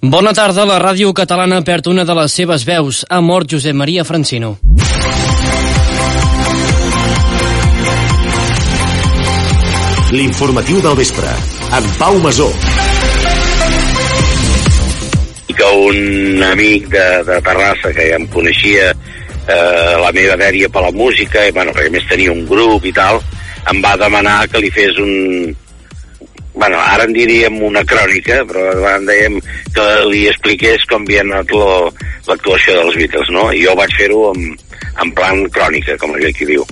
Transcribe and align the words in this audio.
Bona 0.00 0.32
tarda, 0.32 0.64
la 0.64 0.78
ràdio 0.80 1.10
catalana 1.12 1.58
perd 1.60 1.90
una 1.90 2.06
de 2.08 2.14
les 2.16 2.32
seves 2.32 2.62
veus. 2.64 3.02
Ha 3.12 3.18
mort 3.20 3.50
Josep 3.52 3.76
Maria 3.76 4.00
Francino. 4.08 4.54
L'informatiu 10.16 10.80
del 10.80 10.96
vespre, 10.96 11.28
amb 11.76 11.92
Pau 12.00 12.16
Masó. 12.24 12.48
I 15.52 15.58
que 15.60 15.68
un 15.84 16.42
amic 16.48 16.88
de, 16.88 17.06
de 17.28 17.40
Terrassa 17.44 17.92
que 17.92 18.08
ja 18.08 18.16
em 18.16 18.26
coneixia 18.32 18.88
eh, 18.94 19.94
la 20.00 20.14
meva 20.16 20.40
dèria 20.40 20.72
per 20.72 20.86
la 20.88 20.96
música, 20.96 21.44
i, 21.44 21.52
bueno, 21.52 21.76
perquè 21.76 21.92
més 21.92 22.08
tenia 22.08 22.32
un 22.32 22.46
grup 22.48 22.88
i 22.88 22.96
tal, 22.96 23.20
em 23.68 23.84
va 23.84 23.98
demanar 24.00 24.46
que 24.48 24.64
li 24.64 24.72
fes 24.72 24.96
un... 24.96 25.52
Bueno, 26.60 26.76
ara 26.76 27.06
en 27.08 27.14
diríem 27.16 27.56
una 27.64 27.80
crònica, 27.88 28.42
però 28.44 28.66
en 28.90 29.06
dèiem 29.08 29.38
que 29.72 29.86
li 30.10 30.26
expliqués 30.28 30.84
com 30.90 31.06
havia 31.08 31.24
anat 31.24 31.54
l'actuació 32.28 32.76
dels 32.76 33.00
Beatles, 33.00 33.32
no? 33.32 33.48
I 33.48 33.64
jo 33.64 33.72
vaig 33.78 33.96
fer-ho 33.96 34.26
en, 34.34 34.52
en 35.00 35.14
plan 35.16 35.40
crònica, 35.56 35.96
com 36.02 36.12
aquell 36.14 36.36
qui 36.36 36.52
diu 36.52 36.68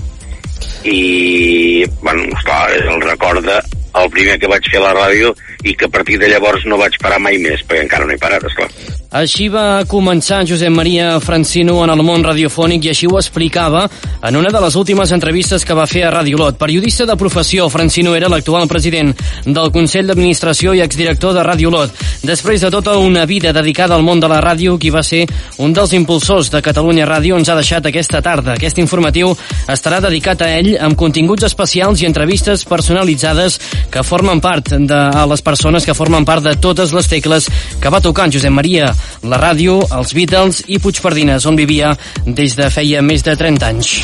i 0.85 1.85
bueno, 2.03 2.23
esclar, 2.37 2.71
el 2.73 3.01
recorda 3.03 3.63
el 3.99 4.11
primer 4.11 4.39
que 4.39 4.51
vaig 4.51 4.69
fer 4.71 4.79
a 4.81 4.87
la 4.87 4.95
ràdio 4.95 5.33
i 5.65 5.75
que 5.75 5.87
a 5.87 5.93
partir 5.93 6.19
de 6.19 6.31
llavors 6.31 6.67
no 6.67 6.79
vaig 6.79 6.99
parar 7.03 7.21
mai 7.23 7.39
més 7.43 7.65
perquè 7.67 7.85
encara 7.87 8.07
no 8.07 8.15
he 8.15 8.23
parat, 8.23 8.45
esclar 8.45 8.71
així 9.09 9.47
va 9.49 9.87
començar 9.89 10.43
Josep 10.45 10.69
Maria 10.69 11.15
Francino 11.25 11.79
en 11.81 11.89
el 11.89 12.03
món 12.05 12.21
radiofònic 12.27 12.85
i 12.85 12.91
així 12.91 13.07
ho 13.09 13.17
explicava 13.17 13.87
en 14.21 14.37
una 14.37 14.51
de 14.53 14.61
les 14.61 14.75
últimes 14.77 15.09
entrevistes 15.17 15.65
que 15.65 15.73
va 15.73 15.87
fer 15.89 16.03
a 16.05 16.11
Radio 16.13 16.37
Lot. 16.37 16.59
Periodista 16.61 17.07
de 17.09 17.17
professió, 17.17 17.71
Francino 17.73 18.13
era 18.15 18.29
l'actual 18.29 18.69
president 18.69 19.15
del 19.47 19.71
Consell 19.73 20.11
d'Administració 20.11 20.75
i 20.77 20.83
exdirector 20.85 21.33
de 21.33 21.45
Radio 21.47 21.71
Lot. 21.73 21.95
Després 22.21 22.61
de 22.61 22.71
tota 22.71 22.99
una 23.01 23.25
vida 23.25 23.55
dedicada 23.57 23.97
al 23.97 24.05
món 24.05 24.21
de 24.21 24.29
la 24.29 24.43
ràdio, 24.45 24.77
qui 24.77 24.93
va 24.93 25.03
ser 25.03 25.23
un 25.57 25.73
dels 25.73 25.97
impulsors 25.97 26.53
de 26.53 26.61
Catalunya 26.61 27.09
Ràdio 27.09 27.41
ens 27.41 27.49
ha 27.49 27.57
deixat 27.57 27.89
aquesta 27.89 28.21
tarda. 28.21 28.59
Aquest 28.59 28.77
informatiu 28.77 29.33
estarà 29.73 30.03
dedicat 30.05 30.45
a 30.45 30.51
ell 30.59 30.75
amb 30.77 31.01
continguts 31.01 31.49
especials 31.49 32.03
i 32.03 32.11
entrevistes 32.11 32.67
personalitzades 32.69 33.57
que 33.89 34.05
formen 34.05 34.45
part 34.45 34.75
de 34.77 35.01
a 35.09 35.25
les 35.25 35.41
persones 35.49 35.89
que 35.89 35.97
formen 35.97 36.29
part 36.29 36.45
de 36.45 36.55
totes 36.61 36.93
les 36.93 37.09
tecles 37.09 37.49
que 37.81 37.93
va 37.93 38.03
tocant 38.05 38.33
Josep 38.33 38.53
Maria 38.53 38.93
la 39.25 39.41
ràdio, 39.41 39.81
els 39.97 40.13
Beatles 40.17 40.63
i 40.69 40.79
Puigpardines, 40.83 41.47
on 41.49 41.57
vivia 41.57 41.95
des 42.27 42.57
de 42.59 42.69
feia 42.73 43.03
més 43.03 43.25
de 43.25 43.37
30 43.39 43.73
anys. 43.73 43.97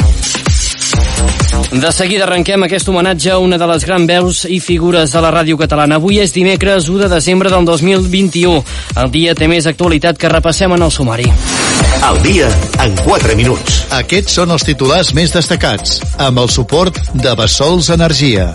De 1.75 1.91
seguida 1.93 2.25
arrenquem 2.27 2.63
aquest 2.67 2.89
homenatge 2.89 3.33
a 3.35 3.39
una 3.43 3.59
de 3.59 3.67
les 3.67 3.85
grans 3.87 4.07
veus 4.07 4.45
i 4.47 4.61
figures 4.63 5.11
de 5.11 5.23
la 5.23 5.33
ràdio 5.35 5.59
catalana. 5.59 5.99
Avui 5.99 6.21
és 6.23 6.35
dimecres 6.35 6.89
1 6.89 7.05
de 7.05 7.09
desembre 7.17 7.51
del 7.51 7.67
2021. 7.67 8.63
El 9.03 9.11
dia 9.15 9.35
té 9.35 9.49
més 9.51 9.67
actualitat 9.67 10.21
que 10.21 10.31
repassem 10.31 10.77
en 10.77 10.87
el 10.87 10.95
sumari. 10.95 11.31
El 12.05 12.23
dia 12.23 12.51
en 12.85 12.95
4 13.03 13.37
minuts. 13.39 13.85
Aquests 13.99 14.39
són 14.41 14.55
els 14.55 14.67
titulars 14.67 15.15
més 15.19 15.35
destacats, 15.35 16.01
amb 16.19 16.45
el 16.45 16.53
suport 16.53 17.01
de 17.15 17.35
Bessols 17.39 17.91
Energia. 17.95 18.53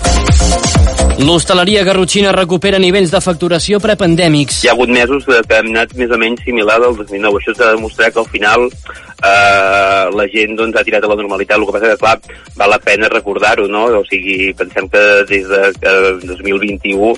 L'hostaleria 1.19 1.81
garrotxina 1.83 2.29
recupera 2.31 2.77
nivells 2.79 3.11
de 3.11 3.19
facturació 3.19 3.81
prepandèmics. 3.83 4.61
Hi 4.63 4.69
ha 4.69 4.75
hagut 4.77 4.91
mesos 4.95 5.25
que 5.27 5.41
hem 5.57 5.67
anat 5.73 5.91
més 5.99 6.13
o 6.15 6.19
menys 6.21 6.45
similar 6.47 6.77
del 6.79 6.95
2009. 6.95 7.41
Això 7.41 7.55
s'ha 7.57 7.73
demostrat 7.73 8.15
que 8.15 8.21
al 8.23 8.29
final 8.31 8.63
eh, 8.69 10.05
la 10.15 10.27
gent 10.31 10.55
doncs, 10.55 10.79
ha 10.79 10.85
tirat 10.87 11.03
a 11.03 11.09
la 11.11 11.17
normalitat. 11.19 11.57
El 11.59 11.67
que 11.67 11.75
passa 11.75 11.91
que, 11.91 11.99
clar, 11.99 12.15
val 12.61 12.71
la 12.71 12.79
pena 12.85 13.11
recordar-ho, 13.11 13.67
no? 13.67 13.83
O 13.99 14.05
sigui, 14.07 14.53
pensem 14.61 14.87
que 14.93 15.03
des 15.27 15.51
de 15.51 15.61
eh, 15.91 16.13
2021, 16.23 17.11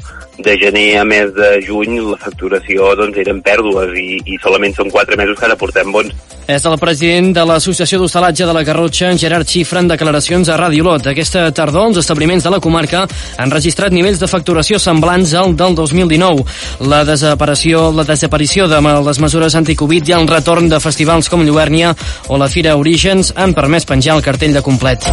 de 0.46 0.58
gener 0.58 0.98
a 1.00 1.06
mes 1.08 1.32
de 1.36 1.54
juny, 1.66 1.98
la 2.12 2.18
facturació 2.22 2.92
doncs, 3.00 3.18
eren 3.24 3.42
pèrdues 3.46 3.96
i, 3.98 4.20
i 4.26 4.38
solament 4.44 4.76
són 4.78 4.92
quatre 4.94 5.18
mesos 5.20 5.40
que 5.40 5.48
ara 5.48 5.60
portem 5.60 5.92
bons. 5.94 6.14
És 6.52 6.66
el 6.68 6.76
president 6.82 7.30
de 7.36 7.44
l'Associació 7.48 8.00
d'Hostalatge 8.02 8.48
de 8.48 8.54
la 8.56 8.64
Garrotxa, 8.68 9.12
Gerard 9.18 9.48
Xifra, 9.48 9.80
en 9.80 9.88
declaracions 9.92 10.50
a 10.50 10.58
Radio 10.60 10.84
Lot. 10.84 11.08
Aquesta 11.12 11.46
tardor, 11.56 11.88
els 11.92 12.02
establiments 12.02 12.44
de 12.44 12.52
la 12.52 12.60
comarca 12.60 13.06
han 13.38 13.54
registrat 13.54 13.94
nivells 13.96 14.20
de 14.20 14.28
facturació 14.28 14.80
semblants 14.82 15.36
al 15.38 15.56
del 15.56 15.78
2019. 15.78 16.44
La 16.92 17.04
desaparició, 17.08 17.88
la 17.96 18.08
desaparició 18.08 18.68
de 18.68 18.82
les 18.82 19.22
mesures 19.24 19.56
anticovid 19.56 20.12
i 20.12 20.18
el 20.18 20.28
retorn 20.28 20.68
de 20.72 20.82
festivals 20.84 21.30
com 21.32 21.46
Lluèrnia 21.46 21.94
o 22.28 22.42
la 22.42 22.50
Fira 22.52 22.76
Orígens 22.76 23.32
han 23.38 23.56
permès 23.56 23.88
penjar 23.88 24.18
el 24.18 24.26
cartell 24.26 24.58
de 24.58 24.66
complet. 24.66 25.08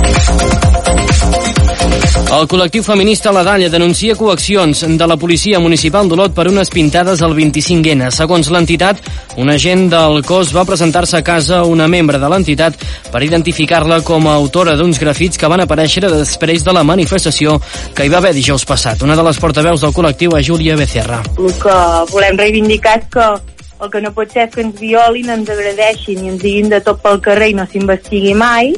El 2.29 2.45
col·lectiu 2.45 2.83
feminista 2.85 3.33
La 3.33 3.41
Dalla 3.47 3.71
denuncia 3.73 4.15
coaccions 4.17 4.83
de 5.01 5.07
la 5.09 5.17
policia 5.17 5.59
municipal 5.63 6.09
d'Olot 6.11 6.35
per 6.37 6.45
unes 6.51 6.69
pintades 6.71 7.23
al 7.25 7.33
25N. 7.37 8.11
Segons 8.13 8.51
l'entitat, 8.53 9.01
un 9.41 9.49
agent 9.49 9.87
del 9.93 10.21
cos 10.29 10.53
va 10.55 10.67
presentar-se 10.69 11.17
a 11.19 11.25
casa 11.25 11.63
una 11.65 11.89
membre 11.89 12.21
de 12.21 12.29
l'entitat 12.29 12.77
per 13.13 13.23
identificar-la 13.25 14.03
com 14.05 14.29
a 14.29 14.37
autora 14.37 14.77
d'uns 14.77 15.01
grafits 15.01 15.41
que 15.41 15.49
van 15.49 15.65
aparèixer 15.65 16.05
després 16.05 16.67
de 16.67 16.75
la 16.77 16.85
manifestació 16.85 17.57
que 17.95 18.05
hi 18.05 18.13
va 18.13 18.21
haver 18.21 18.35
dijous 18.37 18.67
passat. 18.69 19.03
Una 19.09 19.17
de 19.17 19.25
les 19.25 19.41
portaveus 19.41 19.81
del 19.87 19.97
col·lectiu 19.97 20.37
és 20.37 20.47
Júlia 20.47 20.77
Becerra. 20.77 21.23
El 21.39 21.55
que 21.63 21.79
volem 22.13 22.37
reivindicar 22.39 22.99
és 23.01 23.09
que 23.17 23.31
el 23.81 23.91
que 23.91 24.01
no 24.03 24.13
pot 24.13 24.31
ser 24.35 24.49
és 24.49 24.55
que 24.55 24.63
ens 24.67 24.79
violin, 24.81 25.31
ens 25.31 25.51
agradeixin 25.55 26.25
i 26.25 26.33
ens 26.35 26.43
diguin 26.43 26.71
de 26.73 26.81
tot 26.85 27.01
pel 27.03 27.21
carrer 27.25 27.53
i 27.53 27.59
no 27.59 27.67
s'investigui 27.71 28.35
mai, 28.35 28.75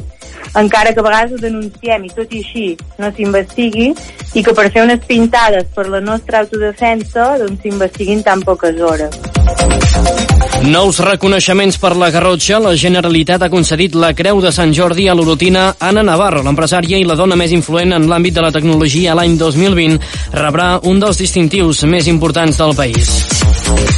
encara 0.55 0.93
que 0.93 0.99
a 0.99 1.07
vegades 1.07 1.33
ho 1.35 1.41
denunciem 1.41 2.05
i 2.05 2.13
tot 2.15 2.33
i 2.33 2.43
així 2.43 2.67
no 2.99 3.11
s'investigui 3.15 3.89
i 4.33 4.43
que 4.43 4.55
per 4.57 4.69
fer 4.69 4.85
unes 4.87 5.03
pintades 5.07 5.71
per 5.75 5.87
la 5.89 6.03
nostra 6.03 6.43
autodefensa 6.45 7.33
doncs 7.43 7.61
s'investiguin 7.65 8.23
tan 8.23 8.45
poques 8.47 8.81
hores. 8.81 10.40
Nous 10.61 10.99
reconeixements 11.01 11.77
per 11.81 11.95
la 11.97 12.11
Garrotxa. 12.13 12.59
La 12.61 12.75
Generalitat 12.77 13.41
ha 13.41 13.49
concedit 13.49 13.95
la 13.97 14.11
Creu 14.13 14.41
de 14.43 14.51
Sant 14.53 14.73
Jordi 14.77 15.07
a 15.09 15.15
l'Orotina 15.17 15.71
Anna 15.81 16.03
Navarro, 16.05 16.43
l'empresària 16.45 16.99
i 17.01 17.07
la 17.07 17.17
dona 17.17 17.35
més 17.35 17.53
influent 17.55 17.95
en 17.97 18.05
l'àmbit 18.09 18.37
de 18.37 18.43
la 18.45 18.51
tecnologia 18.53 19.15
l'any 19.17 19.39
2020. 19.39 19.97
Rebrà 20.37 20.69
un 20.85 21.01
dels 21.01 21.17
distintius 21.17 21.81
més 21.89 22.07
importants 22.11 22.61
del 22.61 22.75
país. 22.77 23.09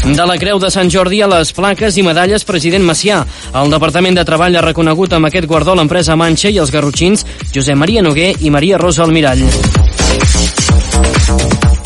De 0.08 0.26
la 0.30 0.40
Creu 0.40 0.60
de 0.60 0.72
Sant 0.72 0.92
Jordi 0.92 1.20
a 1.22 1.28
les 1.28 1.52
plaques 1.52 2.00
i 2.00 2.08
medalles 2.08 2.48
President 2.48 2.88
Macià. 2.88 3.22
El 3.60 3.72
Departament 3.76 4.16
de 4.16 4.26
Treball 4.28 4.56
ha 4.56 4.64
reconegut 4.64 5.14
amb 5.20 5.28
aquest 5.28 5.52
guardó 5.52 5.76
l'empresa 5.76 6.16
Manxa 6.16 6.48
i 6.48 6.64
els 6.64 6.72
garrotxins 6.72 7.28
Josep 7.52 7.76
Maria 7.76 8.04
Noguer 8.08 8.36
i 8.40 8.54
Maria 8.56 8.80
Rosa 8.80 9.04
Almirall. 9.04 9.44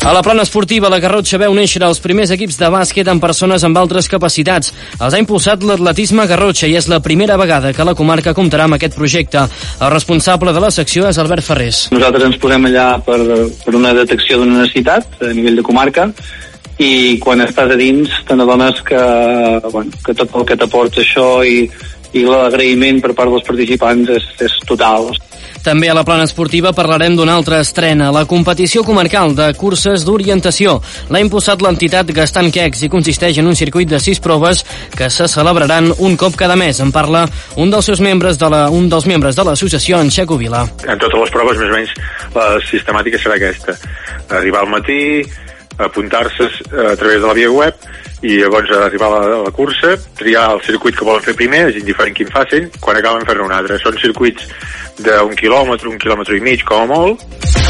A 0.04 0.12
la 0.12 0.22
plana 0.22 0.44
esportiva, 0.46 0.88
la 0.88 1.00
Garrotxa 1.02 1.40
veu 1.42 1.52
néixer 1.56 1.82
els 1.82 1.98
primers 2.00 2.30
equips 2.30 2.56
de 2.60 2.68
bàsquet 2.70 3.08
amb 3.10 3.20
persones 3.20 3.64
amb 3.66 3.76
altres 3.80 4.06
capacitats. 4.08 4.70
Els 4.94 5.14
ha 5.14 5.20
impulsat 5.20 5.64
l'atletisme 5.66 6.24
Garrotxa 6.30 6.70
i 6.70 6.76
és 6.78 6.86
la 6.88 7.00
primera 7.04 7.36
vegada 7.36 7.74
que 7.74 7.84
la 7.84 7.96
comarca 7.98 8.32
comptarà 8.36 8.68
amb 8.68 8.78
aquest 8.78 8.94
projecte. 8.96 9.42
El 9.82 9.90
responsable 9.92 10.54
de 10.54 10.62
la 10.62 10.70
secció 10.70 11.08
és 11.10 11.18
Albert 11.18 11.44
Ferrés. 11.44 11.80
Nosaltres 11.92 12.28
ens 12.30 12.38
posem 12.40 12.70
allà 12.70 12.86
per, 13.04 13.18
per 13.64 13.74
una 13.74 13.92
detecció 13.98 14.38
d'una 14.38 14.62
necessitat 14.62 15.18
a 15.26 15.34
nivell 15.34 15.58
de 15.58 15.66
comarca 15.66 16.08
i 16.78 17.18
quan 17.18 17.42
estàs 17.42 17.74
a 17.74 17.76
dins 17.76 18.12
te 18.24 18.38
n'adones 18.38 18.80
que, 18.86 19.02
bueno, 19.72 19.90
que 20.06 20.14
tot 20.14 20.30
el 20.38 20.46
que 20.46 20.56
t'aporta 20.56 21.02
això 21.02 21.42
i, 21.42 21.66
i 22.16 22.24
l'agraïment 22.24 23.02
per 23.04 23.14
part 23.16 23.32
dels 23.32 23.46
participants 23.46 24.12
és, 24.16 24.28
és 24.48 24.60
total. 24.68 25.10
També 25.64 25.88
a 25.90 25.94
la 25.96 26.04
plana 26.06 26.24
esportiva 26.24 26.70
parlarem 26.72 27.16
d'una 27.18 27.34
altra 27.36 27.58
estrena, 27.60 28.12
la 28.14 28.24
competició 28.30 28.84
comarcal 28.86 29.34
de 29.36 29.48
curses 29.58 30.04
d'orientació. 30.06 30.78
L'ha 31.10 31.22
impulsat 31.24 31.62
l'entitat 31.64 32.12
Gastant 32.14 32.52
Quecs 32.54 32.84
i 32.86 32.90
consisteix 32.92 33.40
en 33.42 33.50
un 33.50 33.58
circuit 33.58 33.90
de 33.90 33.98
sis 34.00 34.22
proves 34.22 34.62
que 34.94 35.10
se 35.10 35.26
celebraran 35.28 35.90
un 35.98 36.16
cop 36.16 36.38
cada 36.38 36.56
mes. 36.56 36.80
En 36.80 36.92
parla 36.94 37.26
un 37.56 37.74
dels 37.74 37.90
seus 37.90 38.00
membres 38.00 38.38
de 38.38 38.48
la, 38.48 38.68
un 38.70 38.88
dels 38.88 39.08
membres 39.10 39.36
de 39.36 39.44
l'associació, 39.44 40.00
en 40.00 40.12
Xeco 40.14 40.38
Vila. 40.38 40.62
En 40.86 41.02
totes 41.02 41.20
les 41.26 41.34
proves, 41.34 41.58
més 41.58 41.68
o 41.68 41.74
menys, 41.74 41.92
la 42.38 42.48
sistemàtica 42.70 43.20
serà 43.20 43.36
aquesta. 43.36 43.76
Arribar 44.38 44.62
al 44.62 44.72
matí, 44.72 45.00
apuntar-se 45.78 46.48
a 46.72 46.96
través 46.96 47.20
de 47.20 47.26
la 47.26 47.36
via 47.38 47.50
web 47.50 47.88
i 48.26 48.40
llavors 48.40 48.70
arribar 48.74 49.08
a 49.08 49.14
la, 49.14 49.36
a 49.36 49.42
la 49.46 49.54
cursa, 49.54 49.94
triar 50.18 50.48
el 50.56 50.62
circuit 50.66 50.96
que 50.98 51.06
volen 51.06 51.22
fer 51.22 51.36
primer, 51.38 51.68
és 51.70 51.78
indiferent 51.78 52.16
quin 52.18 52.32
facin, 52.34 52.68
quan 52.82 52.98
acaben 52.98 53.26
fer 53.28 53.38
un 53.44 53.54
altre. 53.54 53.78
Són 53.78 53.98
circuits 54.02 54.50
d'un 54.98 55.38
quilòmetre, 55.38 55.90
un 55.92 56.02
quilòmetre 56.02 56.38
i 56.38 56.44
mig, 56.50 56.66
com 56.66 56.82
a 56.82 56.90
molt. 56.90 57.67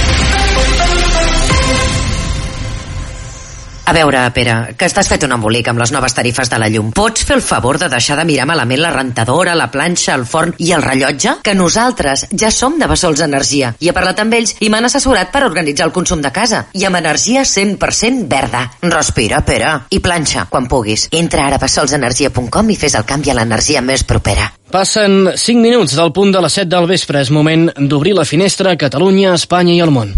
A 3.88 3.92
veure, 3.96 4.20
Pere, 4.36 4.54
que 4.76 4.84
estàs 4.84 5.08
fet 5.08 5.22
un 5.24 5.32
embolic 5.32 5.70
amb 5.70 5.80
les 5.80 5.88
noves 5.94 6.12
tarifes 6.12 6.50
de 6.52 6.58
la 6.60 6.66
llum. 6.68 6.90
Pots 6.92 7.22
fer 7.24 7.38
el 7.38 7.40
favor 7.40 7.78
de 7.80 7.86
deixar 7.88 8.18
de 8.18 8.26
mirar 8.28 8.44
malament 8.44 8.82
la 8.82 8.90
rentadora, 8.92 9.54
la 9.56 9.70
planxa, 9.72 10.12
el 10.12 10.26
forn 10.28 10.52
i 10.60 10.74
el 10.76 10.84
rellotge? 10.84 11.38
Que 11.40 11.54
nosaltres 11.56 12.26
ja 12.36 12.50
som 12.52 12.76
de 12.76 12.84
Bessols 12.90 13.22
Energia 13.24 13.70
i 13.80 13.88
he 13.88 13.94
parlat 13.96 14.20
amb 14.20 14.36
ells 14.36 14.58
i 14.60 14.68
m'han 14.68 14.90
assessorat 14.90 15.32
per 15.32 15.46
organitzar 15.46 15.88
el 15.88 15.94
consum 15.96 16.20
de 16.20 16.34
casa. 16.36 16.66
I 16.76 16.84
amb 16.84 17.00
energia 17.00 17.46
100% 17.48 18.28
verda. 18.28 18.66
Respira, 18.84 19.40
Pere. 19.40 19.72
I 19.88 20.04
planxa, 20.04 20.44
quan 20.52 20.68
puguis. 20.68 21.08
Entra 21.08 21.48
ara 21.48 21.56
a 21.56 21.64
bessolsenergia.com 21.64 22.68
i 22.68 22.76
fes 22.76 23.00
el 23.00 23.08
canvi 23.08 23.32
a 23.32 23.40
l'energia 23.40 23.80
més 23.80 24.04
propera. 24.04 24.50
Passen 24.68 25.32
5 25.32 25.64
minuts 25.64 25.96
del 25.96 26.12
punt 26.12 26.36
de 26.36 26.44
les 26.44 26.60
7 26.60 26.68
del 26.76 26.92
vespre. 26.92 27.24
És 27.24 27.32
moment 27.32 27.70
d'obrir 27.80 28.18
la 28.20 28.28
finestra 28.28 28.76
a 28.76 28.80
Catalunya, 28.84 29.32
Espanya 29.40 29.80
i 29.80 29.80
el 29.80 29.96
món. 29.96 30.12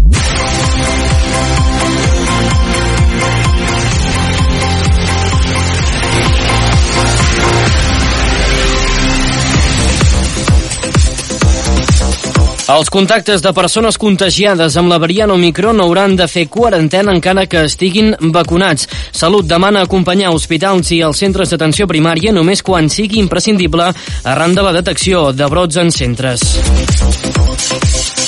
Els 12.71 12.87
contactes 12.87 13.41
de 13.43 13.51
persones 13.51 13.97
contagiades 13.99 14.77
amb 14.79 14.87
la 14.87 14.97
variant 15.01 15.33
Omicron 15.33 15.81
hauran 15.83 16.13
de 16.15 16.23
fer 16.31 16.45
quarantena 16.47 17.11
encara 17.11 17.43
que 17.51 17.65
estiguin 17.67 18.13
vacunats. 18.31 18.87
Salut 19.11 19.49
demana 19.49 19.81
acompanyar 19.83 20.31
hospitals 20.31 20.93
i 20.95 21.01
els 21.03 21.19
centres 21.19 21.51
d'atenció 21.51 21.87
primària 21.91 22.31
només 22.31 22.63
quan 22.63 22.87
sigui 22.87 23.19
imprescindible 23.19 23.89
arran 24.23 24.55
de 24.55 24.63
la 24.63 24.71
detecció 24.77 25.33
de 25.35 25.49
brots 25.51 25.81
en 25.83 25.91
centres. 25.91 26.45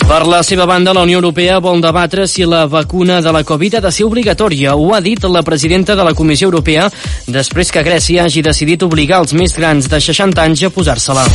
Per 0.03 0.19
la 0.27 0.41
seva 0.43 0.65
banda, 0.67 0.91
la 0.91 1.05
Unió 1.07 1.21
Europea 1.21 1.61
vol 1.63 1.79
debatre 1.81 2.27
si 2.27 2.43
la 2.43 2.65
vacuna 2.67 3.21
de 3.23 3.31
la 3.31 3.45
Covid 3.47 3.79
ha 3.79 3.83
de 3.87 3.91
ser 3.95 4.03
obligatòria. 4.09 4.75
Ho 4.75 4.91
ha 4.93 4.99
dit 4.99 5.23
la 5.23 5.45
presidenta 5.47 5.95
de 5.95 6.03
la 6.03 6.13
Comissió 6.13 6.51
Europea 6.51 6.89
després 7.31 7.71
que 7.71 7.85
Grècia 7.87 8.27
hagi 8.27 8.43
decidit 8.43 8.83
obligar 8.83 9.23
els 9.23 9.31
més 9.39 9.55
grans 9.55 9.87
de 9.87 10.03
60 10.03 10.43
anys 10.43 10.67
a 10.67 10.73
posar-se-la. 10.75 11.25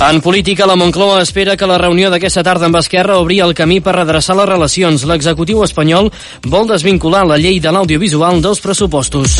En 0.00 0.22
política, 0.22 0.64
la 0.66 0.76
Moncloa 0.76 1.20
espera 1.20 1.58
que 1.60 1.66
la 1.68 1.76
reunió 1.76 2.08
d'aquesta 2.08 2.40
tarda 2.42 2.64
amb 2.70 2.78
Esquerra 2.80 3.18
obri 3.20 3.36
el 3.44 3.52
camí 3.52 3.82
per 3.84 3.92
redreçar 3.98 4.32
les 4.38 4.48
relacions. 4.48 5.04
L'executiu 5.04 5.60
espanyol 5.66 6.08
vol 6.48 6.70
desvincular 6.70 7.26
la 7.28 7.36
llei 7.36 7.60
de 7.60 7.68
l'audiovisual 7.68 8.40
dels 8.40 8.64
pressupostos. 8.64 9.36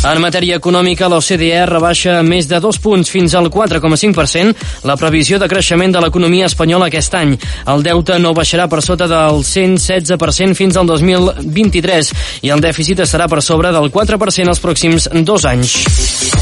En 0.00 0.16
matèria 0.24 0.56
econòmica, 0.56 1.10
l'OCDE 1.12 1.66
rebaixa 1.68 2.22
més 2.24 2.48
de 2.48 2.56
dos 2.64 2.80
punts 2.80 3.12
fins 3.12 3.36
al 3.36 3.50
4,5% 3.52 4.56
la 4.88 4.96
previsió 4.96 5.38
de 5.38 5.48
creixement 5.52 5.92
de 5.92 6.00
l'economia 6.00 6.48
espanyola 6.48 6.88
aquest 6.88 7.14
any. 7.20 7.36
El 7.68 7.84
deute 7.84 8.16
no 8.18 8.32
baixarà 8.32 8.64
per 8.66 8.80
sota 8.80 9.04
del 9.12 9.44
116% 9.44 10.56
fins 10.56 10.80
al 10.80 10.88
2023 10.88 12.14
i 12.48 12.56
el 12.56 12.64
dèficit 12.64 13.04
estarà 13.04 13.28
per 13.28 13.44
sobre 13.44 13.76
del 13.76 13.92
4% 13.92 14.56
els 14.56 14.64
pròxims 14.64 15.12
dos 15.20 15.44
anys. 15.44 16.39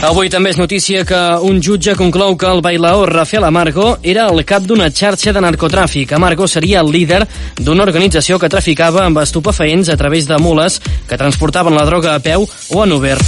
Avui 0.00 0.30
també 0.32 0.48
és 0.48 0.56
notícia 0.56 1.02
que 1.04 1.18
un 1.44 1.58
jutge 1.60 1.92
conclou 1.92 2.32
que 2.40 2.48
el 2.48 2.62
bailaor 2.64 3.10
Rafael 3.12 3.44
Amargo 3.44 3.98
era 4.02 4.30
el 4.32 4.40
cap 4.48 4.64
d'una 4.64 4.88
xarxa 4.88 5.34
de 5.36 5.42
narcotràfic. 5.44 6.14
Amargo 6.16 6.48
seria 6.48 6.80
el 6.80 6.88
líder 6.88 7.26
d'una 7.60 7.84
organització 7.84 8.38
que 8.40 8.48
traficava 8.48 9.04
amb 9.04 9.20
estupefaents 9.20 9.92
a 9.92 9.98
través 10.00 10.24
de 10.26 10.38
mules 10.40 10.80
que 11.06 11.20
transportaven 11.20 11.76
la 11.76 11.84
droga 11.84 12.14
a 12.14 12.24
peu 12.24 12.48
o 12.48 12.84
en 12.84 12.96
Uber. 12.96 13.18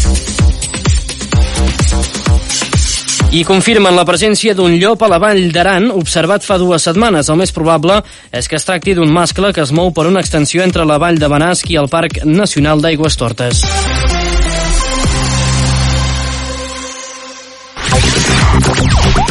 I 3.33 3.45
confirmen 3.45 3.97
la 3.97 4.09
presència 4.09 4.57
d'un 4.57 4.73
llop 4.81 5.05
a 5.05 5.13
la 5.13 5.21
vall 5.21 5.53
d'Aran 5.53 5.91
observat 5.93 6.45
fa 6.45 6.57
dues 6.57 6.89
setmanes. 6.89 7.29
El 7.29 7.41
més 7.41 7.53
probable 7.53 8.01
és 8.33 8.49
que 8.49 8.57
es 8.57 8.65
tracti 8.65 8.97
d'un 8.97 9.13
mascle 9.13 9.53
que 9.53 9.61
es 9.61 9.77
mou 9.77 9.93
per 9.93 10.09
una 10.09 10.25
extensió 10.25 10.65
entre 10.65 10.89
la 10.89 10.97
vall 10.97 11.21
de 11.21 11.29
Benasc 11.29 11.69
i 11.69 11.77
el 11.77 11.93
Parc 11.93 12.25
Nacional 12.25 12.81
d'Aigües 12.81 13.21
Tortes. 13.21 13.61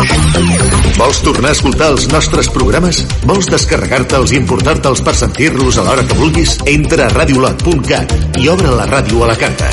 Vols 0.02 1.20
tornar 1.22 1.52
a 1.52 1.56
escoltar 1.56 1.92
els 1.94 2.08
nostres 2.10 2.48
programes? 2.54 3.02
Vols 3.30 3.50
descarregar-te'ls 3.52 4.34
i 4.34 4.40
importar-te'ls 4.40 5.02
per 5.06 5.14
sentir-los 5.18 5.78
a 5.78 5.86
l'hora 5.86 6.06
que 6.08 6.18
vulguis? 6.18 6.56
Entra 6.70 7.06
a 7.06 7.14
radiolot.cat 7.14 8.16
i 8.42 8.50
obre 8.50 8.74
la 8.74 8.88
ràdio 8.90 9.22
a 9.22 9.30
la 9.32 9.38
carta. 9.38 9.70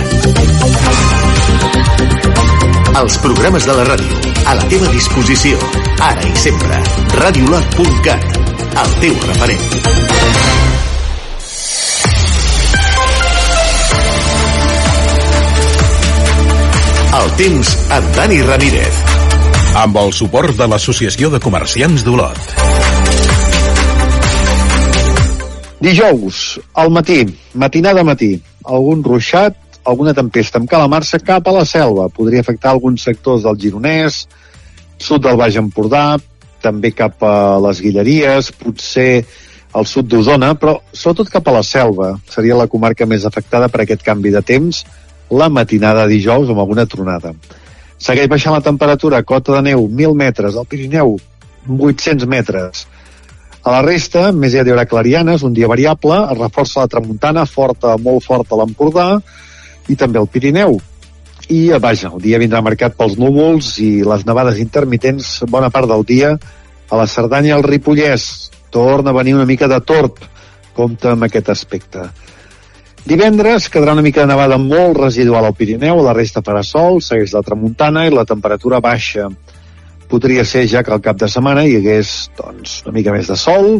Els 2.98 3.18
programes 3.24 3.68
de 3.68 3.76
la 3.78 3.84
ràdio, 3.88 4.20
a 4.44 4.56
la 4.58 4.68
teva 4.72 4.92
disposició, 4.92 5.60
ara 6.02 6.24
i 6.28 6.34
sempre. 6.36 6.80
radiolot.cat, 7.16 8.40
el 8.84 8.96
teu 9.04 9.20
referent. 9.28 9.68
El 17.18 17.30
temps 17.40 17.76
amb 17.96 18.16
Dani 18.18 18.42
Ramírez 18.44 19.07
amb 19.76 19.96
el 20.00 20.12
suport 20.16 20.56
de 20.56 20.66
l'Associació 20.68 21.28
de 21.32 21.40
Comerciants 21.42 22.04
d'Olot. 22.06 22.52
Dijous, 25.84 26.58
al 26.74 26.90
matí, 26.90 27.20
matinada 27.54 28.02
matí, 28.06 28.32
algun 28.64 29.04
ruixat, 29.04 29.56
alguna 29.84 30.14
tempesta 30.16 30.58
amb 30.58 30.68
calamarsa 30.70 31.20
cap 31.20 31.46
a 31.46 31.54
la 31.54 31.64
selva. 31.68 32.08
Podria 32.08 32.40
afectar 32.40 32.72
alguns 32.72 33.04
sectors 33.06 33.44
del 33.44 33.58
Gironès, 33.60 34.24
sud 34.98 35.22
del 35.26 35.38
Baix 35.38 35.58
Empordà, 35.60 36.18
també 36.62 36.90
cap 36.90 37.22
a 37.22 37.58
les 37.62 37.82
Guilleries, 37.84 38.50
potser 38.58 39.24
al 39.78 39.86
sud 39.86 40.08
d'Osona, 40.10 40.54
però 40.58 40.78
sobretot 40.92 41.30
cap 41.30 41.48
a 41.48 41.58
la 41.60 41.62
selva. 41.62 42.14
Seria 42.32 42.56
la 42.58 42.66
comarca 42.66 43.06
més 43.06 43.28
afectada 43.28 43.68
per 43.68 43.84
aquest 43.84 44.02
canvi 44.02 44.32
de 44.34 44.42
temps, 44.42 44.82
la 45.30 45.48
matinada 45.52 46.08
dijous 46.10 46.50
amb 46.50 46.64
alguna 46.64 46.86
tronada. 46.88 47.34
Segueix 47.98 48.28
baixant 48.30 48.54
la 48.54 48.62
temperatura, 48.62 49.24
cota 49.26 49.56
de 49.56 49.64
neu 49.72 49.88
1.000 49.88 50.14
metres, 50.14 50.56
al 50.56 50.66
Pirineu 50.70 51.16
800 51.68 52.28
metres. 52.30 52.86
A 53.66 53.72
la 53.74 53.80
resta, 53.82 54.30
més 54.32 54.54
ja 54.54 54.62
hi 54.62 54.70
haurà 54.72 54.86
clarianes, 54.88 55.42
un 55.44 55.52
dia 55.56 55.68
variable, 55.68 56.20
es 56.30 56.38
reforça 56.38 56.84
la 56.84 56.90
tramuntana, 56.92 57.44
forta, 57.44 57.96
molt 58.00 58.24
forta 58.24 58.54
a 58.54 58.60
l'Empordà, 58.62 59.08
i 59.90 59.96
també 59.98 60.20
al 60.20 60.30
Pirineu. 60.30 60.78
I, 61.48 61.58
vaja, 61.80 62.12
el 62.14 62.22
dia 62.22 62.38
vindrà 62.40 62.62
marcat 62.64 62.94
pels 62.96 63.16
núvols 63.18 63.74
i 63.82 64.04
les 64.06 64.24
nevades 64.28 64.60
intermitents 64.62 65.38
bona 65.48 65.70
part 65.74 65.88
del 65.90 66.04
dia 66.06 66.34
a 66.36 66.98
la 67.00 67.06
Cerdanya 67.08 67.52
i 67.52 67.56
al 67.56 67.66
Ripollès. 67.66 68.28
Torna 68.70 69.10
a 69.10 69.16
venir 69.16 69.34
una 69.34 69.48
mica 69.48 69.68
de 69.68 69.80
tort, 69.80 70.20
compta 70.76 71.14
amb 71.16 71.24
aquest 71.24 71.48
aspecte. 71.50 72.04
Divendres 73.06 73.68
quedarà 73.72 73.94
una 73.94 74.02
mica 74.02 74.24
de 74.24 74.30
nevada 74.32 74.58
molt 74.58 74.98
residual 74.98 75.46
al 75.46 75.54
Pirineu, 75.56 76.02
la 76.04 76.16
resta 76.16 76.42
farà 76.44 76.64
sol, 76.66 77.00
segueix 77.04 77.32
la 77.36 77.44
tramuntana 77.46 78.06
i 78.06 78.14
la 78.14 78.26
temperatura 78.28 78.80
baixa. 78.84 79.28
Podria 80.08 80.44
ser 80.48 80.66
ja 80.66 80.82
que 80.82 80.92
al 80.92 81.04
cap 81.04 81.20
de 81.20 81.28
setmana 81.28 81.64
hi 81.64 81.76
hagués 81.78 82.30
doncs, 82.38 82.82
una 82.86 82.96
mica 82.96 83.14
més 83.14 83.28
de 83.30 83.36
sol, 83.36 83.78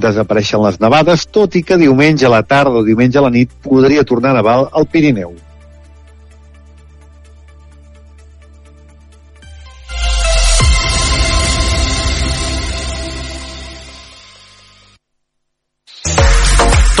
desapareixen 0.00 0.62
les 0.64 0.80
nevades, 0.80 1.26
tot 1.28 1.56
i 1.56 1.62
que 1.62 1.78
diumenge 1.80 2.26
a 2.26 2.32
la 2.32 2.42
tarda 2.42 2.80
o 2.80 2.86
diumenge 2.86 3.20
a 3.20 3.24
la 3.26 3.32
nit 3.34 3.52
podria 3.62 4.04
tornar 4.04 4.34
a 4.34 4.40
nevar 4.40 4.58
al 4.72 4.88
Pirineu. 4.88 5.34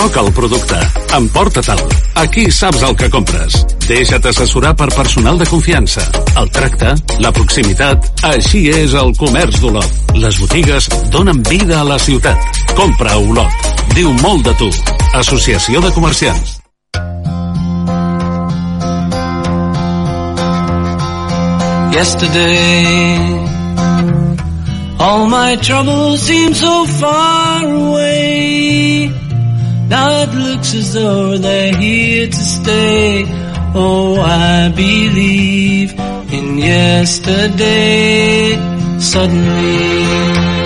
Toca 0.00 0.22
el 0.24 0.32
producte. 0.32 0.76
Emporta-te'l. 1.12 1.80
Aquí 2.22 2.46
saps 2.50 2.80
el 2.86 2.94
que 2.96 3.10
compres. 3.12 3.58
Deixa't 3.84 4.24
assessorar 4.30 4.70
per 4.72 4.88
personal 4.94 5.36
de 5.36 5.44
confiança. 5.44 6.00
El 6.40 6.48
tracte, 6.56 6.94
la 7.20 7.28
proximitat, 7.36 8.08
així 8.30 8.62
és 8.72 8.94
el 8.96 9.12
comerç 9.18 9.60
d'Olot. 9.60 10.16
Les 10.16 10.40
botigues 10.40 10.88
donen 11.12 11.42
vida 11.50 11.82
a 11.82 11.84
la 11.84 11.98
ciutat. 12.00 12.62
Compra 12.72 13.12
a 13.12 13.20
Olot. 13.20 13.68
Diu 13.92 14.08
molt 14.24 14.48
de 14.48 14.56
tu. 14.62 14.70
Associació 15.20 15.84
de 15.84 15.92
Comerciants. 15.92 16.56
Yesterday 21.92 23.36
All 24.98 25.28
my 25.28 25.56
troubles 25.60 26.20
seem 26.20 26.54
so 26.54 26.86
far 26.86 27.64
away 27.66 29.19
Now 29.90 30.22
it 30.22 30.32
looks 30.32 30.72
as 30.72 30.94
though 30.94 31.36
they're 31.36 31.76
here 31.76 32.28
to 32.28 32.42
stay. 32.58 33.24
Oh, 33.74 34.20
I 34.20 34.68
believe 34.68 35.98
in 36.32 36.58
yesterday. 36.58 38.54
Suddenly, 39.00 40.59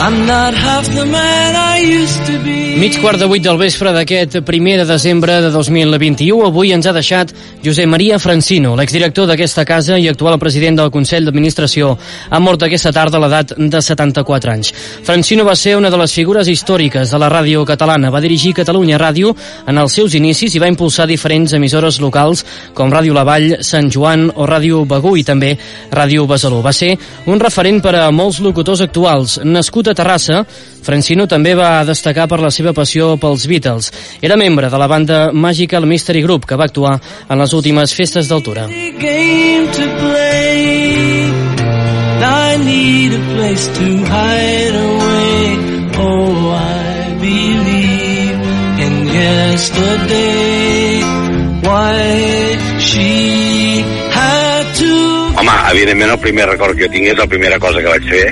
I'm 0.00 0.26
not 0.26 0.54
half 0.54 0.86
the 0.94 1.04
man 1.04 1.56
I 1.56 2.02
used 2.02 2.24
to 2.26 2.38
be. 2.44 2.58
Mig 2.78 3.00
quart 3.02 3.18
de 3.18 3.26
vuit 3.26 3.42
del 3.42 3.56
vespre 3.58 3.90
d'aquest 3.90 4.36
primer 4.46 4.76
de 4.78 4.84
desembre 4.86 5.40
de 5.42 5.48
2021. 5.50 6.44
Avui 6.46 6.70
ens 6.70 6.86
ha 6.86 6.92
deixat 6.94 7.32
Josep 7.64 7.88
Maria 7.90 8.20
Francino, 8.22 8.76
l'exdirector 8.78 9.26
d'aquesta 9.26 9.64
casa 9.66 9.96
i 9.98 10.06
actual 10.06 10.38
president 10.38 10.78
del 10.78 10.92
Consell 10.94 11.26
d'Administració. 11.26 11.96
Ha 12.30 12.38
mort 12.38 12.62
aquesta 12.62 12.92
tarda 12.94 13.18
a 13.18 13.22
l'edat 13.24 13.56
de 13.58 13.80
74 13.82 14.52
anys. 14.52 14.70
Francino 15.02 15.42
va 15.48 15.56
ser 15.58 15.74
una 15.74 15.90
de 15.90 15.98
les 15.98 16.14
figures 16.14 16.46
històriques 16.46 17.10
de 17.10 17.18
la 17.18 17.32
ràdio 17.32 17.64
catalana. 17.66 18.12
Va 18.14 18.22
dirigir 18.22 18.54
Catalunya 18.54 19.02
Ràdio 19.02 19.34
en 19.66 19.82
els 19.82 19.98
seus 19.98 20.14
inicis 20.14 20.54
i 20.54 20.62
va 20.62 20.70
impulsar 20.70 21.08
diferents 21.10 21.56
emissores 21.58 21.98
locals 21.98 22.44
com 22.78 22.94
Ràdio 22.94 23.18
La 23.18 23.26
Vall, 23.26 23.56
Sant 23.66 23.90
Joan 23.90 24.28
o 24.36 24.46
Ràdio 24.46 24.84
Begú 24.86 25.16
i 25.18 25.26
també 25.26 25.56
Ràdio 25.90 26.28
Besalú. 26.30 26.62
Va 26.62 26.72
ser 26.72 26.94
un 27.26 27.42
referent 27.42 27.82
per 27.82 27.96
a 27.98 28.06
molts 28.14 28.38
locutors 28.38 28.86
actuals. 28.86 29.40
Nascut 29.42 29.87
a 29.88 29.94
Terrassa, 29.96 30.44
Francino 30.82 31.26
també 31.28 31.54
va 31.58 31.84
destacar 31.84 32.28
per 32.28 32.40
la 32.40 32.52
seva 32.54 32.72
passió 32.76 33.16
pels 33.20 33.46
Beatles. 33.50 33.90
Era 34.22 34.36
membre 34.40 34.70
de 34.70 34.78
la 34.78 34.86
banda 34.86 35.18
Magical 35.32 35.86
Mystery 35.86 36.22
Group, 36.22 36.46
que 36.46 36.56
va 36.56 36.68
actuar 36.68 36.98
en 37.28 37.38
les 37.38 37.52
últimes 37.52 37.94
festes 37.94 38.28
d'altura. 38.28 38.68
Oh, 45.98 46.54
I 46.54 47.18
believe 47.18 48.38
in 48.78 48.94
yesterday. 49.08 51.02
Why 51.66 52.56
she 52.78 53.82
had 54.14 54.64
to... 54.78 54.92
Home, 55.38 55.50
evidentment 55.70 56.10
el 56.10 56.20
primer 56.22 56.46
record 56.46 56.76
que 56.76 56.86
jo 56.86 56.92
tinc 56.92 57.10
és 57.10 57.18
la 57.18 57.26
primera 57.26 57.58
cosa 57.58 57.82
que 57.82 57.90
vaig 57.90 58.06
fer 58.08 58.24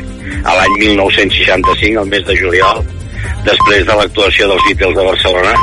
a 0.46 0.54
l'any 0.54 0.78
1965, 0.84 1.98
al 2.00 2.10
mes 2.10 2.24
de 2.26 2.36
juliol, 2.38 2.84
després 3.46 3.84
de 3.86 3.96
l'actuació 3.98 4.46
dels 4.50 4.64
Beatles 4.68 4.94
de 4.94 5.06
Barcelona, 5.08 5.54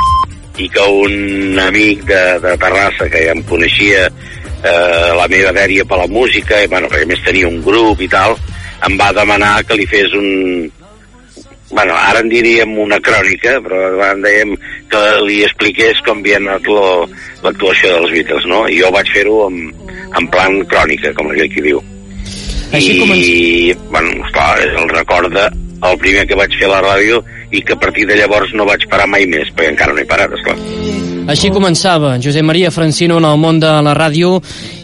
i 0.60 0.68
que 0.70 0.84
un 1.00 1.58
amic 1.58 2.04
de, 2.06 2.22
de 2.44 2.52
Terrassa, 2.60 3.08
que 3.10 3.24
ja 3.26 3.32
em 3.34 3.42
coneixia 3.48 4.04
eh, 4.06 5.10
la 5.18 5.26
meva 5.32 5.54
dèria 5.56 5.86
per 5.88 5.98
la 6.02 6.10
música, 6.10 6.60
i, 6.62 6.70
bueno, 6.70 6.90
perquè 6.92 7.08
més 7.10 7.24
tenia 7.24 7.48
un 7.50 7.62
grup 7.64 8.04
i 8.04 8.10
tal, 8.12 8.36
em 8.84 8.98
va 9.00 9.12
demanar 9.16 9.56
que 9.64 9.78
li 9.80 9.88
fes 9.90 10.12
un... 10.18 10.68
Bueno, 11.74 11.96
ara 11.96 12.20
en 12.20 12.28
diríem 12.30 12.76
una 12.78 13.00
crònica, 13.02 13.56
però 13.64 13.80
en 14.12 14.20
dèiem 14.22 14.52
que 14.92 15.00
li 15.24 15.40
expliqués 15.42 15.98
com 16.06 16.20
havia 16.20 16.38
anat 16.38 16.68
l'actuació 17.42 17.96
dels 17.96 18.14
Beatles, 18.14 18.46
no? 18.52 18.62
I 18.68 18.78
jo 18.84 18.92
vaig 18.94 19.10
fer-ho 19.16 19.40
en, 19.48 19.58
en 20.20 20.30
plan 20.30 20.60
crònica, 20.70 21.16
com 21.16 21.32
qui 21.34 21.64
diu. 21.64 21.82
Així 22.74 22.96
I, 22.96 23.00
comença- 23.00 23.90
bueno, 23.90 24.26
esclar, 24.26 24.58
el 24.82 24.88
recorda 24.88 25.50
el 25.84 25.98
primer 25.98 26.26
que 26.26 26.34
vaig 26.38 26.54
fer 26.58 26.66
a 26.66 26.72
la 26.74 26.82
ràdio 26.82 27.22
i 27.52 27.60
que 27.62 27.74
a 27.74 27.78
partir 27.78 28.06
de 28.08 28.16
llavors 28.16 28.52
no 28.54 28.64
vaig 28.66 28.86
parar 28.90 29.06
mai 29.06 29.26
més, 29.26 29.50
perquè 29.54 29.70
encara 29.74 29.92
no 29.92 30.00
he 30.00 30.06
parat, 30.08 30.32
esclar. 30.32 30.56
Així 31.24 31.48
començava 31.48 32.18
Josep 32.20 32.44
Maria 32.44 32.68
Francino 32.70 33.16
en 33.16 33.24
el 33.24 33.38
món 33.40 33.56
de 33.56 33.70
la 33.80 33.94
ràdio 33.96 34.34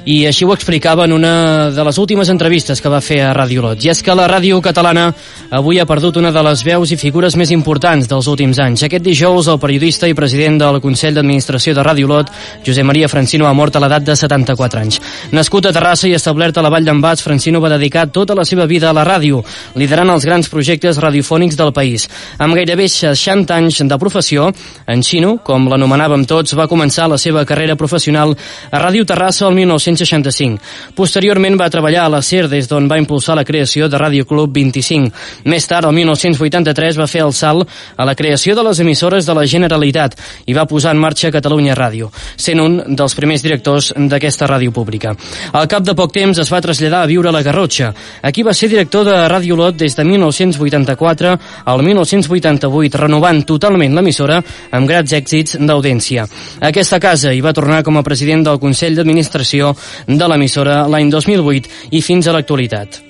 i 0.08 0.22
així 0.24 0.46
ho 0.48 0.54
explicava 0.54 1.04
en 1.04 1.12
una 1.12 1.70
de 1.70 1.84
les 1.84 1.98
últimes 2.00 2.30
entrevistes 2.32 2.80
que 2.80 2.88
va 2.88 3.02
fer 3.04 3.18
a 3.20 3.34
Ràdio 3.36 3.60
Lot. 3.60 3.84
I 3.84 3.90
és 3.92 4.00
que 4.02 4.14
la 4.16 4.24
ràdio 4.30 4.56
catalana 4.64 5.10
avui 5.52 5.78
ha 5.78 5.84
perdut 5.86 6.16
una 6.16 6.32
de 6.32 6.42
les 6.46 6.62
veus 6.64 6.90
i 6.90 6.96
figures 6.96 7.36
més 7.36 7.52
importants 7.52 8.08
dels 8.08 8.28
últims 8.32 8.58
anys. 8.58 8.86
Aquest 8.86 9.04
dijous, 9.04 9.50
el 9.52 9.60
periodista 9.60 10.08
i 10.08 10.16
president 10.16 10.56
del 10.62 10.80
Consell 10.80 11.18
d'Administració 11.18 11.74
de 11.76 11.84
Ràdio 11.84 12.08
Lot, 12.08 12.32
Josep 12.64 12.88
Maria 12.88 13.10
Francino, 13.12 13.46
ha 13.46 13.52
mort 13.52 13.76
a 13.76 13.84
l'edat 13.84 14.08
de 14.08 14.16
74 14.16 14.80
anys. 14.80 15.00
Nascut 15.36 15.68
a 15.68 15.74
Terrassa 15.76 16.08
i 16.08 16.16
establert 16.16 16.56
a 16.56 16.64
la 16.64 16.72
Vall 16.72 16.88
d'en 16.88 17.04
Francino 17.20 17.60
va 17.60 17.74
dedicar 17.76 18.08
tota 18.08 18.34
la 18.34 18.44
seva 18.44 18.66
vida 18.66 18.88
a 18.88 18.96
la 18.96 19.04
ràdio, 19.04 19.44
liderant 19.76 20.10
els 20.16 20.24
grans 20.24 20.48
projectes 20.48 20.96
radiofònics 20.96 21.56
del 21.60 21.72
país. 21.72 22.08
Amb 22.38 22.56
gairebé 22.56 22.88
60 22.88 23.54
anys 23.54 23.82
de 23.84 23.98
professió, 23.98 24.50
en 24.86 25.02
Xino, 25.02 25.36
com 25.44 25.68
l'anomenàvem 25.68 26.24
tots, 26.30 26.54
va 26.54 26.68
començar 26.70 27.08
la 27.10 27.18
seva 27.18 27.44
carrera 27.44 27.76
professional 27.76 28.36
a 28.70 28.80
Ràdio 28.82 29.04
Terrassa 29.08 29.48
el 29.48 29.58
1965. 29.58 30.62
Posteriorment 30.94 31.58
va 31.58 31.70
treballar 31.72 32.06
a 32.06 32.12
la 32.14 32.22
SER, 32.22 32.46
des 32.48 32.68
d'on 32.70 32.86
va 32.90 33.00
impulsar 33.00 33.36
la 33.38 33.44
creació 33.44 33.88
de 33.90 33.98
Ràdio 33.98 34.26
Club 34.28 34.54
25. 34.54 35.10
Més 35.50 35.66
tard, 35.66 35.88
el 35.88 35.96
1983, 35.98 37.00
va 37.00 37.08
fer 37.10 37.24
el 37.26 37.34
salt 37.34 37.68
a 37.96 38.06
la 38.06 38.14
creació 38.14 38.54
de 38.54 38.64
les 38.66 38.80
emissores 38.80 39.26
de 39.26 39.34
la 39.36 39.46
Generalitat 39.46 40.16
i 40.46 40.54
va 40.56 40.68
posar 40.70 40.94
en 40.94 41.02
marxa 41.02 41.32
Catalunya 41.34 41.74
Ràdio, 41.78 42.10
sent 42.36 42.60
un 42.62 42.80
dels 42.96 43.16
primers 43.18 43.42
directors 43.42 43.92
d'aquesta 43.96 44.48
ràdio 44.50 44.72
pública. 44.72 45.14
Al 45.52 45.68
cap 45.70 45.84
de 45.86 45.94
poc 45.98 46.14
temps 46.14 46.38
es 46.38 46.52
va 46.52 46.62
traslladar 46.62 47.02
a 47.04 47.10
viure 47.10 47.30
a 47.30 47.34
la 47.34 47.42
Garrotxa. 47.42 47.92
Aquí 48.22 48.44
va 48.46 48.54
ser 48.54 48.70
director 48.70 49.04
de 49.08 49.16
Ràdio 49.30 49.56
Lot 49.58 49.78
des 49.80 49.96
de 49.96 50.04
1984 50.04 51.36
al 51.64 51.82
1988, 51.86 52.98
renovant 53.00 53.42
totalment 53.46 53.96
l'emissora 53.96 54.40
amb 54.70 54.88
grans 54.88 55.12
èxits 55.16 55.58
d'audiència. 55.60 56.19
A 56.26 56.70
aquesta 56.70 57.00
casa 57.02 57.34
hi 57.34 57.42
va 57.44 57.54
tornar 57.56 57.82
com 57.86 57.98
a 57.98 58.06
president 58.06 58.46
del 58.46 58.60
Consell 58.62 58.98
d'Administració 58.98 59.74
de 60.06 60.32
l'emissora 60.32 60.82
l'any 60.88 61.12
2008 61.12 61.94
i 61.96 62.02
fins 62.04 62.26
a 62.26 62.36
l'actualitat. 62.36 63.02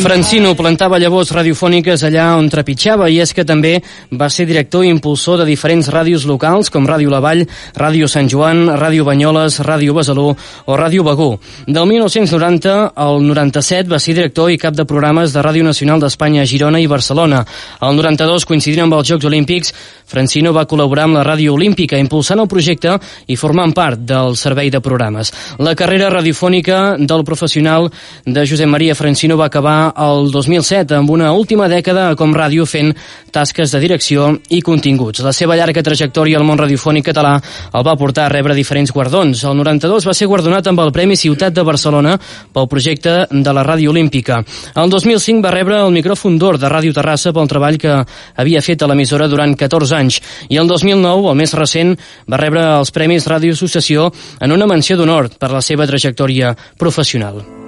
Francino 0.00 0.54
plantava 0.56 0.96
llavors 0.96 1.30
radiofòniques 1.34 2.02
allà 2.06 2.30
on 2.38 2.46
trepitjava 2.48 3.08
i 3.12 3.18
és 3.20 3.34
que 3.36 3.44
també 3.44 3.72
va 4.16 4.28
ser 4.32 4.46
director 4.48 4.86
i 4.86 4.88
impulsor 4.88 5.40
de 5.40 5.46
diferents 5.48 5.90
ràdios 5.92 6.24
locals 6.24 6.70
com 6.72 6.86
Ràdio 6.88 7.10
La 7.12 7.20
Vall, 7.20 7.42
Ràdio 7.76 8.08
Sant 8.08 8.30
Joan, 8.30 8.62
Ràdio 8.80 9.04
Banyoles, 9.04 9.58
Ràdio 9.66 9.92
Besalú 9.96 10.30
o 10.30 10.78
Ràdio 10.78 11.04
Begú. 11.04 11.28
Del 11.66 11.88
1990 11.90 12.92
al 12.94 13.20
97 13.26 13.90
va 13.90 14.00
ser 14.00 14.14
director 14.16 14.50
i 14.50 14.58
cap 14.58 14.76
de 14.78 14.86
programes 14.88 15.34
de 15.34 15.44
Ràdio 15.44 15.66
Nacional 15.66 16.00
d'Espanya 16.00 16.42
a 16.42 16.48
Girona 16.48 16.80
i 16.80 16.88
Barcelona. 16.88 17.44
Al 17.80 17.96
92, 17.98 18.48
coincidint 18.48 18.86
amb 18.86 18.96
els 18.96 19.12
Jocs 19.12 19.28
Olímpics, 19.28 19.74
Francino 20.10 20.54
va 20.56 20.66
col·laborar 20.66 21.06
amb 21.06 21.20
la 21.20 21.26
Ràdio 21.26 21.54
Olímpica, 21.54 22.00
impulsant 22.00 22.40
el 22.40 22.48
projecte 22.48 22.96
i 23.28 23.36
formant 23.36 23.76
part 23.76 24.00
del 24.00 24.36
servei 24.40 24.70
de 24.70 24.80
programes. 24.80 25.32
La 25.58 25.76
carrera 25.76 26.10
radiofònica 26.10 26.96
del 26.98 27.24
professional 27.28 27.90
de 28.24 28.46
Josep 28.46 28.59
Maria 28.66 28.94
Francino 28.94 29.36
va 29.36 29.46
acabar 29.46 29.92
el 29.96 30.30
2007 30.32 30.96
amb 30.96 31.10
una 31.10 31.30
última 31.32 31.68
dècada 31.70 32.14
com 32.18 32.32
ràdio 32.34 32.64
fent 32.66 32.90
tasques 33.30 33.70
de 33.72 33.80
direcció 33.80 34.26
i 34.50 34.60
continguts. 34.64 35.22
La 35.24 35.32
seva 35.32 35.56
llarga 35.56 35.84
trajectòria 35.86 36.38
al 36.40 36.46
món 36.48 36.58
radiofònic 36.58 37.06
català 37.10 37.36
el 37.38 37.84
va 37.86 37.94
portar 38.00 38.26
a 38.26 38.32
rebre 38.32 38.56
diferents 38.58 38.92
guardons. 38.92 39.44
El 39.44 39.56
92 39.60 40.08
va 40.08 40.14
ser 40.16 40.28
guardonat 40.30 40.66
amb 40.66 40.82
el 40.82 40.92
Premi 40.92 41.16
Ciutat 41.20 41.54
de 41.54 41.64
Barcelona 41.66 42.16
pel 42.52 42.68
projecte 42.68 43.14
de 43.30 43.54
la 43.54 43.64
Ràdio 43.66 43.94
Olímpica. 43.94 44.42
El 44.74 44.90
2005 44.90 45.44
va 45.44 45.54
rebre 45.54 45.78
el 45.84 45.94
micròfon 45.94 46.38
d'or 46.40 46.58
de 46.58 46.72
Ràdio 46.72 46.96
Terrassa 46.96 47.32
pel 47.36 47.48
treball 47.48 47.78
que 47.78 48.00
havia 48.36 48.64
fet 48.64 48.82
a 48.82 48.90
l'emissora 48.90 49.28
durant 49.28 49.54
14 49.54 49.96
anys. 50.00 50.20
I 50.48 50.58
el 50.58 50.68
2009, 50.68 51.30
el 51.30 51.40
més 51.44 51.54
recent, 51.54 51.96
va 52.26 52.40
rebre 52.40 52.66
els 52.80 52.90
Premis 52.90 53.30
Ràdio 53.30 53.54
Associació 53.54 54.10
en 54.40 54.52
una 54.52 54.66
menció 54.66 54.96
d'honor 54.96 55.32
per 55.38 55.52
la 55.54 55.62
seva 55.64 55.86
trajectòria 55.86 56.56
professional. 56.78 57.59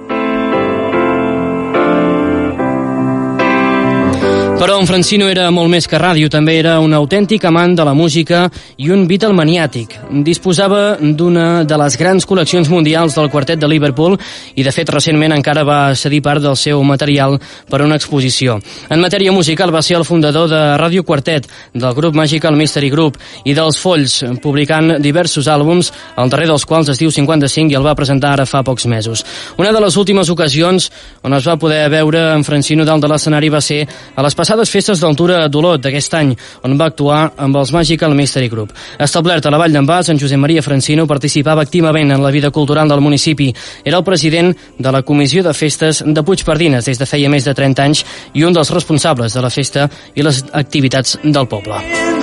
Però 4.63 4.77
en 4.79 4.87
Francino 4.87 5.25
era 5.27 5.49
molt 5.51 5.67
més 5.67 5.89
que 5.91 5.99
ràdio, 5.99 6.29
també 6.31 6.53
era 6.55 6.77
un 6.79 6.93
autèntic 6.95 7.43
amant 7.43 7.73
de 7.75 7.83
la 7.83 7.91
música 7.91 8.45
i 8.79 8.85
un 8.95 9.01
Beatle 9.09 9.35
maniàtic. 9.35 9.97
Disposava 10.23 10.95
d'una 11.03 11.65
de 11.67 11.79
les 11.81 11.97
grans 11.99 12.23
col·leccions 12.23 12.69
mundials 12.71 13.17
del 13.17 13.27
quartet 13.27 13.59
de 13.59 13.67
Liverpool 13.67 14.15
i, 14.55 14.63
de 14.63 14.71
fet, 14.71 14.87
recentment 14.95 15.35
encara 15.35 15.65
va 15.67 15.79
cedir 15.99 16.21
part 16.23 16.39
del 16.39 16.55
seu 16.55 16.79
material 16.87 17.35
per 17.67 17.81
a 17.81 17.83
una 17.89 17.97
exposició. 17.99 18.55
En 18.87 19.03
matèria 19.03 19.33
musical 19.35 19.73
va 19.75 19.81
ser 19.83 19.97
el 19.97 20.05
fundador 20.07 20.47
de 20.47 20.61
Ràdio 20.79 21.03
Quartet, 21.03 21.51
del 21.75 21.99
grup 21.99 22.15
Magical 22.15 22.55
Mystery 22.55 22.87
Group 22.95 23.19
i 23.43 23.57
dels 23.59 23.81
Folls, 23.83 24.15
publicant 24.39 24.95
diversos 25.03 25.51
àlbums, 25.51 25.91
el 26.15 26.31
darrer 26.31 26.47
dels 26.53 26.63
quals 26.63 26.93
es 26.95 27.03
diu 27.03 27.11
55 27.11 27.67
i 27.67 27.75
el 27.81 27.83
va 27.83 27.97
presentar 27.99 28.31
ara 28.37 28.47
fa 28.47 28.63
pocs 28.63 28.87
mesos. 28.87 29.27
Una 29.59 29.75
de 29.75 29.83
les 29.83 29.99
últimes 29.99 30.31
ocasions 30.31 30.87
on 31.19 31.35
es 31.35 31.51
va 31.51 31.59
poder 31.59 31.83
veure 31.91 32.29
en 32.31 32.47
Francino 32.47 32.87
dalt 32.87 33.03
de 33.03 33.11
l'escenari 33.11 33.51
va 33.51 33.59
ser 33.59 33.83
a 34.15 34.23
les 34.23 34.31
passades 34.31 34.52
festes 34.69 35.01
d'altura 35.01 35.47
d'Olot 35.49 35.81
d'aquest 35.83 36.13
any, 36.19 36.33
on 36.63 36.77
va 36.79 36.89
actuar 36.91 37.33
amb 37.37 37.57
els 37.57 37.73
Magical 37.73 38.13
Mystery 38.15 38.49
Group. 38.49 38.73
Establert 38.99 39.45
a 39.45 39.53
la 39.53 39.59
Vall 39.61 39.73
d'en 39.73 39.85
Bas, 39.85 40.09
en 40.09 40.19
Josep 40.21 40.39
Maria 40.39 40.61
Francino 40.61 41.07
participava 41.09 41.61
activament 41.65 42.11
en 42.13 42.23
la 42.23 42.31
vida 42.31 42.51
cultural 42.51 42.89
del 42.89 43.01
municipi. 43.01 43.51
Era 43.83 43.97
el 43.97 44.03
president 44.03 44.53
de 44.77 44.91
la 44.91 45.03
Comissió 45.03 45.43
de 45.43 45.53
Festes 45.53 46.03
de 46.05 46.23
Puigpardines 46.23 46.85
des 46.85 46.99
de 46.99 47.09
feia 47.09 47.29
més 47.29 47.45
de 47.45 47.53
30 47.53 47.83
anys 47.83 48.05
i 48.33 48.43
un 48.43 48.53
dels 48.53 48.71
responsables 48.71 49.33
de 49.33 49.41
la 49.41 49.53
festa 49.53 49.89
i 50.15 50.23
les 50.23 50.43
activitats 50.53 51.17
del 51.23 51.47
poble. 51.47 52.22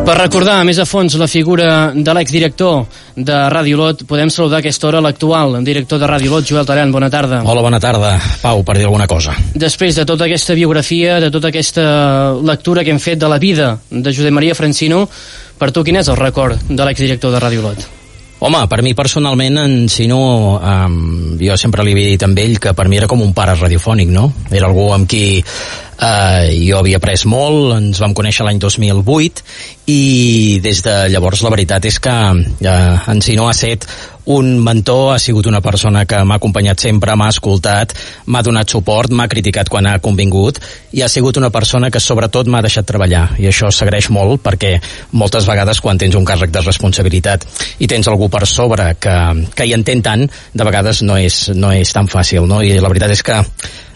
Per 0.00 0.14
recordar 0.16 0.62
més 0.64 0.78
a 0.80 0.86
fons 0.88 1.14
la 1.20 1.28
figura 1.30 1.66
de 1.94 2.14
l'exdirector 2.16 2.86
de 3.14 3.36
Ràdio 3.52 3.76
Lot, 3.78 4.06
podem 4.08 4.32
saludar 4.32 4.58
a 4.58 4.64
aquesta 4.64 4.88
hora 4.88 5.02
l'actual 5.04 5.58
director 5.64 6.00
de 6.00 6.08
Ràdio 6.08 6.32
Lot, 6.32 6.48
Joel 6.48 6.66
Taran. 6.66 6.90
Bona 6.90 7.10
tarda. 7.12 7.42
Hola, 7.44 7.62
bona 7.62 7.80
tarda. 7.82 8.14
Pau, 8.40 8.64
per 8.64 8.78
dir 8.78 8.88
alguna 8.88 9.06
cosa. 9.10 9.36
Després 9.54 10.00
de 10.00 10.06
tota 10.08 10.26
aquesta 10.26 10.56
biografia, 10.56 11.20
de 11.20 11.30
tota 11.30 11.52
aquesta 11.52 11.86
lectura 12.40 12.84
que 12.84 12.94
hem 12.94 13.00
fet 13.02 13.20
de 13.20 13.28
la 13.28 13.38
vida 13.38 13.74
de 13.90 14.10
Josep 14.10 14.34
Maria 14.34 14.56
Francino, 14.58 15.04
per 15.60 15.70
tu 15.70 15.84
quin 15.84 16.00
és 16.00 16.08
el 16.08 16.18
record 16.18 16.68
de 16.68 16.84
l'exdirector 16.84 17.36
de 17.36 17.46
Ràdio 17.46 17.68
Lot? 17.68 17.88
Home, 18.40 18.62
per 18.72 18.80
mi 18.80 18.94
personalment, 18.96 19.58
en 19.60 19.88
Sino, 19.92 20.56
um, 20.56 21.36
jo 21.36 21.56
sempre 21.60 21.84
li 21.84 21.92
havia 21.92 22.14
dit 22.14 22.22
amb 22.24 22.38
ell 22.40 22.56
que 22.56 22.72
per 22.72 22.86
mi 22.88 22.96
era 22.96 23.08
com 23.10 23.20
un 23.20 23.34
pare 23.36 23.52
radiofònic, 23.58 24.08
no? 24.08 24.30
Era 24.48 24.70
algú 24.70 24.86
amb 24.94 25.04
qui 25.04 25.42
uh, 26.00 26.46
jo 26.56 26.78
havia 26.80 27.00
après 27.00 27.26
molt, 27.28 27.74
ens 27.76 28.00
vam 28.02 28.14
conèixer 28.16 28.46
l'any 28.46 28.60
2008 28.62 29.44
i 29.90 30.60
des 30.64 30.80
de 30.86 30.96
llavors 31.12 31.42
la 31.44 31.52
veritat 31.52 31.84
és 31.88 32.00
que 32.02 32.14
uh, 32.14 33.10
en 33.10 33.22
Sino 33.24 33.48
ha 33.48 33.56
set 33.56 33.86
un 34.30 34.52
mentor, 34.62 35.14
ha 35.14 35.18
sigut 35.18 35.46
una 35.50 35.62
persona 35.64 36.04
que 36.06 36.18
m'ha 36.22 36.36
acompanyat 36.38 36.78
sempre, 36.78 37.16
m'ha 37.18 37.30
escoltat, 37.32 37.94
m'ha 38.30 38.42
donat 38.46 38.70
suport, 38.70 39.10
m'ha 39.10 39.26
criticat 39.32 39.68
quan 39.72 39.88
ha 39.88 39.96
convingut 39.98 40.60
i 40.94 41.02
ha 41.02 41.08
sigut 41.08 41.40
una 41.40 41.50
persona 41.50 41.90
que 41.90 42.02
sobretot 42.02 42.46
m'ha 42.46 42.62
deixat 42.62 42.86
treballar 42.86 43.24
i 43.42 43.48
això 43.50 43.72
s'agraeix 43.74 44.10
molt 44.14 44.44
perquè 44.44 44.76
moltes 45.18 45.48
vegades 45.50 45.80
quan 45.82 45.98
tens 45.98 46.14
un 46.14 46.28
càrrec 46.28 46.52
de 46.54 46.62
responsabilitat 46.62 47.48
i 47.80 47.90
tens 47.90 48.08
algú 48.08 48.28
per 48.30 48.46
sobre 48.46 48.92
que, 49.00 49.16
que 49.56 49.66
hi 49.66 49.74
entén 49.74 50.04
tant, 50.04 50.26
de 50.54 50.64
vegades 50.68 51.02
no 51.02 51.18
és, 51.18 51.48
no 51.56 51.72
és 51.74 51.92
tan 51.92 52.06
fàcil, 52.06 52.46
no? 52.46 52.62
I 52.62 52.78
la 52.78 52.92
veritat 52.92 53.16
és 53.16 53.24
que 53.26 53.40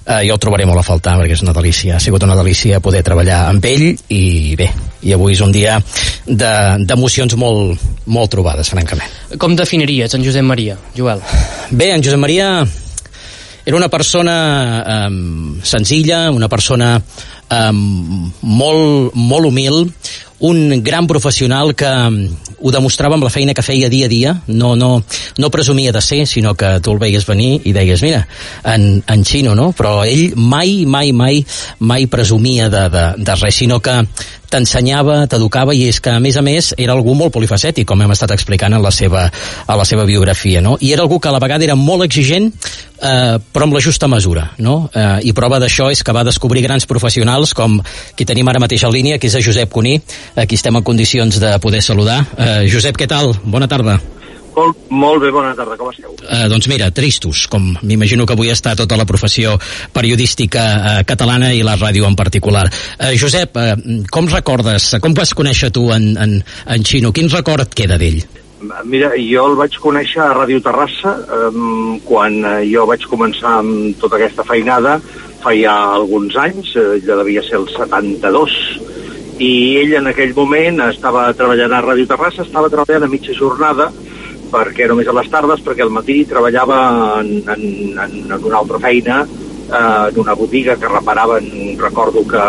eh, 0.06 0.22
jo 0.28 0.36
el 0.36 0.40
trobaré 0.40 0.66
molt 0.68 0.80
a 0.80 0.86
faltar 0.86 1.16
perquè 1.20 1.36
és 1.36 1.42
una 1.44 1.54
delícia, 1.56 1.96
ha 1.96 2.02
sigut 2.02 2.22
una 2.26 2.36
delícia 2.38 2.80
poder 2.84 3.02
treballar 3.06 3.44
amb 3.50 3.64
ell 3.68 3.86
i 4.12 4.54
bé, 4.58 4.70
i 5.02 5.14
avui 5.16 5.34
és 5.36 5.42
un 5.44 5.52
dia 5.54 5.78
d'emocions 6.26 7.34
de, 7.34 7.40
molt, 7.40 7.84
molt 8.06 8.32
trobades, 8.32 8.70
francament. 8.72 9.38
Com 9.40 9.56
definiries 9.56 10.14
en 10.16 10.24
Josep 10.26 10.46
Maria, 10.46 10.78
Joel? 10.96 11.22
Bé, 11.70 11.92
en 11.94 12.04
Josep 12.04 12.20
Maria 12.20 12.50
era 13.64 13.76
una 13.78 13.88
persona 13.88 14.34
um, 15.08 15.60
senzilla, 15.64 16.30
una 16.30 16.50
persona 16.52 16.98
um, 17.50 18.30
molt, 18.42 19.14
molt 19.14 19.50
humil, 19.50 19.88
un 20.44 20.82
gran 20.82 21.06
professional 21.06 21.74
que 21.74 21.88
ho 21.88 22.70
demostrava 22.72 23.16
amb 23.16 23.24
la 23.24 23.32
feina 23.32 23.54
que 23.54 23.64
feia 23.64 23.88
dia 23.88 24.06
a 24.06 24.12
dia, 24.12 24.34
no, 24.46 24.74
no, 24.76 25.02
no 25.38 25.50
presumia 25.50 25.92
de 25.92 26.02
ser, 26.04 26.26
sinó 26.26 26.54
que 26.54 26.80
tu 26.84 26.92
el 26.92 27.00
veies 27.00 27.24
venir 27.26 27.62
i 27.64 27.72
deies, 27.72 28.02
mira, 28.04 28.26
en, 28.64 29.02
en 29.08 29.24
xino, 29.24 29.54
no? 29.56 29.70
Però 29.76 30.02
ell 30.04 30.36
mai, 30.36 30.84
mai, 30.84 31.12
mai, 31.12 31.44
mai 31.78 32.08
presumia 32.12 32.68
de, 32.68 32.88
de, 32.92 33.04
de 33.24 33.36
res, 33.40 33.62
sinó 33.62 33.80
que 33.80 34.02
t'ensenyava, 34.54 35.24
t'educava 35.30 35.74
i 35.74 35.88
és 35.90 35.98
que 36.02 36.12
a 36.14 36.20
més 36.22 36.38
a 36.38 36.42
més 36.44 36.70
era 36.78 36.94
algú 36.94 37.16
molt 37.18 37.34
polifacètic 37.34 37.88
com 37.90 38.02
hem 38.04 38.14
estat 38.14 38.34
explicant 38.36 38.76
en 38.76 38.82
la 38.84 38.92
seva, 38.94 39.26
a 39.66 39.76
la 39.78 39.86
seva 39.88 40.06
biografia 40.06 40.62
no? 40.64 40.76
i 40.80 40.92
era 40.94 41.02
algú 41.02 41.18
que 41.18 41.30
a 41.30 41.34
la 41.34 41.42
vegada 41.42 41.66
era 41.66 41.76
molt 41.78 42.06
exigent 42.06 42.50
eh, 42.52 43.36
però 43.52 43.68
amb 43.68 43.76
la 43.76 43.82
justa 43.84 44.08
mesura 44.10 44.46
no? 44.62 44.76
eh, 44.94 45.26
i 45.26 45.34
prova 45.36 45.58
d'això 45.62 45.90
és 45.92 46.04
que 46.06 46.14
va 46.14 46.26
descobrir 46.26 46.62
grans 46.66 46.86
professionals 46.90 47.54
com 47.56 47.80
qui 48.14 48.28
tenim 48.28 48.48
ara 48.48 48.62
mateix 48.62 48.86
en 48.86 48.94
línia 48.94 49.18
que 49.18 49.30
és 49.30 49.38
a 49.38 49.42
Josep 49.44 49.72
Cuní 49.74 49.98
a 50.36 50.46
qui 50.46 50.60
estem 50.60 50.76
en 50.78 50.86
condicions 50.86 51.40
de 51.42 51.56
poder 51.60 51.82
saludar 51.82 52.22
eh, 52.36 52.60
Josep, 52.70 52.98
què 53.00 53.10
tal? 53.10 53.34
Bona 53.44 53.70
tarda 53.70 53.98
molt, 54.56 54.84
molt 54.90 55.24
bé, 55.24 55.32
bona 55.34 55.54
tarda, 55.58 55.76
com 55.80 55.90
esteu? 55.92 56.14
Eh, 56.22 56.44
doncs 56.50 56.68
mira, 56.70 56.90
tristos, 56.94 57.46
com 57.50 57.72
m'imagino 57.82 58.26
que 58.26 58.36
avui 58.36 58.52
està 58.52 58.76
tota 58.78 58.98
la 59.00 59.06
professió 59.08 59.56
periodística 59.94 60.64
eh, 60.74 60.94
catalana 61.08 61.52
i 61.54 61.64
la 61.66 61.76
ràdio 61.80 62.08
en 62.08 62.16
particular. 62.18 62.64
Eh, 62.98 63.14
Josep, 63.20 63.58
eh, 63.58 63.74
com 64.10 64.30
recordes, 64.30 64.94
com 65.02 65.16
vas 65.16 65.34
conèixer 65.34 65.72
tu 65.74 65.90
en, 65.94 66.14
en, 66.16 66.40
en 66.40 66.86
Xino? 66.86 67.12
Quin 67.12 67.30
record 67.32 67.66
et 67.66 67.76
queda 67.82 68.00
d'ell? 68.00 68.22
Mira, 68.88 69.10
jo 69.20 69.42
el 69.50 69.58
vaig 69.58 69.74
conèixer 69.76 70.22
a 70.24 70.32
Ràdio 70.32 70.62
Terrassa 70.64 71.18
eh, 71.20 71.62
quan 72.06 72.38
eh, 72.40 72.56
jo 72.70 72.86
vaig 72.88 73.04
començar 73.10 73.58
amb 73.60 73.98
tota 74.00 74.16
aquesta 74.16 74.46
feinada 74.48 74.96
feia 75.44 75.74
alguns 75.98 76.36
anys, 76.40 76.72
eh, 76.76 77.00
ja 77.04 77.18
devia 77.20 77.42
ser 77.44 77.58
el 77.60 77.68
72, 77.68 78.54
i 79.44 79.52
ell 79.82 79.96
en 79.98 80.08
aquell 80.08 80.32
moment 80.36 80.80
estava 80.88 81.26
treballant 81.36 81.74
a 81.74 81.82
Ràdio 81.84 82.08
Terrassa, 82.08 82.46
estava 82.46 82.70
treballant 82.72 83.04
a 83.04 83.10
mitja 83.10 83.36
jornada, 83.36 83.90
perquè 84.54 84.86
només 84.90 85.08
a 85.10 85.16
les 85.18 85.30
tardes, 85.32 85.62
perquè 85.64 85.84
al 85.84 85.92
matí 85.94 86.22
treballava 86.30 86.78
en, 87.20 87.32
en, 87.42 87.64
en, 88.04 88.14
en 88.30 88.46
una 88.50 88.60
altra 88.62 88.80
feina, 88.82 89.22
eh, 89.24 90.10
en 90.10 90.20
una 90.22 90.36
botiga 90.38 90.76
que 90.78 90.90
reparaven, 90.90 91.48
recordo 91.80 92.22
que 92.30 92.44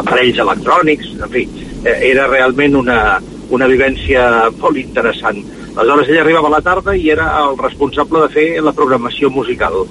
aparells 0.00 0.40
electrònics, 0.42 1.14
en 1.20 1.30
fi, 1.30 1.44
eh, 1.84 1.98
era 2.10 2.26
realment 2.30 2.80
una, 2.80 2.98
una 3.54 3.68
vivència 3.70 4.50
molt 4.58 4.80
interessant. 4.80 5.42
Aleshores 5.74 6.10
ell 6.10 6.22
arribava 6.22 6.50
a 6.50 6.56
la 6.56 6.64
tarda 6.66 6.94
i 6.94 7.08
era 7.10 7.28
el 7.42 7.56
responsable 7.58 8.22
de 8.24 8.32
fer 8.34 8.48
la 8.62 8.74
programació 8.74 9.30
musical 9.34 9.82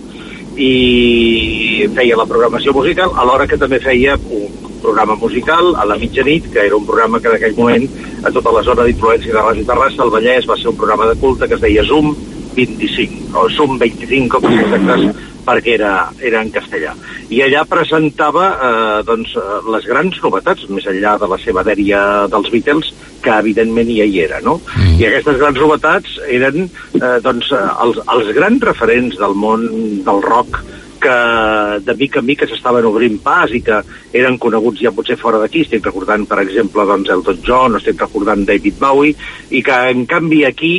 i 0.58 1.88
feia 1.96 2.18
la 2.20 2.28
programació 2.30 2.74
musical 2.76 3.14
alhora 3.18 3.48
que 3.50 3.58
també 3.58 3.80
feia 3.84 4.18
un 4.18 4.72
programa 4.84 5.16
musical 5.16 5.74
a 5.80 5.86
la 5.88 5.98
mitjanit, 5.98 6.50
que 6.52 6.66
era 6.68 6.76
un 6.76 6.86
programa 6.86 7.20
que 7.20 7.32
en 7.32 7.38
aquell 7.38 7.56
moment 7.58 7.88
a 8.24 8.32
tota 8.32 8.52
la 8.52 8.64
zona 8.68 8.86
d'influència 8.88 9.34
de 9.34 9.40
Ràdio 9.40 9.66
Terrassa, 9.68 10.04
el 10.04 10.12
Vallès, 10.14 10.48
va 10.50 10.58
ser 10.60 10.70
un 10.72 10.80
programa 10.80 11.08
de 11.10 11.20
culte 11.20 11.48
que 11.48 11.56
es 11.56 11.64
deia 11.64 11.86
Zoom 11.88 12.14
25, 12.56 13.38
o 13.40 13.48
Zoom 13.50 13.80
25, 13.80 14.42
com 14.44 14.60
exactes, 14.60 15.33
perquè 15.46 15.76
era, 15.78 15.94
era 16.20 16.42
en 16.44 16.52
castellà. 16.54 16.94
I 17.34 17.42
allà 17.46 17.64
presentava 17.70 18.50
eh, 18.54 19.00
doncs, 19.08 19.36
eh, 19.40 19.60
les 19.76 19.88
grans 19.90 20.20
novetats, 20.24 20.68
més 20.70 20.88
enllà 20.90 21.18
de 21.22 21.30
la 21.32 21.40
seva 21.42 21.66
dèria 21.68 22.04
dels 22.32 22.52
Beatles, 22.54 22.94
que 23.24 23.40
evidentment 23.40 23.90
ja 23.94 24.08
hi 24.08 24.22
era, 24.26 24.42
no? 24.44 24.60
Mm. 24.76 25.00
I 25.00 25.10
aquestes 25.10 25.40
grans 25.42 25.60
novetats 25.60 26.20
eren 26.28 26.68
eh, 26.68 27.18
doncs, 27.24 27.52
els, 27.56 28.00
els 28.16 28.32
grans 28.38 28.70
referents 28.72 29.20
del 29.20 29.36
món 29.40 29.68
del 30.08 30.24
rock 30.26 30.64
que 31.04 31.80
de 31.84 31.94
mica 32.00 32.22
en 32.22 32.26
mica 32.30 32.48
s'estaven 32.48 32.86
obrint 32.88 33.18
pas 33.24 33.52
i 33.52 33.60
que 33.66 33.82
eren 34.16 34.38
coneguts 34.40 34.80
ja 34.86 34.94
potser 34.96 35.18
fora 35.20 35.42
d'aquí. 35.42 35.66
Estic 35.66 35.84
recordant, 35.90 36.24
per 36.30 36.40
exemple, 36.46 36.86
doncs, 36.88 37.12
Elton 37.12 37.42
John, 37.44 37.76
estic 37.80 38.00
recordant 38.00 38.46
David 38.48 38.80
Bowie, 38.80 39.18
i 39.52 39.60
que, 39.66 39.80
en 39.92 40.06
canvi, 40.08 40.46
aquí 40.48 40.74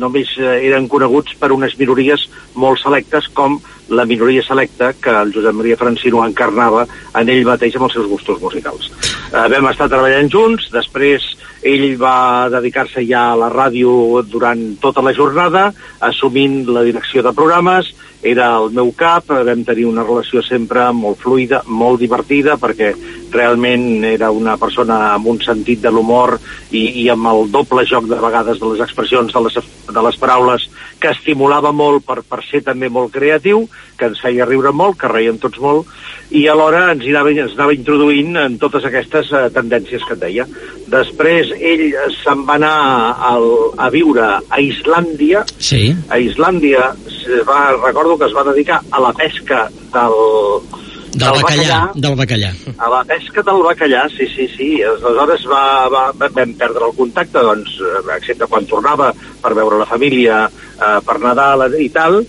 només 0.00 0.32
eh, 0.38 0.56
eren 0.70 0.88
coneguts 0.88 1.36
per 1.40 1.52
unes 1.52 1.76
minories 1.78 2.24
molt 2.56 2.80
selectes 2.80 3.28
com 3.36 3.58
la 3.90 4.06
minoria 4.06 4.42
selecta 4.42 4.92
que 4.94 5.10
el 5.10 5.32
Josep 5.34 5.54
Maria 5.54 5.76
Francino 5.76 6.22
encarnava 6.26 6.86
en 7.14 7.28
ell 7.28 7.44
mateix 7.46 7.76
amb 7.76 7.88
els 7.88 7.98
seus 7.98 8.08
gustos 8.10 8.40
musicals. 8.40 8.92
Eh, 9.30 9.46
vam 9.46 9.68
estar 9.70 9.86
treballant 9.86 10.26
junts, 10.26 10.64
després 10.74 11.22
ell 11.62 11.84
va 12.00 12.48
dedicar-se 12.50 13.04
ja 13.06 13.28
a 13.30 13.36
la 13.38 13.50
ràdio 13.52 14.24
durant 14.26 14.62
tota 14.82 15.04
la 15.06 15.12
jornada, 15.14 15.68
assumint 16.02 16.64
la 16.66 16.82
direcció 16.82 17.22
de 17.22 17.34
programes, 17.36 17.92
era 18.22 18.50
el 18.58 18.72
meu 18.76 18.90
cap, 18.92 19.30
vam 19.30 19.62
tenir 19.64 19.86
una 19.88 20.02
relació 20.04 20.42
sempre 20.44 20.90
molt 20.92 21.22
fluida, 21.22 21.62
molt 21.66 22.02
divertida, 22.02 22.58
perquè 22.60 22.90
realment 23.32 24.04
era 24.04 24.32
una 24.34 24.56
persona 24.60 24.98
amb 25.14 25.30
un 25.30 25.38
sentit 25.40 25.80
de 25.80 25.92
l'humor 25.94 26.34
i, 26.70 27.04
i 27.04 27.08
amb 27.12 27.30
el 27.30 27.46
doble 27.54 27.86
joc 27.88 28.10
de 28.10 28.18
vegades 28.20 28.58
de 28.60 28.72
les 28.72 28.82
expressions 28.84 29.32
de 29.32 29.44
les, 29.46 29.56
de 29.88 30.04
les 30.04 30.18
paraules 30.20 30.66
que 31.00 31.14
estimulava 31.14 31.72
molt 31.72 32.04
per, 32.04 32.20
per 32.26 32.42
ser 32.44 32.64
també 32.66 32.90
molt 32.92 33.14
creatiu, 33.14 33.68
que 33.96 34.10
ens 34.10 34.20
feia 34.20 34.48
riure 34.48 34.72
molt, 34.72 34.98
que 35.00 35.08
reiem 35.08 35.38
tots 35.40 35.60
molt, 35.62 35.88
i 36.30 36.46
alhora 36.48 36.90
ens, 36.92 37.02
anava, 37.10 37.32
ens 37.32 37.56
anava 37.56 37.74
introduint 37.74 38.36
en 38.38 38.58
totes 38.62 38.84
aquestes 38.86 39.19
uh, 39.28 39.46
tendències 39.54 40.04
que 40.06 40.16
et 40.16 40.22
deia. 40.24 40.46
Després 40.90 41.52
ell 41.58 41.86
se'n 42.22 42.44
va 42.48 42.56
anar 42.58 42.74
al, 43.30 43.46
a 43.78 43.90
viure 43.92 44.26
a 44.40 44.60
Islàndia. 44.64 45.44
Sí. 45.58 45.90
A 46.08 46.18
Islàndia 46.18 46.90
va, 47.46 47.60
recordo 47.76 48.18
que 48.18 48.26
es 48.30 48.34
va 48.36 48.46
dedicar 48.50 48.80
a 48.90 49.02
la 49.04 49.12
pesca 49.12 49.66
del, 49.94 50.16
del, 51.12 51.22
del 51.22 51.38
bacallà, 51.38 51.42
bacallà, 51.42 51.80
del 51.94 52.16
bacallà. 52.18 52.50
A 52.78 52.90
la 52.90 53.00
pesca 53.04 53.44
del 53.46 53.62
bacallà, 53.66 54.04
sí, 54.16 54.28
sí, 54.34 54.48
sí. 54.56 54.68
Aleshores 54.82 55.46
va, 55.50 55.64
va, 55.92 56.04
vam 56.18 56.54
perdre 56.58 56.86
el 56.90 56.96
contacte, 56.98 57.42
doncs, 57.46 57.78
excepte 58.16 58.48
quan 58.50 58.68
tornava 58.70 59.12
per 59.42 59.54
veure 59.58 59.80
la 59.80 59.88
família 59.90 60.44
eh, 60.46 60.98
per 61.06 61.18
Nadal 61.22 61.68
i 61.78 61.90
tal, 61.94 62.22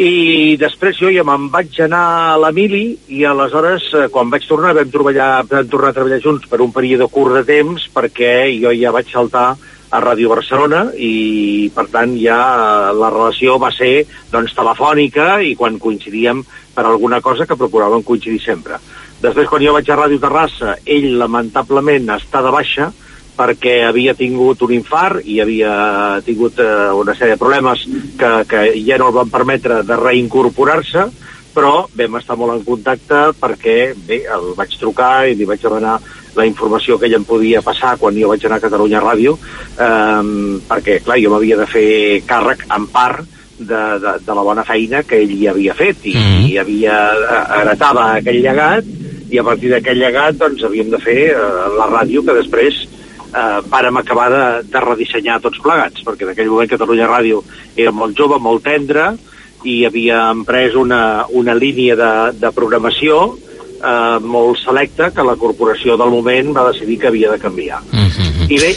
i 0.00 0.56
després 0.56 0.96
jo 0.96 1.10
ja 1.12 1.20
me'n 1.28 1.50
vaig 1.52 1.74
anar 1.84 2.04
a 2.30 2.36
la 2.40 2.48
Mili 2.56 2.84
i 3.12 3.24
aleshores 3.28 3.90
eh, 3.92 4.06
quan 4.12 4.30
vaig 4.32 4.46
tornar 4.48 4.72
vam, 4.78 4.88
treballar, 4.88 5.42
vam 5.50 5.66
tornar 5.68 5.90
a 5.90 5.96
treballar 5.98 6.20
junts 6.24 6.46
per 6.48 6.62
un 6.64 6.72
període 6.72 7.08
curt 7.12 7.36
de 7.36 7.42
temps 7.44 7.84
perquè 7.92 8.32
jo 8.54 8.72
ja 8.72 8.94
vaig 8.96 9.10
saltar 9.12 9.50
a 9.90 10.00
Ràdio 10.00 10.30
Barcelona 10.32 10.86
i 10.96 11.68
per 11.74 11.84
tant 11.92 12.14
ja 12.16 12.38
la 12.96 13.10
relació 13.12 13.58
va 13.60 13.72
ser 13.76 14.06
doncs 14.32 14.56
telefònica 14.56 15.42
i 15.44 15.52
quan 15.58 15.76
coincidíem 15.82 16.40
per 16.72 16.86
alguna 16.86 17.20
cosa 17.20 17.44
que 17.44 17.58
procuràvem 17.58 18.06
coincidir 18.06 18.40
sempre. 18.40 18.78
Després 19.20 19.50
quan 19.50 19.60
jo 19.60 19.74
vaig 19.76 19.90
a 19.90 20.00
Ràdio 20.00 20.22
Terrassa 20.22 20.78
ell 20.86 21.10
lamentablement 21.20 22.08
està 22.16 22.40
de 22.46 22.54
baixa 22.56 22.88
perquè 23.40 23.80
havia 23.88 24.12
tingut 24.18 24.60
un 24.66 24.74
infart 24.76 25.24
i 25.24 25.38
havia 25.40 26.20
tingut 26.26 26.60
eh, 26.60 26.92
una 26.92 27.14
sèrie 27.16 27.38
de 27.38 27.40
problemes 27.40 27.86
que, 28.20 28.30
que 28.50 28.62
ja 28.84 29.00
no 29.00 29.08
el 29.08 29.16
van 29.16 29.32
permetre 29.32 29.80
de 29.88 29.96
reincorporar-se, 29.96 31.06
però 31.54 31.86
vam 31.96 32.18
estar 32.20 32.36
molt 32.38 32.58
en 32.58 32.64
contacte 32.66 33.22
perquè 33.40 33.78
bé, 34.06 34.22
el 34.28 34.52
vaig 34.58 34.76
trucar 34.78 35.30
i 35.30 35.38
li 35.38 35.48
vaig 35.48 35.64
demanar 35.64 35.96
la 36.36 36.46
informació 36.46 36.98
que 36.98 37.08
ell 37.08 37.16
em 37.18 37.26
podia 37.26 37.62
passar 37.64 37.96
quan 37.98 38.14
jo 38.14 38.28
vaig 38.30 38.44
anar 38.46 38.60
a 38.60 38.66
Catalunya 38.66 39.02
Ràdio, 39.02 39.34
eh, 39.74 40.22
perquè, 40.68 41.00
clar, 41.06 41.18
jo 41.22 41.32
m'havia 41.32 41.58
de 41.58 41.68
fer 41.70 41.90
càrrec 42.28 42.68
en 42.68 42.86
part 42.92 43.24
de, 43.60 43.80
de, 44.00 44.14
de 44.26 44.34
la 44.36 44.44
bona 44.44 44.64
feina 44.64 45.02
que 45.02 45.20
ell 45.24 45.32
hi 45.34 45.48
havia 45.50 45.74
fet 45.76 46.04
i, 46.04 46.14
mm 46.14 46.20
-hmm. 46.20 46.48
i 46.50 46.58
havia 46.58 46.96
eh, 47.16 47.42
heretava 47.60 48.12
aquell 48.16 48.42
llegat 48.42 48.84
i 49.30 49.38
a 49.38 49.44
partir 49.44 49.70
d'aquell 49.70 49.98
llegat 49.98 50.38
doncs 50.38 50.64
havíem 50.64 50.90
de 50.90 50.98
fer 50.98 51.20
eh, 51.32 51.68
la 51.78 51.86
ràdio 51.90 52.24
que 52.24 52.34
després 52.34 52.86
eh, 53.30 53.58
vàrem 53.70 54.00
acabar 54.00 54.28
de, 54.32 54.44
de 54.70 54.84
redissenyar 54.84 55.40
tots 55.40 55.60
plegats, 55.62 56.04
perquè 56.06 56.26
en 56.26 56.34
aquell 56.34 56.50
moment 56.52 56.70
Catalunya 56.70 57.08
Ràdio 57.10 57.42
era 57.76 57.92
molt 57.94 58.18
jove, 58.18 58.40
molt 58.42 58.64
tendre, 58.66 59.12
i 59.64 59.82
havia 59.84 60.30
emprès 60.32 60.76
una, 60.78 61.26
una 61.36 61.54
línia 61.54 61.96
de, 61.96 62.12
de 62.40 62.52
programació 62.56 63.20
eh, 63.80 64.18
molt 64.22 64.60
selecta 64.62 65.10
que 65.14 65.24
la 65.26 65.36
corporació 65.40 65.96
del 66.00 66.12
moment 66.14 66.54
va 66.56 66.68
decidir 66.70 66.98
que 67.00 67.10
havia 67.10 67.32
de 67.32 67.40
canviar. 67.42 67.82
I 68.50 68.58
bé, 68.58 68.70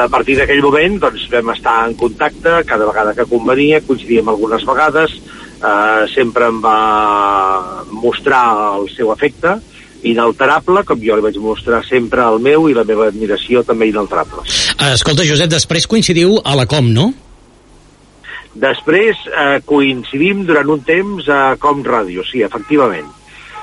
a 0.00 0.08
partir 0.08 0.38
d'aquell 0.38 0.62
moment 0.64 0.96
doncs, 1.02 1.26
vam 1.32 1.52
estar 1.52 1.76
en 1.88 1.96
contacte 1.98 2.62
cada 2.68 2.86
vegada 2.88 3.14
que 3.16 3.28
convenia, 3.28 3.82
coincidíem 3.84 4.30
algunes 4.32 4.64
vegades, 4.64 5.18
eh, 5.60 6.06
sempre 6.14 6.48
em 6.48 6.60
va 6.62 7.84
mostrar 7.90 8.44
el 8.78 8.88
seu 8.94 9.12
afecte, 9.12 9.58
inalterable, 10.02 10.84
com 10.88 11.00
jo 11.02 11.16
li 11.16 11.24
vaig 11.24 11.38
mostrar 11.42 11.82
sempre 11.86 12.24
el 12.24 12.40
meu 12.42 12.68
i 12.68 12.76
la 12.76 12.84
meva 12.88 13.08
admiració 13.10 13.64
també 13.66 13.90
inalterable. 13.90 14.44
Escolta, 14.90 15.26
Josep, 15.26 15.50
després 15.52 15.88
coincidiu 15.90 16.38
a 16.44 16.56
la 16.56 16.66
Com, 16.70 16.92
no? 16.94 17.10
Després 18.60 19.18
eh, 19.30 19.60
coincidim 19.66 20.44
durant 20.48 20.72
un 20.74 20.80
temps 20.86 21.28
a 21.30 21.56
Com 21.60 21.84
Ràdio, 21.86 22.24
sí, 22.26 22.42
efectivament. 22.42 23.08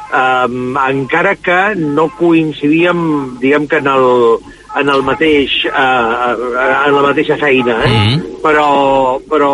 Um, 0.08 0.78
encara 0.80 1.34
que 1.36 1.76
no 1.76 2.08
coincidíem, 2.16 3.00
diguem 3.42 3.66
que 3.68 3.82
en 3.82 3.90
el, 3.92 4.06
en 4.80 4.92
el 4.94 5.04
mateix, 5.04 5.58
uh, 5.68 6.32
en 6.86 6.96
la 6.96 7.02
mateixa 7.10 7.36
feina, 7.42 7.76
eh? 7.84 7.90
Mm 7.90 8.08
-hmm. 8.08 8.40
però, 8.46 9.20
però, 9.28 9.52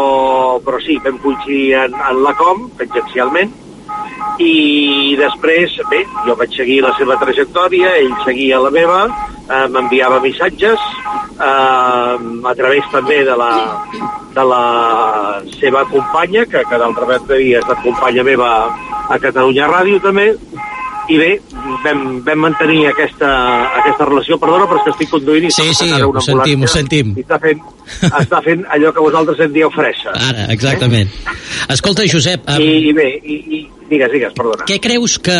però 0.61 0.77
sí, 0.85 0.99
vam 1.03 1.17
coincidir 1.17 1.73
en, 1.73 1.93
en 1.95 2.23
la 2.23 2.35
Com, 2.37 2.69
tangencialment, 2.77 3.49
i 4.41 5.15
després, 5.19 5.75
bé, 5.91 6.01
jo 6.27 6.35
vaig 6.39 6.55
seguir 6.57 6.81
la 6.85 6.93
seva 6.97 7.17
trajectòria, 7.21 7.93
ell 8.01 8.13
seguia 8.25 8.61
la 8.63 8.71
meva, 8.73 9.03
eh, 9.43 9.67
m'enviava 9.69 10.21
missatges 10.23 10.79
eh, 11.37 12.15
a 12.51 12.55
través 12.57 12.89
també 12.91 13.21
de 13.27 13.35
la, 13.37 13.51
de 14.33 14.45
la 14.49 14.63
seva 15.59 15.85
companya, 15.91 16.45
que, 16.49 16.63
que 16.65 16.81
d'altra 16.81 17.09
banda 17.09 17.37
havia 17.37 17.61
estat 17.61 17.83
companya 17.85 18.25
meva 18.25 18.51
a 19.09 19.19
Catalunya 19.21 19.69
Ràdio 19.69 20.01
també, 20.01 20.31
i 21.11 21.17
bé, 21.19 21.31
vam, 21.83 22.03
vam 22.23 22.39
mantenir 22.45 22.85
aquesta, 22.91 23.29
aquesta 23.81 24.07
relació. 24.07 24.37
Perdona, 24.39 24.67
però 24.69 24.79
és 24.79 24.85
que 24.85 24.93
estic 24.93 25.11
conduint 25.11 25.47
i 25.49 25.51
Sí, 25.51 25.67
sí, 25.75 25.89
ara 25.91 26.07
ho 26.07 26.13
una 26.13 26.23
sentim, 26.23 26.63
ho 26.63 26.71
sentim. 26.71 27.11
I 27.19 27.25
està 27.25 27.39
fent, 27.43 27.59
està 28.21 28.39
fent 28.45 28.63
allò 28.71 28.93
que 28.95 29.03
vosaltres 29.03 29.43
en 29.43 29.53
dieu 29.55 29.71
fressa. 29.73 30.15
Ara, 30.29 30.47
exactament. 30.53 31.11
Escolta, 31.73 32.07
Josep, 32.07 32.47
I, 32.55 32.55
um, 32.55 32.87
i 32.89 32.95
bé, 32.95 33.09
i, 33.19 33.37
i 33.59 33.61
digues, 33.91 34.15
digues, 34.15 34.33
perdona. 34.37 34.67
què 34.69 34.79
creus 34.83 35.19
que, 35.23 35.37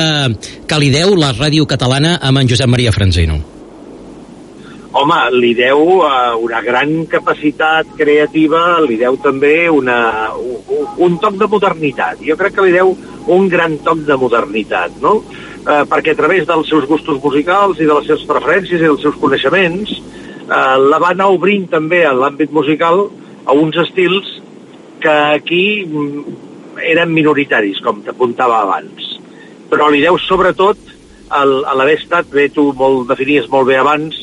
que 0.68 0.84
li 0.84 0.92
deu 0.94 1.16
la 1.20 1.32
ràdio 1.38 1.68
catalana 1.70 2.18
amb 2.22 2.44
en 2.44 2.52
Josep 2.52 2.72
Maria 2.72 2.92
Franzino? 2.96 3.40
Home, 4.94 5.16
li 5.34 5.56
deu 5.58 5.80
uh, 6.04 6.36
una 6.44 6.60
gran 6.62 7.08
capacitat 7.10 7.96
creativa, 7.98 8.78
li 8.84 9.00
deu 9.00 9.16
també 9.24 9.66
una, 9.74 10.30
un, 10.38 10.86
un 11.08 11.18
toc 11.24 11.40
de 11.40 11.48
modernitat. 11.50 12.22
Jo 12.22 12.38
crec 12.38 12.60
que 12.60 12.68
li 12.68 12.76
deu 12.76 12.94
un 13.28 13.50
gran 13.50 13.78
toc 13.86 14.04
de 14.08 14.18
modernitat, 14.20 15.00
no? 15.02 15.20
Uh, 15.64 15.84
perquè 15.88 16.12
a 16.12 16.20
través 16.20 16.48
dels 16.48 16.68
seus 16.68 16.88
gustos 16.90 17.22
musicals 17.24 17.80
i 17.80 17.88
de 17.88 17.94
les 17.96 18.08
seves 18.10 18.26
preferències 18.28 18.82
i 18.82 18.88
dels 18.90 19.04
seus 19.06 19.16
coneixements 19.22 19.94
uh, 19.96 20.76
la 20.82 21.00
va 21.00 21.14
anar 21.14 21.30
obrint 21.32 21.70
també 21.72 22.02
en 22.04 22.20
l'àmbit 22.20 22.52
musical 22.52 23.06
a 23.46 23.56
uns 23.56 23.78
estils 23.80 24.28
que 25.04 25.14
aquí 25.38 25.86
mm, 25.86 26.36
eren 26.94 27.14
minoritaris, 27.16 27.80
com 27.84 28.02
t'apuntava 28.04 28.62
abans. 28.64 29.14
Però 29.72 29.88
li 29.90 30.04
deu 30.04 30.20
sobretot 30.20 30.92
a 31.34 31.44
l'haver 31.48 31.98
estat, 31.98 32.30
bé, 32.32 32.50
tu 32.54 32.70
molt 32.78 33.08
definies 33.10 33.48
molt 33.52 33.68
bé 33.70 33.80
abans, 33.80 34.18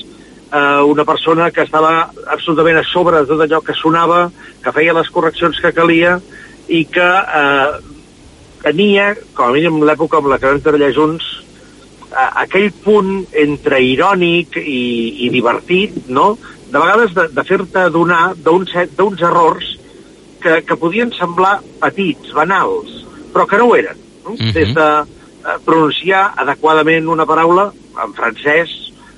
eh, 0.53 0.83
una 0.87 1.05
persona 1.05 1.51
que 1.51 1.65
estava 1.67 2.11
absolutament 2.27 2.79
a 2.81 2.85
sobre 2.87 3.23
de 3.23 3.31
tot 3.31 3.45
allò 3.45 3.61
que 3.65 3.75
sonava, 3.75 4.29
que 4.63 4.75
feia 4.77 4.95
les 4.95 5.11
correccions 5.11 5.59
que 5.61 5.73
calia 5.75 6.19
i 6.69 6.85
que 6.87 7.09
eh, 7.41 7.99
tenia, 8.63 9.15
com 9.35 9.51
a 9.51 9.55
mínim 9.55 9.81
l'època 9.87 10.21
amb 10.21 10.31
la 10.31 10.39
que 10.39 10.51
vam 10.51 10.63
treballar 10.65 10.93
junts, 10.97 11.29
aquell 12.11 12.71
punt 12.85 13.13
entre 13.39 13.79
irònic 13.87 14.57
i, 14.61 15.27
i 15.27 15.31
divertit, 15.31 16.09
no? 16.09 16.33
de 16.71 16.79
vegades 16.79 17.15
de, 17.15 17.27
de 17.35 17.45
fer-te 17.47 17.87
adonar 17.87 18.35
d'uns 18.39 19.23
errors 19.27 19.77
que, 20.43 20.61
que 20.67 20.79
podien 20.79 21.13
semblar 21.15 21.59
petits, 21.83 22.33
banals, 22.35 23.01
però 23.35 23.47
que 23.47 23.59
no 23.59 23.71
ho 23.71 23.77
eren. 23.79 23.99
No? 24.25 24.37
Mhm. 24.37 24.53
Des 24.57 24.75
de 24.75 24.89
eh, 25.01 25.57
pronunciar 25.65 26.31
adequadament 26.37 27.09
una 27.11 27.27
paraula 27.27 27.71
en 28.03 28.15
francès, 28.15 28.77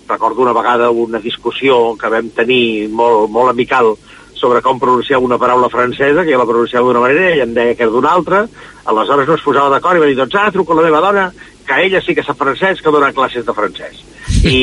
recordo 0.08 0.42
una 0.42 0.52
vegada 0.52 0.90
una 0.90 1.20
discussió 1.22 1.96
que 1.96 2.10
vam 2.12 2.28
tenir 2.36 2.88
molt, 2.90 3.30
molt 3.30 3.52
amical 3.52 3.94
sobre 4.42 4.58
com 4.60 4.80
pronunciar 4.82 5.20
una 5.22 5.38
paraula 5.38 5.70
francesa, 5.70 6.24
que 6.24 6.34
jo 6.34 6.40
la 6.40 6.48
pronunciava 6.48 6.88
d'una 6.88 7.04
manera 7.04 7.36
i 7.36 7.42
em 7.44 7.54
deia 7.54 7.76
que 7.78 7.86
era 7.86 7.94
d'una 7.94 8.10
altra, 8.10 8.42
aleshores 8.90 9.28
no 9.30 9.36
es 9.38 9.44
posava 9.46 9.70
d'acord 9.70 10.00
i 10.00 10.02
va 10.02 10.08
dir, 10.10 10.18
doncs 10.18 10.34
ara 10.34 10.50
truco 10.54 10.74
a 10.74 10.80
la 10.80 10.86
meva 10.88 11.02
dona, 11.04 11.28
que 11.62 11.78
ella 11.86 12.00
sí 12.02 12.16
que 12.18 12.24
sap 12.26 12.40
francès, 12.40 12.82
que 12.82 12.90
dona 12.90 13.12
classes 13.14 13.46
de 13.46 13.54
francès. 13.54 14.02
I, 14.42 14.56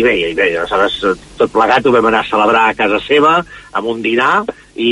i 0.00 0.02
bé, 0.02 0.16
i 0.32 0.34
bé, 0.34 0.48
aleshores 0.58 0.98
tot 1.38 1.52
plegat 1.54 1.86
ho 1.86 1.94
vam 1.94 2.10
anar 2.10 2.24
a 2.24 2.30
celebrar 2.32 2.64
a 2.66 2.78
casa 2.78 2.98
seva, 3.06 3.36
amb 3.78 3.92
un 3.94 4.02
dinar, 4.02 4.42
i, 4.74 4.90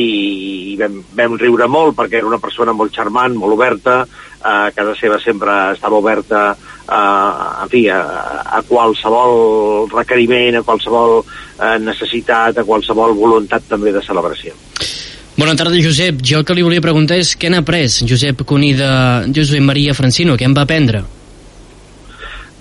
i 0.71 0.77
vam, 0.79 1.01
vam 1.19 1.35
riure 1.41 1.67
molt 1.67 1.99
perquè 1.99 2.21
era 2.21 2.31
una 2.31 2.39
persona 2.43 2.75
molt 2.77 2.95
charmant, 2.95 3.35
molt 3.35 3.59
oberta, 3.59 4.05
a 4.43 4.71
casa 4.75 4.95
seva 4.99 5.19
sempre 5.23 5.55
estava 5.75 5.99
oberta 5.99 6.53
a, 6.53 6.55
en 6.89 7.71
fi, 7.71 7.87
a, 7.89 8.01
a 8.59 8.63
qualsevol 8.69 9.89
requeriment, 9.93 10.59
a 10.59 10.67
qualsevol 10.67 11.21
eh, 11.23 11.79
necessitat, 11.81 12.59
a 12.59 12.67
qualsevol 12.67 13.15
voluntat 13.17 13.69
també 13.71 13.95
de 13.95 14.03
celebració. 14.05 14.55
Bona 15.39 15.57
tarda, 15.57 15.79
Josep. 15.81 16.21
Jo 16.21 16.43
el 16.43 16.45
que 16.45 16.55
li 16.55 16.65
volia 16.67 16.85
preguntar 16.85 17.17
és 17.23 17.33
què 17.41 17.49
n'ha 17.49 17.63
après 17.63 18.03
Josep 18.05 18.45
Cuní 18.49 18.75
de 18.77 18.93
Josep 19.33 19.65
Maria 19.65 19.95
Francino? 19.97 20.37
Què 20.37 20.49
en 20.49 20.57
va 20.57 20.67
aprendre? 20.67 21.03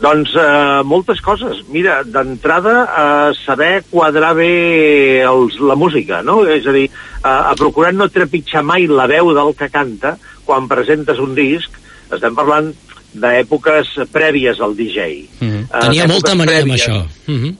Doncs 0.02 0.32
eh, 0.34 0.82
moltes 0.88 1.20
coses. 1.22 1.60
Mira, 1.70 2.00
d'entrada, 2.02 2.76
eh, 2.86 3.34
saber 3.44 3.84
quadrar 3.92 4.34
bé 4.40 5.22
els, 5.30 5.60
la 5.62 5.76
música, 5.78 6.24
no? 6.26 6.40
És 6.50 6.66
a 6.66 6.74
dir, 6.74 6.88
eh, 6.88 7.28
a 7.28 7.54
procurar 7.60 7.92
no 7.94 8.10
trepitjar 8.10 8.64
mai 8.66 8.88
la 8.90 9.06
veu 9.12 9.30
del 9.38 9.54
que 9.58 9.70
canta 9.70 10.16
quan 10.48 10.72
presentes 10.72 11.22
un 11.22 11.36
disc. 11.38 11.78
Estem 12.10 12.34
parlant 12.36 12.72
d'èpoques 13.13 13.97
prèvies 14.12 14.60
al 14.60 14.76
DJ. 14.76 15.28
Mm 15.39 15.50
-hmm. 15.50 15.63
Eh, 15.74 15.80
Tenia 15.80 16.08
molta 16.08 16.36
mania 16.36 16.62
amb 16.62 16.71
prèvies. 16.71 16.88
això. 16.88 17.06
Mm 17.28 17.39
-hmm. 17.43 17.56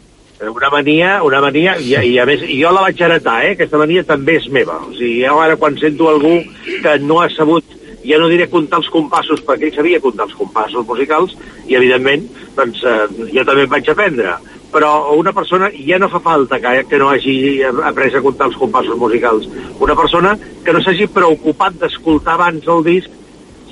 Una 0.56 0.70
mania, 0.70 1.24
una 1.24 1.40
mania, 1.40 1.78
i, 1.78 1.94
i 1.94 2.20
a 2.20 2.26
més, 2.26 2.42
jo 2.42 2.72
la 2.72 2.82
vaig 2.82 3.02
heretar, 3.02 3.46
eh? 3.46 3.52
Aquesta 3.52 3.78
mania 3.78 4.04
també 4.04 4.38
és 4.38 4.48
meva. 4.50 4.80
O 4.88 4.92
sigui, 4.94 5.22
jo 5.22 5.40
ara 5.40 5.56
quan 5.56 5.78
sento 5.78 6.10
algú 6.10 6.42
que 6.82 6.98
no 7.00 7.20
ha 7.22 7.30
sabut, 7.30 7.64
ja 8.04 8.18
no 8.18 8.28
diré 8.28 8.48
comptar 8.50 8.80
els 8.80 8.90
compassos, 8.90 9.44
perquè 9.46 9.70
ell 9.70 9.76
sabia 9.76 10.00
comptar 10.00 10.26
els 10.26 10.34
compassos 10.34 10.88
musicals, 10.88 11.38
i 11.68 11.76
evidentment, 11.76 12.26
doncs, 12.56 12.84
eh, 12.84 13.08
jo 13.36 13.46
també 13.46 13.68
vaig 13.68 13.90
aprendre. 13.90 14.36
Però 14.72 15.14
una 15.14 15.34
persona, 15.34 15.70
ja 15.76 16.00
no 16.00 16.10
fa 16.10 16.20
falta 16.20 16.60
que, 16.60 16.86
que 16.90 16.98
no 16.98 17.10
hagi 17.12 17.62
après 17.84 18.16
a 18.16 18.22
comptar 18.24 18.48
els 18.48 18.58
compassos 18.58 18.98
musicals. 18.98 19.48
Una 19.80 19.96
persona 19.96 20.38
que 20.64 20.74
no 20.74 20.82
s'hagi 20.82 21.08
preocupat 21.08 21.76
d'escoltar 21.82 22.34
abans 22.40 22.68
el 22.68 22.84
disc, 22.88 23.21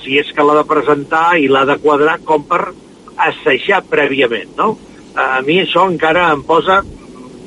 si 0.03 0.19
és 0.19 0.29
que 0.35 0.45
l'ha 0.45 0.59
de 0.59 0.67
presentar 0.69 1.38
i 1.39 1.49
l'ha 1.51 1.65
de 1.69 1.77
quadrar 1.83 2.19
com 2.25 2.45
per 2.47 2.62
assajar 3.19 3.81
prèviament, 3.89 4.55
no? 4.57 4.75
A 5.19 5.41
mi 5.45 5.59
això 5.62 5.85
encara 5.89 6.29
em 6.33 6.43
posa 6.47 6.81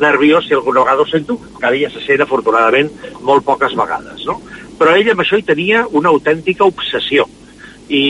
nerviós 0.02 0.46
si 0.46 0.54
alguna 0.54 0.82
vegada 0.82 1.02
ho 1.02 1.06
sento, 1.06 1.38
cada 1.60 1.72
dia 1.72 1.90
se 1.90 2.02
sent 2.04 2.24
afortunadament 2.24 2.90
molt 3.22 3.46
poques 3.46 3.76
vegades, 3.78 4.26
no? 4.26 4.40
Però 4.78 4.96
ell 4.96 5.12
amb 5.12 5.22
això 5.22 5.38
hi 5.38 5.46
tenia 5.46 5.86
una 5.92 6.10
autèntica 6.10 6.66
obsessió. 6.66 7.28
I, 7.88 8.02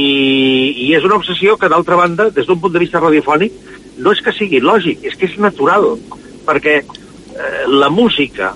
i 0.87 0.88
és 0.96 1.05
una 1.05 1.18
obsessió 1.18 1.57
que, 1.59 1.68
d'altra 1.68 1.98
banda, 1.98 2.31
des 2.31 2.46
d'un 2.48 2.61
punt 2.62 2.72
de 2.74 2.83
vista 2.83 3.02
radiofònic, 3.02 3.55
no 3.98 4.12
és 4.14 4.22
que 4.24 4.35
sigui 4.37 4.62
lògic, 4.62 5.02
és 5.05 5.16
que 5.18 5.28
és 5.28 5.38
natural, 5.42 5.96
perquè 6.46 6.78
eh, 6.81 7.64
la 7.68 7.90
música 7.92 8.52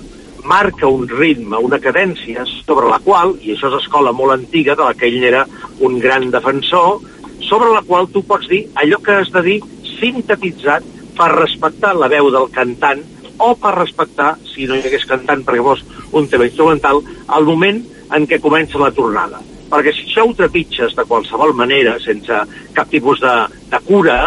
marca 0.46 0.86
un 0.86 1.08
ritme, 1.10 1.58
una 1.58 1.80
cadència 1.82 2.46
sobre 2.64 2.88
la 2.90 3.00
qual, 3.02 3.34
i 3.42 3.52
això 3.54 3.70
és 3.72 3.80
escola 3.82 4.14
molt 4.14 4.36
antiga, 4.36 4.76
de 4.78 4.86
la 4.86 4.94
que 4.94 5.08
ell 5.10 5.24
era 5.26 5.44
un 5.84 5.98
gran 6.02 6.30
defensor, 6.30 7.02
sobre 7.46 7.72
la 7.74 7.82
qual 7.86 8.08
tu 8.14 8.22
pots 8.26 8.48
dir 8.50 8.62
allò 8.78 9.00
que 9.02 9.18
has 9.20 9.32
de 9.34 9.42
dir 9.42 9.58
sintetitzat 9.96 10.86
per 11.16 11.32
respectar 11.34 11.94
la 11.96 12.08
veu 12.12 12.30
del 12.32 12.48
cantant 12.54 13.02
o 13.42 13.52
per 13.60 13.74
respectar, 13.76 14.34
si 14.48 14.68
no 14.68 14.76
hi 14.76 14.86
hagués 14.86 15.04
cantant 15.08 15.42
perquè 15.44 15.64
fos 15.64 15.82
un 16.16 16.28
tema 16.32 16.46
instrumental, 16.48 17.02
el 17.36 17.48
moment 17.48 17.82
en 18.16 18.26
què 18.30 18.40
comença 18.40 18.80
la 18.80 18.92
tornada. 18.94 19.42
Perquè 19.66 19.92
si 19.92 20.06
això 20.06 20.24
ho 20.28 20.34
trepitges 20.38 20.94
de 20.96 21.04
qualsevol 21.10 21.52
manera, 21.58 21.96
sense 22.00 22.42
cap 22.76 22.88
tipus 22.92 23.20
de, 23.20 23.34
de 23.72 23.80
cura, 23.88 24.20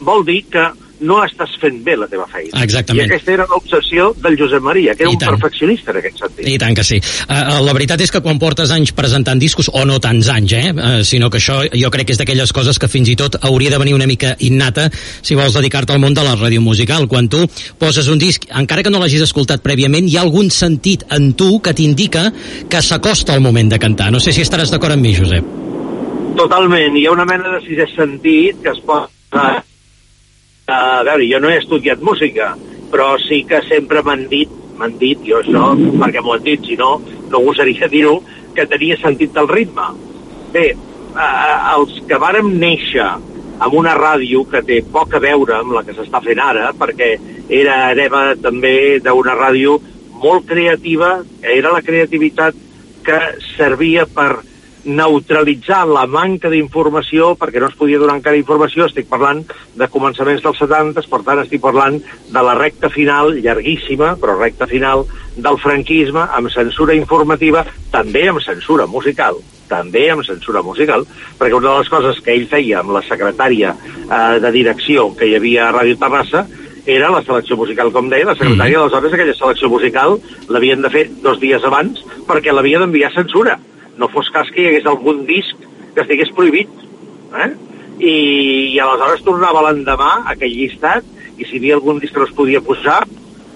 vol 0.00 0.24
dir 0.26 0.40
que 0.50 0.64
no 1.00 1.18
estàs 1.24 1.56
fent 1.60 1.82
bé 1.84 1.96
la 1.98 2.08
teva 2.08 2.26
feina. 2.30 2.62
Exactament. 2.62 3.04
I 3.06 3.10
aquesta 3.10 3.32
era 3.34 3.46
l'obsessió 3.50 4.12
del 4.22 4.38
Josep 4.38 4.62
Maria, 4.64 4.94
que 4.94 5.04
era 5.04 5.12
I 5.12 5.16
un 5.16 5.20
tant. 5.20 5.34
perfeccionista 5.36 5.92
en 5.92 6.00
aquest 6.00 6.22
sentit. 6.22 6.48
I 6.48 6.56
tant 6.62 6.76
que 6.76 6.84
sí. 6.86 7.00
Uh, 7.26 7.58
la 7.64 7.74
veritat 7.76 8.00
és 8.00 8.12
que 8.12 8.22
quan 8.24 8.40
portes 8.42 8.72
anys 8.74 8.92
presentant 8.96 9.40
discos, 9.42 9.70
o 9.72 9.84
no 9.88 9.98
tants 10.00 10.30
anys, 10.32 10.56
eh? 10.56 10.72
Uh, 10.72 11.02
sinó 11.04 11.30
que 11.30 11.40
això 11.40 11.60
jo 11.72 11.90
crec 11.92 12.08
que 12.08 12.16
és 12.16 12.20
d'aquelles 12.22 12.52
coses 12.56 12.78
que 12.78 12.88
fins 12.88 13.10
i 13.12 13.16
tot 13.18 13.38
hauria 13.42 13.70
de 13.74 13.80
venir 13.82 13.94
una 13.96 14.08
mica 14.08 14.34
innata 14.40 14.88
si 14.94 15.36
vols 15.38 15.56
dedicar-te 15.56 15.92
al 15.92 16.02
món 16.02 16.14
de 16.14 16.24
la 16.24 16.36
ràdio 16.36 16.62
musical. 16.64 17.08
Quan 17.08 17.28
tu 17.28 17.44
poses 17.78 18.08
un 18.08 18.18
disc, 18.18 18.48
encara 18.50 18.82
que 18.82 18.90
no 18.90 19.02
l'hagis 19.02 19.26
escoltat 19.26 19.62
prèviament, 19.64 20.08
hi 20.08 20.16
ha 20.16 20.24
algun 20.24 20.50
sentit 20.50 21.04
en 21.12 21.32
tu 21.34 21.60
que 21.60 21.74
t'indica 21.76 22.30
que 22.70 22.82
s'acosta 22.82 23.34
el 23.34 23.44
moment 23.44 23.70
de 23.72 23.78
cantar. 23.82 24.10
No 24.12 24.20
sé 24.20 24.32
si 24.32 24.44
estaràs 24.46 24.72
d'acord 24.72 24.96
amb 24.96 25.02
mi, 25.02 25.14
Josep. 25.16 25.44
Totalment, 26.36 26.96
hi 26.96 27.06
ha 27.06 27.14
una 27.14 27.24
mena 27.24 27.54
de 27.56 27.62
sisè 27.64 27.88
sentit 27.94 28.60
que 28.62 28.74
es 28.74 28.82
pot... 28.84 29.10
a 30.66 31.02
veure, 31.06 31.26
jo 31.30 31.38
no 31.38 31.50
he 31.50 31.60
estudiat 31.60 32.00
música, 32.02 32.56
però 32.90 33.14
sí 33.22 33.44
que 33.46 33.60
sempre 33.68 34.02
m'han 34.02 34.24
dit, 34.30 34.50
m'han 34.78 34.96
dit, 34.98 35.20
jo 35.22 35.38
això, 35.38 35.68
perquè 36.00 36.22
m'ho 36.22 36.34
han 36.34 36.42
dit, 36.42 36.64
si 36.66 36.74
no, 36.80 36.96
no 37.30 37.42
gosaria 37.44 37.86
dir-ho, 37.94 38.18
que 38.56 38.66
tenia 38.66 38.98
sentit 38.98 39.34
del 39.36 39.46
ritme. 39.46 39.86
Bé, 40.54 40.66
eh, 40.74 41.56
els 41.76 42.00
que 42.08 42.18
vàrem 42.18 42.50
néixer 42.58 43.06
amb 43.06 43.76
una 43.78 43.94
ràdio 43.96 44.42
que 44.50 44.64
té 44.66 44.80
poc 44.92 45.14
a 45.14 45.22
veure 45.22 45.60
amb 45.60 45.76
la 45.76 45.84
que 45.86 45.94
s'està 45.94 46.20
fent 46.24 46.42
ara, 46.42 46.72
perquè 46.76 47.14
era 47.46 47.78
hereva 47.92 48.26
també 48.34 48.98
d'una 49.04 49.36
ràdio 49.38 49.78
molt 50.18 50.48
creativa, 50.50 51.20
era 51.42 51.72
la 51.72 51.84
creativitat 51.84 52.58
que 53.06 53.20
servia 53.54 54.06
per 54.10 54.32
neutralitzar 54.86 55.82
la 55.90 56.06
manca 56.06 56.50
d'informació, 56.52 57.34
perquè 57.38 57.60
no 57.60 57.70
es 57.70 57.76
podia 57.78 57.98
donar 57.98 58.16
encara 58.20 58.38
informació, 58.38 58.86
estic 58.86 59.08
parlant 59.10 59.42
de 59.76 59.88
començaments 59.92 60.44
dels 60.44 60.62
70, 60.62 61.04
per 61.10 61.22
tant 61.26 61.42
estic 61.42 61.62
parlant 61.64 61.98
de 61.98 62.44
la 62.46 62.54
recta 62.58 62.90
final, 62.92 63.34
llarguíssima, 63.42 64.14
però 64.22 64.38
recta 64.38 64.70
final, 64.70 65.04
del 65.36 65.58
franquisme, 65.60 66.22
amb 66.32 66.52
censura 66.54 66.94
informativa, 66.96 67.66
també 67.92 68.28
amb 68.30 68.42
censura 68.44 68.86
musical 68.86 69.42
també 69.66 70.04
amb 70.12 70.22
censura 70.22 70.60
musical, 70.62 71.02
perquè 71.40 71.56
una 71.56 71.72
de 71.72 71.78
les 71.80 71.88
coses 71.90 72.20
que 72.22 72.30
ell 72.36 72.44
feia 72.46 72.84
amb 72.84 72.92
la 72.94 73.02
secretària 73.02 73.72
eh, 73.74 74.38
de 74.38 74.52
direcció 74.54 75.08
que 75.18 75.26
hi 75.26 75.34
havia 75.34 75.64
a 75.66 75.72
Ràdio 75.74 75.98
Terrassa 75.98 76.44
era 76.86 77.10
la 77.10 77.22
selecció 77.26 77.56
musical, 77.58 77.90
com 77.92 78.08
deia, 78.08 78.28
la 78.28 78.36
secretària, 78.38 78.78
mm. 78.78 78.82
aleshores 78.84 79.16
aquella 79.16 79.34
selecció 79.34 79.70
musical 79.72 80.20
l'havien 80.54 80.84
de 80.84 80.92
fer 80.94 81.08
dos 81.22 81.40
dies 81.42 81.64
abans 81.66 81.98
perquè 82.28 82.54
l'havia 82.54 82.78
d'enviar 82.82 83.10
censura. 83.14 83.58
No 84.00 84.08
fos 84.12 84.30
cas 84.34 84.50
que 84.52 84.62
hi 84.62 84.70
hagués 84.70 84.88
algun 84.90 85.24
disc 85.28 85.66
que 85.94 86.04
estigués 86.04 86.32
prohibit. 86.36 86.72
Eh? 87.36 87.50
I, 87.96 88.14
I 88.76 88.80
aleshores 88.84 89.24
tornava 89.24 89.64
l'endemà 89.66 90.10
aquell 90.32 90.52
llistat 90.52 91.06
i 91.36 91.44
si 91.44 91.56
hi 91.56 91.62
havia 91.62 91.78
algun 91.80 92.00
disc 92.00 92.14
que 92.14 92.22
no 92.22 92.28
es 92.28 92.36
podia 92.36 92.62
posar, 92.64 93.00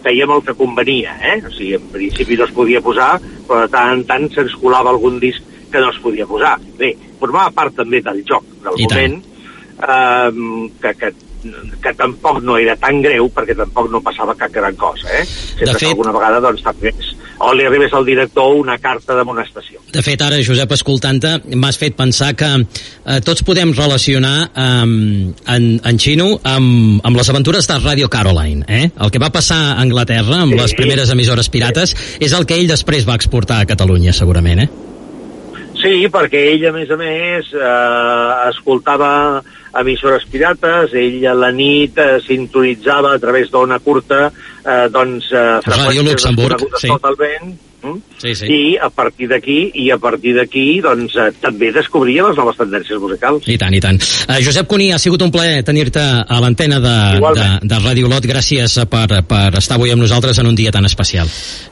fèiem 0.04 0.32
el 0.32 0.42
que 0.44 0.56
convenia, 0.56 1.14
eh? 1.32 1.38
O 1.44 1.52
sigui, 1.52 1.74
en 1.76 1.88
principi 1.92 2.36
no 2.40 2.46
es 2.48 2.54
podia 2.56 2.80
posar, 2.84 3.14
però 3.48 3.64
de 3.64 3.72
tant 3.72 3.94
en 3.98 4.04
tant 4.08 4.28
se'ns 4.32 4.56
colava 4.60 4.92
algun 4.92 5.18
disc 5.20 5.44
que 5.70 5.80
no 5.80 5.90
es 5.92 6.00
podia 6.02 6.26
posar. 6.28 6.56
Bé, 6.78 6.94
formava 7.20 7.52
part 7.56 7.76
també 7.76 8.00
del 8.04 8.22
joc, 8.28 8.46
del 8.64 8.80
I 8.80 8.88
moment, 8.88 9.18
eh, 9.80 10.30
que, 10.82 10.94
que, 11.00 11.12
que 11.82 11.92
tampoc 11.96 12.42
no 12.44 12.56
era 12.60 12.74
tan 12.76 13.00
greu 13.02 13.28
perquè 13.32 13.54
tampoc 13.56 13.90
no 13.90 14.00
passava 14.04 14.34
cap 14.36 14.52
gran 14.52 14.74
cosa, 14.76 15.08
eh? 15.18 15.24
Sempre 15.24 15.72
fet- 15.72 15.78
que 15.80 15.86
alguna 15.94 16.12
vegada 16.12 16.40
doncs 16.40 16.62
també 16.62 16.92
o 17.40 17.54
li 17.56 17.64
arribés 17.64 17.92
al 17.96 18.04
director 18.04 18.52
una 18.60 18.76
carta 18.78 19.14
d'amonestació. 19.16 19.80
De 19.90 20.02
fet, 20.04 20.20
ara, 20.20 20.36
Josep, 20.44 20.72
escoltant-te, 20.76 21.30
m'has 21.56 21.78
fet 21.80 21.96
pensar 21.96 22.34
que 22.36 22.50
eh, 22.60 23.20
tots 23.24 23.42
podem 23.42 23.72
relacionar 23.72 24.50
eh, 24.54 25.32
en, 25.56 25.70
en 25.80 25.98
Xino 25.98 26.34
amb, 26.44 27.00
amb 27.02 27.16
les 27.16 27.30
aventures 27.32 27.66
de 27.66 27.78
Radio 27.80 28.10
Caroline. 28.12 28.64
Eh? 28.68 28.90
El 29.00 29.10
que 29.10 29.18
va 29.22 29.30
passar 29.32 29.56
a 29.72 29.80
Anglaterra 29.80 30.42
amb 30.42 30.52
Sí. 30.52 30.60
les 30.60 30.74
primeres 30.74 31.08
emissores 31.10 31.48
pirates 31.48 31.96
és 32.20 32.32
el 32.36 32.44
que 32.44 32.60
ell 32.60 32.68
després 32.68 33.08
va 33.08 33.16
exportar 33.16 33.62
a 33.62 33.66
Catalunya, 33.66 34.12
segurament, 34.12 34.60
eh? 34.66 34.68
Sí, 35.80 36.04
perquè 36.12 36.42
ell, 36.52 36.66
a 36.68 36.74
més 36.74 36.90
a 36.92 36.98
més, 37.00 37.48
eh, 37.56 38.50
escoltava 38.50 39.10
emissores 39.80 40.26
pirates, 40.28 40.92
ell 40.98 41.24
a 41.30 41.34
la 41.36 41.50
nit 41.54 41.98
eh, 42.02 42.18
sintonitzava 42.26 43.14
a 43.14 43.22
través 43.22 43.52
d'ona 43.52 43.78
curta 43.80 44.26
eh, 44.28 44.86
doncs, 44.92 45.30
eh, 45.32 45.58
freqüències 45.64 46.08
Luxemburg, 46.10 46.66
sí. 46.76 46.90
totalment, 46.90 47.52
mm? 47.54 47.69
Sí, 48.20 48.34
sí. 48.36 48.46
i 48.52 48.76
a 48.76 48.90
partir 48.92 49.28
d'aquí 49.30 49.70
i 49.80 49.86
a 49.90 49.96
partir 49.98 50.34
d'aquí 50.36 50.80
doncs, 50.84 51.14
eh, 51.16 51.30
també 51.40 51.70
descobria 51.72 52.26
les 52.28 52.36
noves 52.36 52.58
tendències 52.58 53.00
musicals. 53.00 53.46
I 53.48 53.56
tant, 53.58 53.72
i 53.74 53.80
tant. 53.80 53.96
Uh, 54.28 54.36
Josep 54.44 54.68
Cuní, 54.68 54.90
ha 54.92 54.98
sigut 55.00 55.22
un 55.24 55.30
plaer 55.32 55.62
tenir-te 55.64 56.00
a 56.00 56.40
l'antena 56.42 56.80
de, 56.80 56.88
de, 56.90 57.16
Igualment. 57.16 57.64
de 57.64 57.78
Ràdio 57.80 58.10
Lot. 58.12 58.26
Gràcies 58.28 58.76
per, 58.90 59.06
per 59.26 59.46
estar 59.58 59.78
avui 59.78 59.90
amb 59.94 60.02
nosaltres 60.04 60.38
en 60.42 60.46
un 60.50 60.54
dia 60.58 60.70
tan 60.74 60.84
especial. 60.84 61.28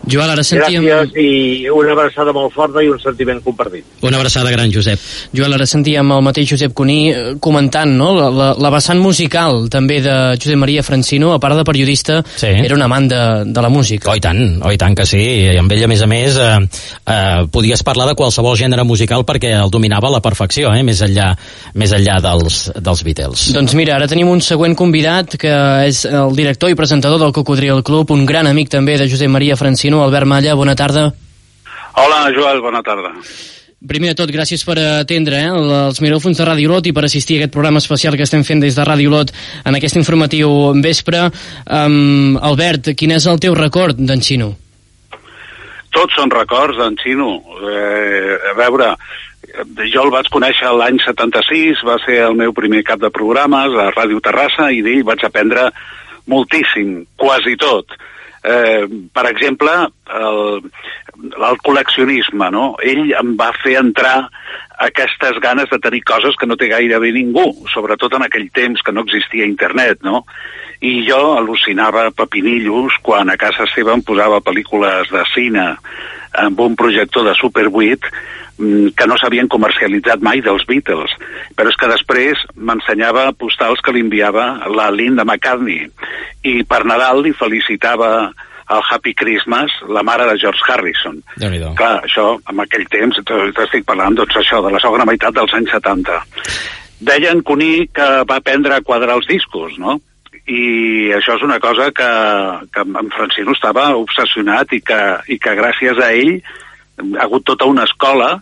Joel, 0.09 0.31
ara 0.33 0.45
sentíem... 0.47 0.87
Gràcies 0.87 1.19
i 1.19 1.69
una 1.69 1.93
abraçada 1.93 2.33
molt 2.33 2.55
forta 2.55 2.83
i 2.83 2.89
un 2.89 2.99
sentiment 3.03 3.41
compartit. 3.45 3.85
Una 4.03 4.17
abraçada 4.19 4.51
gran, 4.51 4.73
Josep. 4.73 5.01
Joel, 5.37 5.55
ara 5.59 5.67
sentíem 5.69 6.13
el 6.17 6.23
mateix 6.25 6.49
Josep 6.55 6.73
Cuní 6.77 6.99
eh, 7.13 7.23
comentant 7.41 7.93
no? 7.99 8.13
la, 8.17 8.31
la, 8.33 8.49
la 8.59 8.71
vessant 8.73 9.01
musical 9.03 9.67
també 9.73 10.01
de 10.05 10.17
Josep 10.41 10.57
Maria 10.59 10.83
Francino, 10.87 11.33
a 11.35 11.41
part 11.43 11.57
de 11.59 11.65
periodista, 11.69 12.23
Sí. 12.39 12.47
era 12.65 12.75
un 12.75 12.83
amant 12.83 13.09
de, 13.11 13.21
de 13.53 13.63
la 13.63 13.69
música. 13.69 14.11
Oh, 14.11 14.17
i 14.17 14.21
tant, 14.23 14.41
oh, 14.63 14.73
i 14.73 14.79
tant 14.81 14.95
que 14.97 15.05
sí. 15.07 15.19
I 15.19 15.57
amb 15.61 15.73
ell, 15.75 15.85
a 15.85 15.89
més 15.99 16.05
a 16.05 16.07
més, 16.07 16.37
eh, 16.37 16.69
eh, 17.07 17.47
podies 17.51 17.83
parlar 17.83 18.07
de 18.09 18.15
qualsevol 18.15 18.57
gènere 18.57 18.85
musical 18.85 19.25
perquè 19.27 19.51
el 19.59 19.71
dominava 19.71 20.09
a 20.09 20.17
la 20.17 20.21
perfecció, 20.23 20.71
eh? 20.75 20.83
més 20.83 21.01
enllà, 21.03 21.33
més 21.75 21.93
enllà 21.93 22.19
dels, 22.23 22.71
dels 22.77 23.03
Beatles. 23.03 23.49
Doncs 23.57 23.75
mira, 23.75 23.97
ara 23.97 24.09
tenim 24.09 24.29
un 24.31 24.41
següent 24.41 24.77
convidat 24.79 25.37
que 25.41 25.53
és 25.89 26.05
el 26.07 26.35
director 26.37 26.71
i 26.71 26.79
presentador 26.79 27.19
del 27.19 27.33
Cocodril 27.33 27.83
Club, 27.83 28.13
un 28.15 28.27
gran 28.27 28.47
amic 28.47 28.71
també 28.71 28.99
de 28.99 29.09
Josep 29.11 29.31
Maria 29.31 29.57
Francino, 29.57 30.03
Albert 30.05 30.27
Malla, 30.27 30.55
bona 30.55 30.77
tarda. 30.79 31.09
Hola, 31.99 32.29
Joel, 32.35 32.61
bona 32.63 32.83
tarda. 32.87 33.15
Primer 33.89 34.11
de 34.11 34.19
tot, 34.19 34.31
gràcies 34.35 34.63
per 34.67 34.75
atendre 34.83 35.39
eh, 35.39 35.51
els 35.89 36.01
micròfons 36.03 36.39
de 36.39 36.47
Ràdio 36.47 36.71
Lot 36.71 36.87
i 36.91 36.95
per 36.95 37.07
assistir 37.07 37.39
a 37.39 37.43
aquest 37.43 37.55
programa 37.55 37.83
especial 37.83 38.17
que 38.19 38.27
estem 38.27 38.47
fent 38.47 38.63
des 38.63 38.79
de 38.79 38.87
Ràdio 38.87 39.11
Lot 39.11 39.35
en 39.65 39.79
aquest 39.79 39.99
informatiu 39.99 40.73
vespre. 40.83 41.29
Um, 41.67 42.39
Albert, 42.43 42.95
quin 42.99 43.15
és 43.15 43.27
el 43.31 43.39
teu 43.43 43.55
record 43.59 43.99
d'en 43.99 44.23
Xino? 44.23 44.55
Tots 45.95 46.19
són 46.19 46.33
records 46.35 46.79
d'en 46.79 46.99
Xino. 47.01 47.31
Eh, 47.65 48.37
a 48.51 48.55
veure, 48.59 48.93
jo 49.93 50.05
el 50.05 50.13
vaig 50.13 50.29
conèixer 50.33 50.73
l'any 50.75 51.01
76, 51.05 51.85
va 51.87 51.97
ser 52.05 52.21
el 52.27 52.37
meu 52.39 52.53
primer 52.57 52.85
cap 52.87 53.01
de 53.01 53.11
programes 53.15 53.77
a 53.79 53.89
Ràdio 53.95 54.21
Terrassa 54.25 54.71
i 54.75 54.83
d'ell 54.85 55.07
vaig 55.09 55.25
aprendre 55.25 55.71
moltíssim, 56.29 57.03
quasi 57.17 57.57
tot. 57.57 57.97
Per 59.13 59.25
exemple, 59.29 59.73
el, 60.19 60.63
el 61.19 61.59
col·leccionisme, 61.67 62.51
no? 62.55 62.71
Ell 62.85 63.13
em 63.19 63.35
va 63.39 63.51
fer 63.63 63.77
entrar 63.81 64.29
aquestes 64.79 65.41
ganes 65.43 65.71
de 65.73 65.81
tenir 65.83 66.05
coses 66.07 66.37
que 66.39 66.47
no 66.47 66.57
té 66.57 66.69
gairebé 66.71 67.11
ningú, 67.17 67.51
sobretot 67.73 68.15
en 68.15 68.25
aquell 68.29 68.47
temps 68.55 68.85
que 68.85 68.95
no 68.95 69.05
existia 69.07 69.49
internet, 69.49 70.05
no? 70.07 70.23
I 70.81 71.01
jo 71.09 71.19
al·lucinava 71.35 72.07
pepinillos 72.15 73.01
quan 73.03 73.33
a 73.33 73.37
casa 73.41 73.67
seva 73.75 73.97
em 73.97 74.05
posava 74.07 74.39
pel·lícules 74.45 75.11
de 75.11 75.25
cine 75.35 75.73
amb 76.33 76.61
un 76.61 76.77
projector 76.77 77.25
de 77.27 77.35
Super 77.39 77.69
8 77.69 78.11
mm, 78.59 78.89
que 78.99 79.07
no 79.07 79.17
s'havien 79.19 79.49
comercialitzat 79.49 80.25
mai 80.25 80.43
dels 80.45 80.67
Beatles. 80.69 81.15
Però 81.57 81.71
és 81.71 81.79
que 81.79 81.91
després 81.91 82.45
m'ensenyava 82.55 83.31
postals 83.39 83.81
que 83.85 83.95
li 83.95 84.05
enviava 84.07 84.69
la 84.75 84.91
Linda 84.91 85.25
McCartney 85.25 85.89
i 86.45 86.63
per 86.69 86.85
Nadal 86.85 87.25
li 87.25 87.35
felicitava 87.37 88.31
el 88.69 88.83
Happy 88.85 89.15
Christmas, 89.15 89.73
la 89.89 90.03
mare 90.03 90.27
de 90.29 90.37
George 90.39 90.61
Harrison. 90.69 91.23
Clar, 91.79 92.03
això, 92.05 92.35
en 92.51 92.61
aquell 92.61 92.85
temps, 92.93 93.17
t'estic 93.25 93.87
parlant, 93.89 94.19
doncs 94.19 94.37
això, 94.37 94.61
de 94.65 94.75
la 94.75 94.83
segona 94.83 95.07
meitat 95.09 95.33
dels 95.39 95.55
anys 95.57 95.73
70. 95.73 96.19
Deien 97.09 97.41
Cuní 97.47 97.89
que 97.95 98.09
va 98.29 98.41
aprendre 98.43 98.77
a 98.77 98.85
quadrar 98.85 99.17
els 99.17 99.29
discos, 99.31 99.79
no? 99.81 99.97
I 100.49 101.13
això 101.13 101.37
és 101.37 101.45
una 101.45 101.59
cosa 101.61 101.91
que, 101.93 102.09
que 102.73 102.85
en 102.85 103.11
Francino 103.13 103.53
estava 103.53 103.91
obsessionat 104.01 104.73
i 104.73 104.81
que, 104.81 105.01
i 105.29 105.37
que 105.43 105.57
gràcies 105.59 106.01
a 106.01 106.09
ell 106.17 106.39
ha 106.39 107.27
hagut 107.27 107.45
tota 107.47 107.69
una 107.69 107.85
escola 107.85 108.39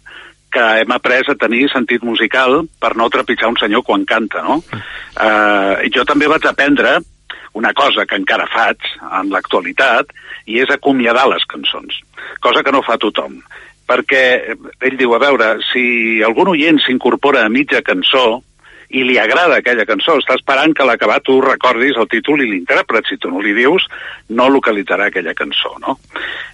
que 0.53 0.63
hem 0.81 0.93
après 0.95 1.27
a 1.29 1.35
tenir 1.35 1.67
sentit 1.73 2.05
musical 2.07 2.63
per 2.81 2.95
no 2.97 3.11
trepitjar 3.13 3.51
un 3.51 3.59
senyor 3.61 3.83
quan 3.85 4.07
canta, 4.09 4.45
no? 4.47 4.61
Eh, 4.73 5.91
jo 5.93 6.07
també 6.09 6.31
vaig 6.31 6.47
aprendre 6.49 6.97
una 7.57 7.73
cosa 7.75 8.07
que 8.07 8.19
encara 8.21 8.47
faig 8.53 8.87
en 9.19 9.33
l'actualitat 9.33 10.13
i 10.47 10.61
és 10.63 10.71
acomiadar 10.71 11.27
les 11.33 11.45
cançons, 11.51 12.01
cosa 12.45 12.63
que 12.63 12.73
no 12.73 12.85
fa 12.87 12.99
tothom. 13.01 13.41
Perquè 13.87 14.23
ell 14.83 14.97
diu, 14.99 15.15
a 15.15 15.21
veure, 15.23 15.57
si 15.73 16.23
algun 16.27 16.55
oient 16.55 16.81
s'incorpora 16.83 17.45
a 17.47 17.53
mitja 17.53 17.85
cançó 17.87 18.43
i 18.91 19.03
li 19.07 19.19
agrada 19.19 19.59
aquella 19.59 19.87
cançó, 19.89 20.17
està 20.21 20.37
esperant 20.39 20.75
que 20.75 20.85
a 20.85 20.89
l'acabar 20.89 21.19
tu 21.25 21.41
recordis 21.43 21.97
el 21.99 22.09
títol 22.11 22.43
i 22.45 22.51
l'intèrpret, 22.51 23.09
si 23.09 23.19
tu 23.19 23.31
no 23.33 23.43
li 23.43 23.55
dius, 23.57 23.87
no 24.29 24.49
localitzarà 24.53 25.09
aquella 25.11 25.35
cançó, 25.35 25.75
no? 25.83 25.99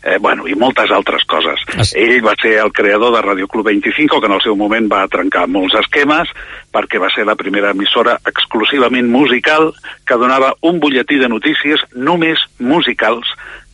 Eh, 0.03 0.18
bueno, 0.18 0.47
i 0.49 0.57
moltes 0.59 0.90
altres 0.90 1.25
coses. 1.29 1.62
Es... 1.79 1.95
Ell 1.99 2.21
va 2.25 2.35
ser 2.40 2.57
el 2.62 2.73
creador 2.73 3.14
de 3.16 3.23
Radio 3.23 3.49
Club 3.49 3.68
25, 3.68 4.21
que 4.21 4.31
en 4.31 4.37
el 4.38 4.45
seu 4.45 4.57
moment 4.59 4.88
va 4.90 5.07
trencar 5.12 5.47
molts 5.49 5.77
esquemes, 5.83 6.33
perquè 6.73 7.01
va 7.01 7.11
ser 7.12 7.27
la 7.29 7.37
primera 7.37 7.73
emissora 7.77 8.18
exclusivament 8.27 9.11
musical 9.12 9.71
que 10.09 10.18
donava 10.18 10.55
un 10.62 10.81
butlletí 10.81 11.21
de 11.21 11.29
notícies 11.29 11.85
només 11.92 12.40
musicals 12.59 13.29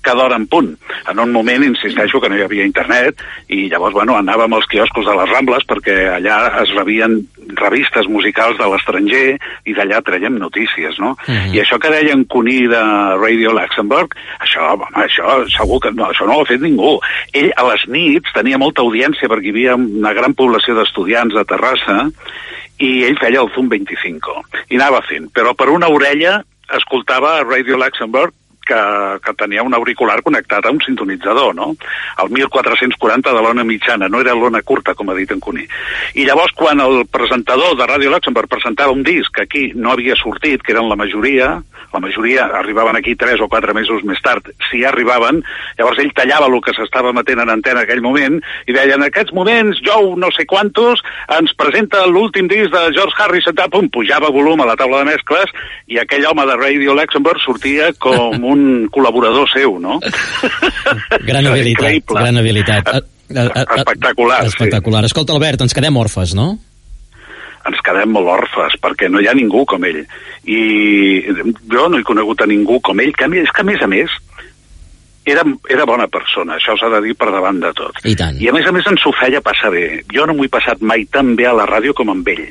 cada 0.09 0.25
hora 0.25 0.37
en 0.40 0.47
punt. 0.49 0.73
En 1.11 1.21
un 1.21 1.33
moment, 1.33 1.64
insisteixo, 1.64 2.21
que 2.21 2.31
no 2.33 2.38
hi 2.38 2.44
havia 2.47 2.66
internet 2.66 3.21
i 3.53 3.66
llavors, 3.68 3.97
bueno, 3.97 4.16
anàvem 4.16 4.57
als 4.57 4.68
quioscos 4.73 5.07
de 5.09 5.16
les 5.18 5.33
Rambles 5.35 5.66
perquè 5.68 5.99
allà 6.16 6.38
es 6.62 6.73
rebien 6.77 7.21
revistes 7.61 8.09
musicals 8.09 8.59
de 8.61 8.68
l'estranger 8.68 9.37
i 9.68 9.77
d'allà 9.77 10.01
traiem 10.05 10.38
notícies, 10.40 10.99
no? 10.99 11.12
Uh 11.12 11.35
-huh. 11.35 11.55
I 11.55 11.61
això 11.61 11.79
que 11.79 11.90
deia 11.90 12.12
en 12.12 12.25
Cuní 12.25 12.68
de 12.68 12.83
Radio 13.21 13.53
Luxemburg, 13.53 14.14
això, 14.40 14.73
home, 14.73 14.87
això 14.94 15.44
segur 15.49 15.81
que 15.81 15.92
no, 15.92 16.11
això 16.11 16.27
no 16.27 16.38
ho 16.38 16.42
ha 16.42 16.53
fet 16.53 16.61
ningú. 16.61 17.01
Ell 17.33 17.53
a 17.57 17.64
les 17.73 17.87
nits 17.88 18.33
tenia 18.33 18.59
molta 18.59 18.83
audiència 18.83 19.29
perquè 19.29 19.47
hi 19.47 19.51
havia 19.51 19.75
una 19.75 20.12
gran 20.12 20.35
població 20.35 20.75
d'estudiants 20.75 21.35
a 21.37 21.44
Terrassa 21.44 22.11
i 22.79 23.05
ell 23.05 23.18
feia 23.18 23.40
el 23.40 23.51
Zoom 23.55 23.68
25 23.68 24.42
i 24.71 24.77
anava 24.77 25.03
fent, 25.03 25.31
però 25.33 25.55
per 25.55 25.68
una 25.68 25.88
orella 25.88 26.44
escoltava 26.77 27.42
Radio 27.42 27.77
Luxemburg 27.77 28.33
que, 28.68 28.81
que 29.24 29.35
tenia 29.40 29.64
un 29.64 29.74
auricular 29.74 30.20
connectat 30.22 30.66
a 30.66 30.72
un 30.74 30.81
sintonitzador, 30.85 31.54
no? 31.57 31.72
El 32.22 32.33
1440 32.35 33.35
de 33.35 33.44
l'ona 33.44 33.64
mitjana, 33.64 34.11
no 34.12 34.20
era 34.24 34.37
l'ona 34.37 34.62
curta, 34.62 34.94
com 34.98 35.11
ha 35.11 35.16
dit 35.16 35.33
en 35.33 35.40
Cuní. 35.40 35.64
I 36.20 36.28
llavors, 36.28 36.54
quan 36.59 36.85
el 36.85 37.07
presentador 37.11 37.76
de 37.78 37.88
Ràdio 37.88 38.12
Luxemburg 38.12 38.50
presentava 38.52 38.94
un 38.94 39.02
disc 39.07 39.33
que 39.35 39.46
aquí 39.48 39.64
no 39.74 39.92
havia 39.94 40.16
sortit, 40.20 40.62
que 40.62 40.76
eren 40.76 40.90
la 40.90 40.98
majoria, 41.00 41.57
la 41.92 42.00
majoria 42.00 42.44
arribaven 42.59 42.96
aquí 42.96 43.14
tres 43.16 43.40
o 43.40 43.48
quatre 43.48 43.72
mesos 43.74 44.04
més 44.04 44.20
tard, 44.24 44.50
si 44.68 44.85
arribaven, 44.85 45.40
llavors 45.78 46.00
ell 46.02 46.12
tallava 46.16 46.48
el 46.50 46.61
que 46.64 46.74
s'estava 46.76 47.14
matent 47.16 47.40
en 47.40 47.52
antena 47.52 47.78
en 47.78 47.87
aquell 47.87 48.02
moment 48.04 48.38
i 48.66 48.74
deia, 48.74 48.96
en 48.96 49.07
aquests 49.07 49.33
moments, 49.37 49.81
Joe 49.85 50.16
no 50.20 50.31
sé 50.35 50.44
quantos 50.48 51.02
ens 51.38 51.54
presenta 51.57 52.04
l'últim 52.07 52.48
disc 52.50 52.72
de 52.74 52.85
George 52.96 53.16
Harrison, 53.18 53.57
pum, 53.72 53.88
pujava 53.92 54.33
volum 54.35 54.62
a 54.62 54.68
la 54.68 54.76
taula 54.76 55.02
de 55.02 55.11
mescles 55.12 55.52
i 55.88 56.00
aquell 56.00 56.26
home 56.28 56.44
de 56.48 56.59
Radio 56.59 56.96
Luxemburg 56.98 57.40
sortia 57.44 57.92
com 57.98 58.44
un 58.52 58.58
col·laborador 58.94 59.49
seu, 59.53 59.79
no? 59.83 59.99
Gran 61.29 61.51
habilitat, 61.51 62.03
gran 62.09 62.40
habilitat. 62.40 62.94
Espectacular, 63.29 64.40
Espectacular. 64.47 65.03
Sí. 65.05 65.12
Escolta, 65.12 65.37
Albert, 65.37 65.66
ens 65.66 65.77
quedem 65.77 65.97
orfes, 66.01 66.33
no? 66.38 66.55
ens 67.68 67.83
quedem 67.85 68.12
molt 68.14 68.31
orfes, 68.33 68.79
perquè 68.81 69.11
no 69.12 69.21
hi 69.21 69.29
ha 69.29 69.37
ningú 69.37 69.64
com 69.68 69.85
ell. 69.85 70.01
I 70.49 70.61
jo 71.29 71.88
no 71.90 71.99
he 71.99 72.07
conegut 72.07 72.40
a 72.40 72.49
ningú 72.49 72.81
com 72.85 73.01
ell, 73.03 73.12
que 73.12 73.27
a 73.27 73.29
més, 73.29 73.44
és 73.44 73.53
que 73.53 73.64
a 73.64 73.68
més 73.68 73.83
a 73.85 73.88
més 73.90 74.14
era, 75.29 75.44
era 75.68 75.87
bona 75.88 76.07
persona, 76.09 76.57
això 76.57 76.77
s'ha 76.79 76.88
de 76.94 77.03
dir 77.05 77.14
per 77.18 77.31
davant 77.35 77.61
de 77.61 77.73
tot. 77.77 78.01
I 78.09 78.14
tant. 78.16 78.38
I 78.40 78.49
a 78.49 78.55
més 78.57 78.68
a 78.68 78.73
més 78.73 78.87
ens 78.88 79.05
ho 79.05 79.12
feia 79.16 79.42
passar 79.44 79.73
bé. 79.75 79.85
Jo 80.14 80.25
no 80.27 80.37
m'ho 80.37 80.47
he 80.47 80.53
passat 80.53 80.81
mai 80.81 81.05
tan 81.12 81.35
bé 81.37 81.49
a 81.51 81.57
la 81.59 81.68
ràdio 81.68 81.94
com 81.97 82.12
amb 82.14 82.29
ell. 82.33 82.47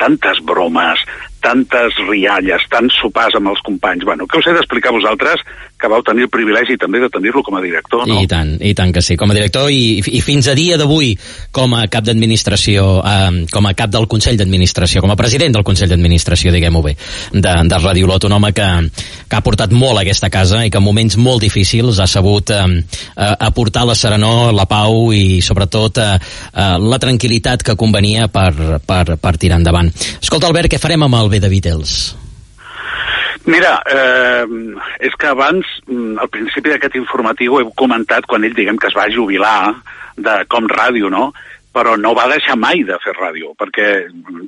Tantes 0.00 0.40
bromes, 0.48 1.04
tantes 1.42 1.98
rialles, 2.08 2.64
tants 2.72 2.96
sopars 3.02 3.36
amb 3.38 3.52
els 3.52 3.62
companys. 3.66 4.06
Bueno, 4.08 4.28
què 4.30 4.40
us 4.40 4.48
he 4.48 4.54
d'explicar 4.56 4.92
a 4.92 4.98
vosaltres 4.98 5.44
que 5.82 5.90
vau 5.90 6.02
tenir 6.06 6.28
el 6.28 6.30
privilegi 6.32 6.78
també 6.78 7.00
de 7.02 7.10
tenir-lo 7.10 7.42
com 7.42 7.56
a 7.58 7.62
director, 7.64 8.06
no? 8.06 8.20
I 8.22 8.28
tant, 8.30 8.54
i 8.62 8.72
tant 8.78 8.92
que 8.94 9.02
sí, 9.02 9.16
com 9.18 9.32
a 9.32 9.36
director 9.36 9.70
i, 9.74 9.98
i 9.98 10.22
fins 10.22 10.46
a 10.48 10.54
dia 10.58 10.78
d'avui 10.78 11.12
com 11.54 11.74
a 11.74 11.82
cap 11.90 12.06
d'administració, 12.06 12.86
eh, 13.02 13.42
com 13.50 13.66
a 13.66 13.74
cap 13.78 13.90
del 13.90 14.06
Consell 14.10 14.38
d'Administració, 14.38 15.02
com 15.02 15.10
a 15.12 15.18
president 15.18 15.56
del 15.58 15.66
Consell 15.66 15.90
d'Administració, 15.90 16.54
diguem-ho 16.54 16.84
bé, 16.86 16.94
de, 17.34 17.56
de 17.68 17.82
Radio 17.82 18.10
Lot, 18.10 18.28
un 18.30 18.36
home 18.38 18.52
que, 18.54 18.68
que 19.26 19.38
ha 19.38 19.42
portat 19.44 19.74
molt 19.74 19.98
a 19.98 20.06
aquesta 20.06 20.30
casa 20.30 20.62
i 20.64 20.70
que 20.70 20.78
en 20.78 20.86
moments 20.86 21.18
molt 21.18 21.42
difícils 21.42 21.98
ha 21.98 22.06
sabut 22.10 22.54
eh, 22.54 22.62
eh, 22.62 23.34
aportar 23.50 23.86
la 23.88 23.98
serenor, 23.98 24.52
la 24.54 24.68
pau 24.70 25.10
i 25.16 25.40
sobretot 25.42 25.98
eh, 25.98 26.10
eh, 26.16 26.72
la 26.78 27.02
tranquil·litat 27.02 27.66
que 27.66 27.78
convenia 27.78 28.30
per, 28.30 28.52
per, 28.86 29.18
per 29.18 29.36
tirar 29.36 29.58
endavant. 29.58 29.90
Escolta, 30.20 30.46
Albert, 30.46 30.70
què 30.70 30.82
farem 30.82 31.08
amb 31.08 31.18
el 31.18 31.32
bé 31.32 31.42
de 31.42 31.50
Beatles? 31.50 32.21
Mira, 33.46 33.72
eh, 33.90 34.44
és 35.00 35.14
que 35.18 35.26
abans, 35.26 35.66
mm, 35.86 36.18
al 36.18 36.28
principi 36.28 36.70
d'aquest 36.70 36.94
informatiu, 37.00 37.58
he 37.60 37.64
comentat 37.74 38.26
quan 38.26 38.44
ell, 38.44 38.54
diguem, 38.54 38.78
que 38.78 38.86
es 38.86 38.94
va 38.94 39.10
jubilar 39.10 39.74
de 40.16 40.44
Com 40.48 40.68
Ràdio, 40.68 41.10
no?, 41.10 41.32
però 41.72 41.96
no 41.96 42.12
va 42.14 42.28
deixar 42.28 42.54
mai 42.60 42.82
de 42.84 42.98
fer 43.00 43.14
ràdio, 43.16 43.54
perquè 43.58 43.86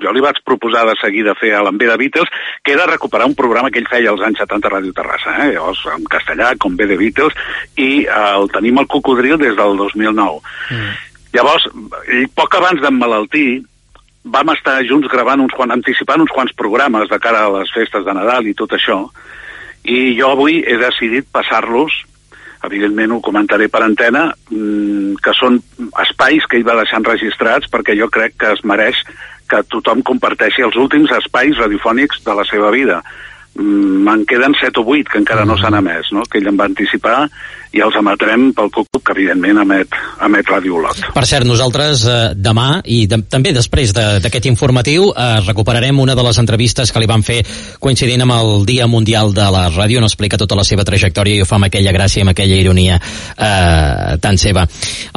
jo 0.03 0.13
li 0.13 0.21
vaig 0.21 0.43
proposar 0.45 0.85
de 0.87 0.95
seguir 1.01 1.25
de 1.25 1.35
fer 1.41 1.55
a 1.57 1.63
l'Envé 1.65 1.89
de 1.89 1.97
Beatles, 1.97 2.29
que 2.63 2.75
era 2.77 2.87
recuperar 2.91 3.27
un 3.27 3.37
programa 3.39 3.71
que 3.73 3.81
ell 3.81 3.89
feia 3.89 4.13
als 4.13 4.23
anys 4.27 4.43
70 4.45 4.69
a 4.69 4.75
Ràdio 4.77 4.93
Terrassa, 4.93 5.37
eh? 5.41 5.55
llavors 5.55 5.81
en 5.95 6.05
castellà, 6.13 6.53
com 6.61 6.77
bé 6.77 6.87
de 6.91 6.99
Beatles, 7.01 7.37
i 7.81 8.05
eh, 8.05 8.33
el 8.35 8.51
tenim 8.53 8.79
al 8.79 8.91
Cocodril 8.93 9.39
des 9.41 9.57
del 9.57 9.77
2009. 9.81 10.43
Mm. 10.71 10.91
Llavors, 11.35 11.65
ell, 12.13 12.29
poc 12.37 12.61
abans 12.61 12.85
d'emmalaltir, 12.85 13.49
vam 14.25 14.51
estar 14.55 14.81
junts 14.89 15.11
gravant 15.13 15.43
uns 15.45 15.53
quants, 15.57 15.75
anticipant 15.75 16.23
uns 16.25 16.33
quants 16.33 16.55
programes 16.57 17.09
de 17.11 17.19
cara 17.21 17.45
a 17.45 17.53
les 17.59 17.71
festes 17.75 18.05
de 18.07 18.17
Nadal 18.17 18.49
i 18.49 18.57
tot 18.57 18.73
això, 18.73 19.03
i 19.85 20.17
jo 20.17 20.31
avui 20.33 20.63
he 20.65 20.79
decidit 20.81 21.29
passar-los, 21.33 21.93
evidentment 22.65 23.13
ho 23.13 23.21
comentaré 23.21 23.69
per 23.69 23.83
antena, 23.85 24.31
mmm, 24.49 25.21
que 25.21 25.35
són 25.37 25.61
espais 26.01 26.47
que 26.49 26.57
ell 26.57 26.65
va 26.65 26.79
deixar 26.81 27.03
enregistrats 27.03 27.69
perquè 27.69 27.97
jo 27.99 28.09
crec 28.09 28.39
que 28.41 28.55
es 28.57 28.65
mereix 28.65 29.03
que 29.51 29.61
tothom 29.69 30.01
comparteixi 30.01 30.65
els 30.65 30.79
últims 30.81 31.13
espais 31.19 31.61
radiofònics 31.61 32.25
de 32.25 32.37
la 32.39 32.47
seva 32.49 32.71
vida. 32.73 33.03
Mm, 33.55 34.01
me'n 34.09 34.25
queden 34.27 34.57
7 34.59 34.81
o 34.81 34.87
8 34.97 35.13
que 35.13 35.21
encara 35.21 35.45
no 35.45 35.59
s'han 35.61 35.77
emès, 35.79 36.09
no? 36.17 36.25
que 36.25 36.41
ell 36.41 36.49
em 36.49 36.57
va 36.59 36.71
anticipar 36.71 37.29
i 37.75 37.83
els 37.83 37.97
emetrem 37.99 38.51
pel 38.55 38.71
CUCUC, 38.71 39.03
que 39.05 39.15
evidentment 39.17 39.61
emet, 39.65 39.97
emet 40.25 40.51
Ràdio 40.51 40.79
Olot. 40.79 41.01
Per 41.15 41.25
cert, 41.27 41.47
nosaltres 41.49 42.05
eh, 42.07 42.19
demà 42.39 42.79
i 42.85 43.05
de, 43.11 43.19
també 43.31 43.53
després 43.57 43.93
d'aquest 43.97 44.47
de, 44.47 44.53
informatiu 44.53 45.11
eh, 45.11 45.41
recuperarem 45.45 45.99
una 46.01 46.15
de 46.15 46.25
les 46.27 46.39
entrevistes 46.43 46.93
que 46.93 47.03
li 47.03 47.11
van 47.11 47.25
fer 47.27 47.41
coincidint 47.83 48.23
amb 48.25 48.37
el 48.37 48.67
Dia 48.69 48.87
Mundial 48.91 49.35
de 49.35 49.49
la 49.51 49.67
Ràdio, 49.75 50.01
no 50.01 50.11
explica 50.11 50.39
tota 50.41 50.59
la 50.59 50.67
seva 50.67 50.87
trajectòria 50.87 51.41
i 51.41 51.43
ho 51.43 51.49
fa 51.49 51.59
amb 51.59 51.69
aquella 51.69 51.93
gràcia 51.97 52.23
i 52.23 52.27
amb 52.27 52.35
aquella 52.35 52.61
ironia 52.63 53.01
eh, 53.01 54.17
tan 54.23 54.39
seva. 54.39 54.67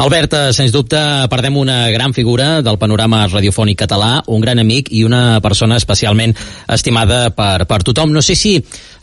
Albert, 0.03 0.33
eh, 0.33 0.53
sens 0.57 0.73
dubte, 0.73 0.99
perdem 1.29 1.61
una 1.61 1.79
gran 1.93 2.15
figura 2.17 2.63
del 2.65 2.81
panorama 2.81 3.25
radiofònic 3.29 3.83
català, 3.85 4.23
un 4.33 4.41
gran 4.41 4.59
amic 4.63 4.91
i 4.97 5.03
una 5.05 5.39
persona 5.45 5.77
especialment 5.77 6.33
estimada 6.73 7.27
per, 7.37 7.67
per 7.69 7.83
tothom. 7.85 8.11
No 8.13 8.25
sé 8.25 8.35
si 8.35 8.57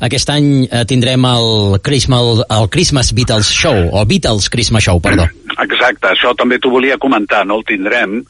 aquest 0.04 0.30
any 0.34 0.50
eh, 0.66 0.84
tindrem 0.90 1.24
el 1.30 1.78
Christmas, 1.84 2.44
el 2.50 2.68
Christmas 2.72 3.14
Beatles 3.14 3.43
Beatles 3.44 3.52
Show, 3.52 3.90
o 3.92 4.04
Beatles 4.06 4.48
Christmas 4.48 4.84
Show, 4.84 5.00
perdó. 5.00 5.26
Exacte, 5.60 6.08
això 6.08 6.32
també 6.36 6.58
t'ho 6.58 6.70
volia 6.72 6.96
comentar, 6.98 7.44
no 7.46 7.58
el 7.60 7.64
tindrem, 7.68 8.22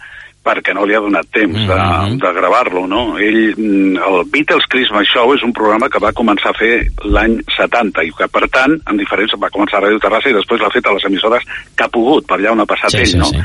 perquè 0.44 0.74
no 0.76 0.84
li 0.84 0.94
ha 0.94 1.00
donat 1.00 1.30
temps 1.32 1.56
mm 1.56 1.68
-hmm. 1.70 2.18
de, 2.18 2.26
de 2.26 2.32
gravar-lo, 2.34 2.86
no? 2.86 3.16
Ell, 3.18 3.54
mm, 3.56 3.96
el 3.96 4.24
Beatles 4.28 4.66
Christmas 4.68 5.06
Show 5.06 5.34
és 5.34 5.42
un 5.42 5.52
programa 5.52 5.88
que 5.88 6.02
va 6.02 6.12
començar 6.12 6.50
a 6.50 6.58
fer 6.58 6.90
l'any 7.04 7.40
70 7.56 8.04
i 8.04 8.10
que, 8.12 8.28
per 8.28 8.48
tant, 8.48 8.74
en 8.90 8.96
diferents, 8.96 9.32
va 9.38 9.50
començar 9.50 9.78
a 9.78 9.86
Ràdio 9.86 10.00
Terrassa 10.00 10.30
i 10.30 10.34
després 10.34 10.60
l'ha 10.60 10.70
fet 10.70 10.86
a 10.86 10.92
les 10.92 11.04
emissores 11.04 11.42
que 11.76 11.84
ha 11.84 11.88
pogut, 11.88 12.26
per 12.26 12.36
allà 12.36 12.52
on 12.52 12.60
ha 12.60 12.66
passat 12.66 12.90
sí, 12.90 12.98
ell, 12.98 13.06
sí, 13.06 13.18
no? 13.18 13.24
Sí. 13.24 13.38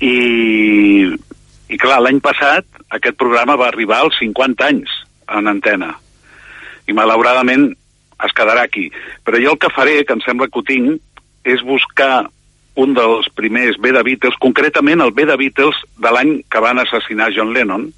I, 0.00 1.16
i 1.68 1.76
clar, 1.78 2.00
l'any 2.00 2.20
passat 2.20 2.64
aquest 2.90 3.16
programa 3.16 3.56
va 3.56 3.68
arribar 3.68 3.98
als 4.00 4.18
50 4.18 4.64
anys 4.64 4.88
en 5.28 5.48
antena 5.48 5.96
i 6.86 6.92
malauradament 6.92 7.74
es 8.24 8.32
quedarà 8.36 8.64
aquí. 8.64 8.88
Però 9.24 9.40
jo 9.42 9.52
el 9.54 9.60
que 9.60 9.72
faré, 9.74 10.00
que 10.04 10.16
em 10.16 10.22
sembla 10.24 10.48
que 10.48 10.60
ho 10.60 10.64
tinc, 10.66 11.00
és 11.44 11.62
buscar 11.66 12.26
un 12.76 12.92
dels 12.96 13.28
primers 13.36 13.78
B 13.80 13.92
de 13.96 14.02
Beatles, 14.04 14.36
concretament 14.40 15.00
el 15.00 15.14
B 15.16 15.24
de 15.28 15.36
Beatles 15.40 15.78
de 16.02 16.12
l'any 16.12 16.34
que 16.52 16.60
van 16.60 16.80
assassinar 16.82 17.32
John 17.36 17.54
Lennon, 17.56 17.88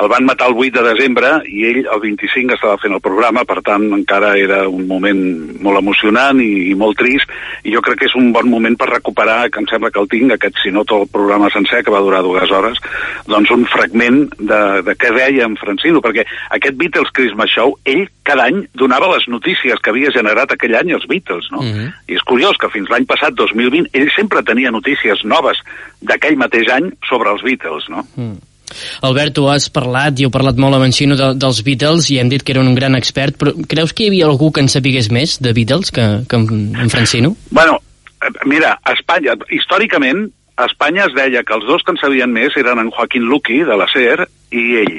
el 0.00 0.08
van 0.08 0.24
matar 0.24 0.48
el 0.50 0.56
8 0.56 0.76
de 0.76 0.84
desembre 0.92 1.30
i 1.48 1.64
ell 1.68 1.80
el 1.86 2.00
25 2.02 2.54
estava 2.54 2.78
fent 2.78 2.94
el 2.94 3.02
programa, 3.02 3.44
per 3.48 3.62
tant 3.66 3.86
encara 3.96 4.34
era 4.38 4.60
un 4.68 4.86
moment 4.86 5.20
molt 5.64 5.80
emocionant 5.80 6.40
i, 6.44 6.70
i 6.70 6.74
molt 6.78 6.98
trist, 7.00 7.30
i 7.64 7.74
jo 7.74 7.82
crec 7.84 8.02
que 8.02 8.08
és 8.10 8.16
un 8.18 8.30
bon 8.34 8.48
moment 8.50 8.76
per 8.78 8.90
recuperar, 8.92 9.48
que 9.50 9.62
em 9.62 9.68
sembla 9.70 9.90
que 9.94 10.00
el 10.02 10.10
tinc, 10.12 10.34
aquest, 10.34 10.60
si 10.62 10.72
no 10.74 10.84
tot 10.84 11.06
el 11.06 11.12
programa 11.12 11.50
sencer, 11.54 11.82
que 11.84 11.94
va 11.94 12.02
durar 12.04 12.22
dues 12.26 12.52
hores, 12.54 12.80
doncs 13.26 13.52
un 13.54 13.64
fragment 13.70 14.26
de, 14.38 14.60
de 14.86 14.96
què 14.98 15.12
deia 15.16 15.48
en 15.48 15.56
Francino, 15.60 16.02
perquè 16.04 16.26
aquest 16.56 16.78
Beatles 16.78 17.12
Christmas 17.16 17.52
Show, 17.54 17.78
ell 17.88 18.06
cada 18.28 18.48
any 18.50 18.62
donava 18.76 19.10
les 19.14 19.26
notícies 19.32 19.80
que 19.80 19.92
havia 19.94 20.12
generat 20.14 20.52
aquell 20.52 20.76
any 20.78 20.92
els 20.96 21.08
Beatles, 21.08 21.48
no? 21.50 21.62
Mm 21.62 21.72
-hmm. 21.72 21.88
I 22.08 22.14
és 22.14 22.22
curiós 22.22 22.56
que 22.60 22.70
fins 22.70 22.90
l'any 22.90 23.06
passat, 23.06 23.34
2020, 23.34 23.88
ell 23.92 24.10
sempre 24.14 24.42
tenia 24.42 24.70
notícies 24.70 25.24
noves 25.24 25.58
d'aquell 26.00 26.36
mateix 26.36 26.68
any 26.68 26.92
sobre 27.08 27.30
els 27.30 27.42
Beatles, 27.42 27.88
no? 27.88 28.04
Mm. 28.16 28.47
Albert, 29.06 29.34
tu 29.38 29.48
has 29.50 29.68
parlat, 29.72 30.18
i 30.18 30.26
heu 30.26 30.32
parlat 30.34 30.58
molt 30.60 30.78
amb 30.78 30.88
en 30.88 30.94
Xino 30.94 31.18
de, 31.18 31.32
dels 31.38 31.60
Beatles, 31.66 32.10
i 32.12 32.18
hem 32.22 32.30
dit 32.32 32.44
que 32.44 32.54
era 32.54 32.64
un 32.64 32.74
gran 32.76 32.96
expert, 32.98 33.38
però 33.40 33.54
creus 33.68 33.92
que 33.92 34.06
hi 34.06 34.12
havia 34.12 34.28
algú 34.28 34.50
que 34.52 34.64
en 34.64 34.72
sapigués 34.72 35.10
més 35.14 35.38
de 35.42 35.54
Beatles 35.56 35.92
que, 35.94 36.06
que 36.28 36.40
en, 36.40 36.72
en 36.76 36.90
Francino? 36.92 37.34
Bueno, 37.50 37.78
eh, 38.22 38.32
mira, 38.46 38.76
a 38.82 38.96
Espanya, 38.96 39.36
històricament, 39.54 40.28
a 40.58 40.66
Espanya 40.66 41.06
es 41.06 41.14
deia 41.14 41.44
que 41.46 41.54
els 41.54 41.68
dos 41.68 41.84
que 41.86 41.94
en 41.94 42.00
sabien 42.00 42.32
més 42.34 42.56
eren 42.58 42.80
en 42.82 42.90
Joaquín 42.90 43.28
Luqui, 43.30 43.62
de 43.66 43.78
la 43.78 43.86
SER, 43.92 44.26
i 44.50 44.66
ell. 44.82 44.98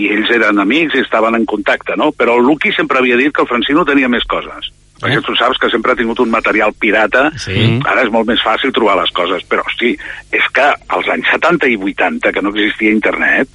i 0.00 0.06
ells 0.14 0.30
eren 0.32 0.60
amics 0.62 0.94
i 0.94 1.02
estaven 1.02 1.34
en 1.36 1.44
contacte, 1.44 1.96
no? 1.98 2.12
Però 2.16 2.36
el 2.38 2.46
Luqui 2.46 2.70
sempre 2.72 3.00
havia 3.00 3.18
dit 3.18 3.34
que 3.34 3.42
el 3.42 3.48
Francino 3.50 3.82
tenia 3.84 4.08
més 4.08 4.24
coses. 4.24 4.70
Perquè 5.00 5.22
tu 5.24 5.34
saps 5.38 5.58
que 5.58 5.70
sempre 5.72 5.92
ha 5.92 5.96
tingut 5.96 6.20
un 6.20 6.30
material 6.30 6.74
pirata, 6.78 7.30
Sí. 7.36 7.80
ara 7.84 8.02
és 8.04 8.10
molt 8.12 8.28
més 8.28 8.40
fàcil 8.44 8.72
trobar 8.72 8.98
les 9.00 9.10
coses, 9.16 9.42
però 9.48 9.64
hosti, 9.66 9.96
és 10.32 10.48
que 10.52 10.66
als 10.88 11.08
anys 11.08 11.30
70 11.32 11.68
i 11.68 11.76
80, 11.76 12.32
que 12.32 12.42
no 12.42 12.50
existia 12.50 12.90
internet, 12.90 13.48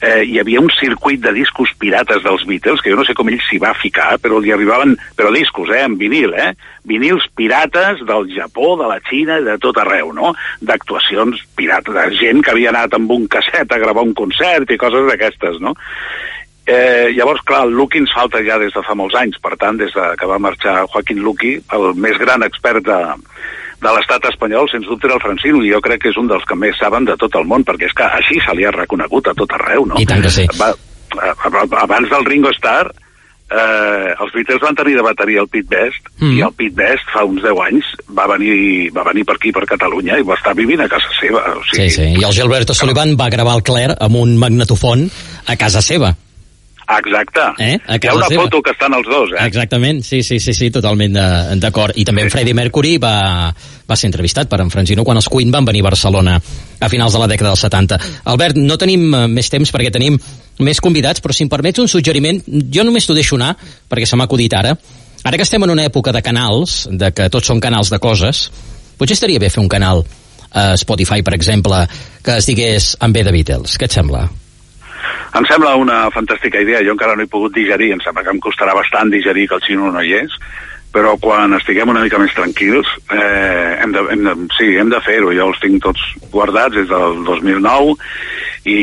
eh, 0.00 0.24
hi 0.24 0.38
havia 0.40 0.60
un 0.60 0.70
circuit 0.70 1.20
de 1.20 1.32
discos 1.32 1.70
pirates 1.78 2.22
dels 2.24 2.44
Beatles, 2.46 2.80
que 2.80 2.90
jo 2.90 2.96
no 2.96 3.04
sé 3.04 3.14
com 3.14 3.28
ell 3.28 3.40
s'hi 3.48 3.58
va 3.60 3.74
ficar, 3.76 4.18
però 4.18 4.40
li 4.40 4.52
arribaven, 4.52 4.96
però 5.16 5.32
discos, 5.32 5.68
eh, 5.70 5.82
en 5.84 5.96
vinil, 5.98 6.32
eh? 6.34 6.54
Vinils 6.84 7.26
pirates 7.36 8.00
del 8.06 8.30
Japó, 8.34 8.76
de 8.80 8.88
la 8.88 9.00
Xina 9.00 9.40
de 9.40 9.58
tot 9.58 9.76
arreu, 9.76 10.12
no? 10.12 10.34
D'actuacions 10.60 11.42
pirates, 11.56 11.94
de 11.94 12.16
gent 12.16 12.42
que 12.42 12.50
havia 12.54 12.70
anat 12.70 12.94
amb 12.94 13.10
un 13.10 13.26
casset 13.28 13.70
a 13.72 13.78
gravar 13.78 14.02
un 14.02 14.14
concert 14.14 14.70
i 14.70 14.78
coses 14.80 15.06
d'aquestes, 15.06 15.60
no? 15.60 15.74
Eh, 16.66 17.10
llavors, 17.16 17.40
clar, 17.42 17.64
el 17.66 17.72
Luqui 17.74 17.98
ens 17.98 18.12
falta 18.14 18.42
ja 18.46 18.58
des 18.60 18.72
de 18.74 18.82
fa 18.86 18.94
molts 18.94 19.16
anys, 19.18 19.38
per 19.42 19.56
tant, 19.58 19.78
des 19.80 19.90
de 19.96 20.04
que 20.20 20.26
va 20.28 20.38
marxar 20.38 20.84
Joaquín 20.92 21.18
Luqui, 21.24 21.56
el 21.72 21.94
més 21.98 22.18
gran 22.20 22.44
expert 22.46 22.84
de, 22.86 22.98
de 23.80 23.94
l'estat 23.96 24.28
espanyol, 24.30 24.68
sens 24.70 24.86
dubte 24.86 25.08
era 25.08 25.16
el 25.16 25.24
Francino, 25.24 25.64
i 25.64 25.72
jo 25.72 25.80
crec 25.80 26.02
que 26.04 26.12
és 26.12 26.20
un 26.20 26.28
dels 26.30 26.44
que 26.46 26.54
més 26.54 26.76
saben 26.78 27.08
de 27.08 27.16
tot 27.18 27.34
el 27.40 27.48
món, 27.48 27.64
perquè 27.66 27.88
és 27.88 27.96
que 27.96 28.06
així 28.06 28.38
se 28.44 28.54
li 28.54 28.68
ha 28.68 28.74
reconegut 28.76 29.32
a 29.32 29.34
tot 29.34 29.50
arreu, 29.58 29.86
no? 29.88 29.98
I 29.98 30.06
tant 30.06 30.22
que 30.22 30.30
sí. 30.30 30.46
Va, 30.60 30.70
abans 31.80 32.10
del 32.12 32.24
Ringo 32.28 32.52
Starr, 32.54 32.92
eh, 33.50 34.14
els 34.20 34.32
Beatles 34.36 34.60
van 34.62 34.76
tenir 34.78 34.94
de 34.94 35.02
bateria 35.02 35.40
el 35.42 35.48
Pete 35.48 35.66
Best, 35.74 36.06
Mm. 36.20 36.36
i 36.36 36.42
el 36.44 36.52
Pete 36.54 36.76
Best 36.76 37.10
fa 37.10 37.24
uns 37.24 37.42
10 37.42 37.58
anys 37.66 37.84
va 38.14 38.26
venir, 38.30 38.92
va 38.94 39.02
venir 39.10 39.24
per 39.24 39.34
aquí, 39.40 39.50
per 39.50 39.64
Catalunya, 39.66 40.18
i 40.20 40.22
va 40.22 40.36
estar 40.38 40.54
vivint 40.54 40.80
a 40.84 40.88
casa 40.88 41.08
seva. 41.18 41.42
O 41.56 41.64
sigui, 41.64 41.88
Sí, 41.90 41.96
sí. 41.96 42.20
I 42.20 42.24
el 42.24 42.32
Gilberto 42.36 42.74
Sullivan 42.74 43.16
va 43.18 43.30
gravar 43.32 43.56
el 43.56 43.62
Claire 43.64 43.96
amb 43.98 44.16
un 44.16 44.36
magnetofon 44.38 45.08
a 45.46 45.56
casa 45.56 45.82
seva. 45.82 46.14
Exacte. 46.98 47.40
Eh? 47.58 47.76
A 47.86 47.94
Hi 47.94 47.96
ha 47.96 48.00
casa 48.02 48.16
una 48.16 48.28
seva. 48.28 48.42
foto 48.44 48.60
que 48.62 48.72
estan 48.74 48.94
els 48.96 49.06
dos, 49.06 49.30
eh? 49.36 49.46
Exactament, 49.46 50.02
sí, 50.02 50.22
sí, 50.26 50.40
sí, 50.42 50.54
sí 50.56 50.70
totalment 50.74 51.14
d'acord. 51.60 51.96
I 51.96 52.04
també 52.04 52.24
en 52.26 52.30
Freddie 52.32 52.56
Mercury 52.56 52.96
va, 52.98 53.52
va 53.88 53.96
ser 53.96 54.10
entrevistat 54.10 54.50
per 54.50 54.60
en 54.64 54.70
Francino 54.72 55.04
quan 55.06 55.20
els 55.20 55.28
Queen 55.30 55.52
van 55.54 55.64
venir 55.68 55.84
a 55.84 55.90
Barcelona 55.90 56.36
a 56.80 56.88
finals 56.88 57.14
de 57.14 57.22
la 57.22 57.28
dècada 57.30 57.52
dels 57.54 57.64
70. 57.66 58.00
Albert, 58.32 58.58
no 58.58 58.78
tenim 58.80 59.06
eh, 59.14 59.26
més 59.28 59.50
temps 59.52 59.70
perquè 59.70 59.92
tenim 59.94 60.18
més 60.60 60.80
convidats, 60.80 61.22
però 61.22 61.36
si 61.36 61.46
em 61.46 61.52
permets 61.52 61.80
un 61.80 61.88
suggeriment, 61.88 62.42
jo 62.46 62.84
només 62.84 63.06
t'ho 63.06 63.16
deixo 63.16 63.38
anar, 63.38 63.54
perquè 63.88 64.08
se 64.08 64.18
m'ha 64.18 64.26
acudit 64.28 64.56
ara. 64.58 64.74
Ara 65.24 65.36
que 65.36 65.44
estem 65.44 65.62
en 65.62 65.70
una 65.70 65.84
època 65.84 66.12
de 66.16 66.22
canals, 66.24 66.86
de 66.90 67.12
que 67.12 67.28
tots 67.32 67.46
són 67.52 67.60
canals 67.60 67.92
de 67.92 68.00
coses, 68.00 68.48
potser 68.98 69.16
estaria 69.18 69.40
bé 69.40 69.50
fer 69.52 69.60
un 69.62 69.68
canal 69.68 70.04
a 70.50 70.74
Spotify, 70.80 71.22
per 71.22 71.34
exemple, 71.36 71.84
que 72.24 72.38
es 72.40 72.46
digués 72.48 72.96
En 73.00 73.12
ve 73.12 73.22
de 73.24 73.32
Beatles. 73.32 73.76
Què 73.78 73.86
et 73.86 73.94
sembla? 73.94 74.24
Em 75.38 75.46
sembla 75.48 75.76
una 75.78 76.02
fantàstica 76.14 76.60
idea. 76.62 76.82
Jo 76.86 76.96
encara 76.96 77.16
no 77.16 77.24
he 77.24 77.30
pogut 77.30 77.54
digerir, 77.54 77.92
em 77.94 78.02
sembla 78.04 78.24
que 78.26 78.34
em 78.34 78.42
costarà 78.42 78.74
bastant 78.76 79.12
digerir 79.12 79.48
que 79.48 79.58
el 79.58 79.64
xino 79.66 79.90
no 79.92 80.02
hi 80.02 80.14
és, 80.22 80.36
però 80.90 81.14
quan 81.22 81.54
estiguem 81.54 81.90
una 81.92 82.02
mica 82.02 82.18
més 82.18 82.34
tranquils, 82.34 82.88
eh, 83.14 83.78
hem 83.82 83.92
de, 83.94 84.04
hem 84.10 84.24
de, 84.26 84.34
sí, 84.56 84.72
hem 84.76 84.90
de 84.90 85.00
fer-ho. 85.06 85.30
Jo 85.36 85.50
els 85.52 85.60
tinc 85.62 85.82
tots 85.84 86.02
guardats 86.32 86.74
des 86.74 86.88
del 86.90 87.20
2009 87.28 87.94
i 88.70 88.78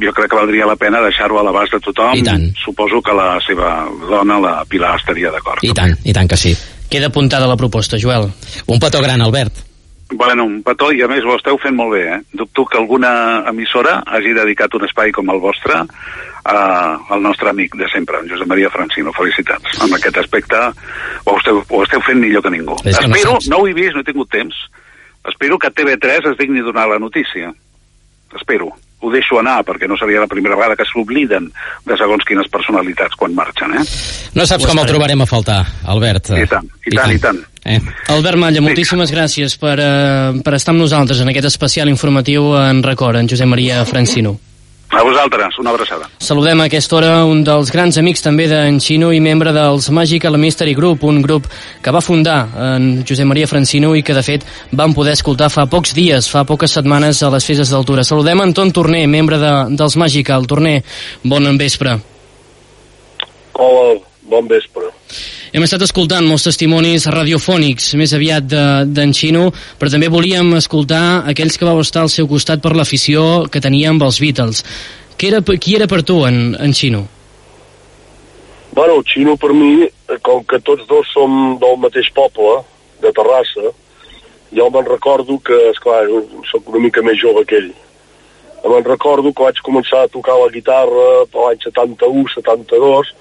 jo 0.00 0.12
crec 0.16 0.30
que 0.30 0.38
valdria 0.38 0.68
la 0.68 0.78
pena 0.80 1.02
deixar-ho 1.04 1.40
a 1.40 1.46
l'abast 1.46 1.74
de 1.74 1.82
tothom. 1.84 2.14
I 2.16 2.26
tant. 2.26 2.46
Suposo 2.62 3.02
que 3.02 3.16
la 3.16 3.32
seva 3.46 3.72
dona, 4.06 4.38
la 4.40 4.54
Pilar, 4.68 4.94
estaria 5.00 5.32
d'acord. 5.34 5.66
I 5.66 5.74
tant, 5.76 5.96
i 6.04 6.14
tant 6.16 6.30
que 6.30 6.38
sí. 6.40 6.54
Queda 6.90 7.10
apuntada 7.10 7.50
la 7.50 7.58
proposta, 7.58 7.98
Joel. 8.00 8.30
Un 8.66 8.80
petó 8.82 9.02
gran, 9.02 9.22
Albert. 9.22 9.69
Bueno, 10.12 10.44
un 10.44 10.62
petó, 10.66 10.90
i 10.92 11.02
a 11.02 11.08
més 11.08 11.22
ho 11.24 11.36
esteu 11.38 11.56
fent 11.62 11.76
molt 11.78 11.92
bé, 11.94 12.00
eh? 12.16 12.18
Dubto 12.34 12.64
que 12.66 12.78
alguna 12.80 13.44
emissora 13.48 14.00
hagi 14.06 14.32
dedicat 14.34 14.74
un 14.74 14.84
espai 14.88 15.12
com 15.14 15.30
el 15.30 15.38
vostre 15.38 15.76
a, 15.80 16.56
al 17.14 17.22
nostre 17.22 17.50
amic 17.52 17.76
de 17.78 17.86
sempre, 17.92 18.18
en 18.18 18.28
Josep 18.28 18.48
Maria 18.50 18.70
Francino. 18.74 19.12
Felicitats. 19.14 19.78
En 19.86 19.94
aquest 19.94 20.18
aspecte 20.18 20.58
ho 21.24 21.36
esteu, 21.38 21.62
ho 21.62 21.82
esteu 21.86 22.02
fent 22.02 22.18
millor 22.18 22.42
que 22.42 22.50
ningú. 22.56 22.74
És 22.84 22.98
que 22.98 23.06
no 23.06 23.14
Espero, 23.14 23.36
saps. 23.38 23.48
no 23.54 23.62
ho 23.62 23.68
he 23.70 23.74
vist, 23.76 23.94
no 23.94 24.02
he 24.02 24.08
tingut 24.10 24.30
temps, 24.34 24.56
espero 25.30 25.58
que 25.62 25.70
TV3 25.70 26.32
es 26.32 26.38
digni 26.38 26.60
donar 26.66 26.88
la 26.90 26.98
notícia. 26.98 27.52
Espero. 28.36 28.70
Ho 29.00 29.08
deixo 29.08 29.38
anar, 29.40 29.62
perquè 29.64 29.88
no 29.88 29.96
seria 29.96 30.20
la 30.20 30.28
primera 30.28 30.58
vegada 30.58 30.76
que 30.76 30.84
s'obliden 30.84 31.46
de 31.88 31.96
segons 31.96 32.26
quines 32.28 32.50
personalitats 32.52 33.16
quan 33.16 33.32
marxen, 33.32 33.72
eh? 33.80 33.84
No 34.36 34.44
saps 34.44 34.66
com 34.68 34.78
el 34.82 34.90
trobarem 34.90 35.24
a 35.24 35.28
faltar, 35.28 35.62
Albert. 35.88 36.34
I 36.36 36.44
tant, 36.50 36.68
i 36.84 36.92
tant, 36.92 37.14
i 37.16 37.22
tant. 37.22 37.40
Eh? 37.64 37.78
Albert 38.12 38.40
Malla, 38.40 38.60
moltíssimes 38.64 39.12
gràcies 39.12 39.56
per, 39.60 39.78
eh, 39.80 40.42
per 40.44 40.54
estar 40.56 40.74
amb 40.76 40.84
nosaltres 40.84 41.24
en 41.24 41.32
aquest 41.32 41.48
especial 41.48 41.88
informatiu 41.88 42.52
en 42.60 42.84
record, 42.84 43.16
en 43.16 43.28
Josep 43.28 43.48
Maria 43.48 43.84
Francino. 43.88 44.36
A 44.90 45.02
vosaltres, 45.06 45.54
una 45.60 45.70
abraçada. 45.70 46.08
Saludem 46.18 46.60
a 46.60 46.64
aquesta 46.66 46.96
hora 46.98 47.10
un 47.24 47.44
dels 47.46 47.70
grans 47.70 47.94
amics 48.00 48.24
també 48.24 48.48
d'en 48.50 48.80
Xino 48.82 49.12
i 49.14 49.20
membre 49.22 49.52
dels 49.54 49.86
Magical 49.94 50.34
Mystery 50.34 50.74
Group, 50.74 51.04
un 51.06 51.20
grup 51.22 51.46
que 51.82 51.94
va 51.94 52.02
fundar 52.02 52.40
en 52.74 52.88
Josep 53.06 53.28
Maria 53.30 53.46
Francino 53.46 53.92
i 53.94 54.02
que 54.02 54.16
de 54.18 54.24
fet 54.26 54.46
vam 54.74 54.94
poder 54.96 55.14
escoltar 55.14 55.46
fa 55.54 55.68
pocs 55.70 55.94
dies, 55.94 56.26
fa 56.26 56.42
poques 56.44 56.74
setmanes 56.74 57.22
a 57.22 57.30
les 57.30 57.46
festes 57.46 57.70
d'altura. 57.70 58.02
Saludem 58.02 58.42
Anton 58.42 58.74
Torner, 58.74 59.06
membre 59.06 59.38
de, 59.38 59.52
dels 59.78 59.96
Magical. 59.96 60.48
Torner, 60.50 60.80
bon 61.22 61.46
vespre. 61.60 61.94
Hola, 63.54 64.00
bon 64.26 64.50
vespre. 64.50 64.90
Hem 65.50 65.64
estat 65.66 65.82
escoltant 65.82 66.26
molts 66.30 66.44
testimonis 66.46 67.08
radiofònics, 67.10 67.94
més 67.98 68.12
aviat 68.14 68.44
de- 68.46 68.84
d'en 68.86 69.12
Xino, 69.12 69.48
però 69.80 69.90
també 69.90 70.06
volíem 70.08 70.54
escoltar 70.54 71.24
aquells 71.26 71.58
que 71.58 71.64
vau 71.66 71.80
estar 71.80 72.02
al 72.02 72.08
seu 72.08 72.28
costat 72.28 72.62
per 72.62 72.76
l'afició 72.76 73.48
que 73.50 73.60
tenia 73.60 73.90
amb 73.90 74.02
els 74.02 74.20
Beatles. 74.20 74.62
Qui 75.16 75.26
era, 75.26 75.40
qui 75.42 75.74
era 75.74 75.88
per 75.88 76.02
tu, 76.04 76.24
en, 76.24 76.54
en 76.58 76.72
Xino? 76.72 77.06
Bueno, 78.72 79.02
Xino 79.02 79.36
per 79.36 79.52
mi, 79.52 79.82
eh, 79.82 80.18
com 80.22 80.44
que 80.44 80.60
tots 80.60 80.86
dos 80.86 81.06
som 81.12 81.58
del 81.58 81.76
mateix 81.82 82.12
poble, 82.14 82.62
de 83.02 83.10
Terrassa, 83.10 83.72
jo 84.54 84.70
me'n 84.70 84.86
recordo 84.86 85.38
que, 85.42 85.58
esclar, 85.70 86.06
sóc 86.50 86.68
una 86.68 86.78
mica 86.78 87.02
més 87.02 87.18
jove 87.18 87.44
que 87.44 87.56
ell. 87.56 87.72
Me'n 88.70 88.84
recordo 88.84 89.32
que 89.32 89.42
vaig 89.42 89.58
començar 89.66 90.04
a 90.04 90.08
tocar 90.08 90.36
la 90.38 90.48
guitarra 90.52 91.26
per 91.32 91.40
l'any 91.48 91.58
71, 91.64 92.28
72, 92.36 93.14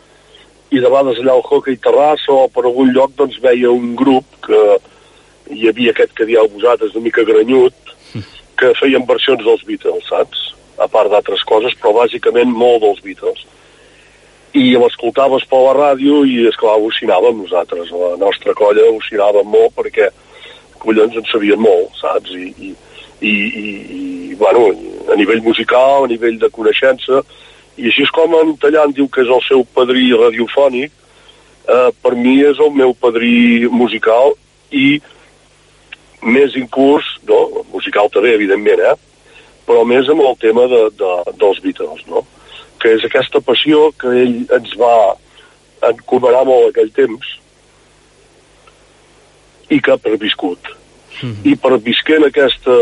i 0.70 0.80
de 0.80 0.88
vegades 0.88 1.20
allà 1.22 1.36
al 1.36 1.46
Hockey 1.46 1.80
Terrassa 1.82 2.34
o 2.34 2.48
per 2.54 2.66
algun 2.66 2.92
lloc 2.94 3.16
doncs 3.18 3.40
veia 3.42 3.72
un 3.74 3.96
grup 3.98 4.26
que 4.46 4.64
hi 5.56 5.70
havia 5.70 5.94
aquest 5.96 6.14
que 6.18 6.28
dieu 6.30 6.50
vosaltres 6.54 6.94
una 6.94 7.08
mica 7.08 7.26
granyut 7.26 7.94
que 8.60 8.74
feien 8.78 9.08
versions 9.08 9.42
dels 9.46 9.64
Beatles, 9.66 10.06
saps? 10.10 10.50
A 10.80 10.88
part 10.88 11.10
d'altres 11.12 11.42
coses, 11.48 11.74
però 11.80 11.96
bàsicament 11.96 12.52
molt 12.54 12.84
dels 12.84 13.02
Beatles 13.04 13.48
i 14.58 14.74
l'escoltaves 14.78 15.46
per 15.50 15.60
la 15.62 15.74
ràdio 15.78 16.24
i, 16.26 16.40
esclar, 16.50 16.76
al·lucinàvem 16.78 17.44
nosaltres. 17.44 17.92
La 17.94 18.16
nostra 18.22 18.56
colla 18.58 18.86
al·lucinàvem 18.88 19.50
molt 19.50 19.76
perquè, 19.78 20.10
collons, 20.82 21.18
en 21.20 21.28
sabien 21.30 21.62
molt, 21.62 21.94
saps? 22.00 22.34
I, 22.34 22.50
i, 22.58 22.72
i, 23.22 23.34
i, 23.62 23.68
i 24.32 24.40
bueno, 24.40 24.70
a 25.12 25.18
nivell 25.20 25.44
musical, 25.46 26.06
a 26.06 26.12
nivell 26.12 26.40
de 26.42 26.50
coneixença, 26.56 27.22
i 27.80 27.88
així 27.88 28.04
és 28.04 28.12
com 28.16 28.34
en 28.36 28.56
Tallant 28.60 28.94
diu 28.96 29.08
que 29.08 29.24
és 29.24 29.32
el 29.32 29.44
seu 29.48 29.64
padrí 29.76 30.10
radiofònic, 30.12 30.92
eh, 31.70 31.90
per 32.04 32.16
mi 32.16 32.40
és 32.44 32.60
el 32.60 32.74
meu 32.76 32.94
padrí 32.94 33.70
musical 33.72 34.36
i 34.72 35.00
més 36.22 36.56
incurs, 36.60 37.08
no? 37.30 37.64
musical 37.72 38.12
també, 38.12 38.34
evidentment, 38.36 38.84
eh? 38.92 38.96
però 39.70 39.86
més 39.88 40.10
amb 40.10 40.26
el 40.26 40.36
tema 40.42 40.66
de, 40.68 40.82
de, 41.00 41.14
dels 41.40 41.62
Beatles, 41.64 42.04
no? 42.10 42.26
que 42.82 42.96
és 42.98 43.06
aquesta 43.06 43.42
passió 43.44 43.90
que 44.00 44.12
ell 44.24 44.36
ens 44.56 44.76
va 44.80 45.16
encomanar 45.90 46.46
molt 46.48 46.72
aquell 46.72 46.92
temps 46.96 47.36
i 49.70 49.80
que 49.80 49.94
ha 49.94 50.02
perviscut. 50.02 50.72
Mm 51.22 51.32
-hmm. 51.32 51.52
I 51.52 51.56
pervisquent 51.56 52.26
aquesta... 52.26 52.76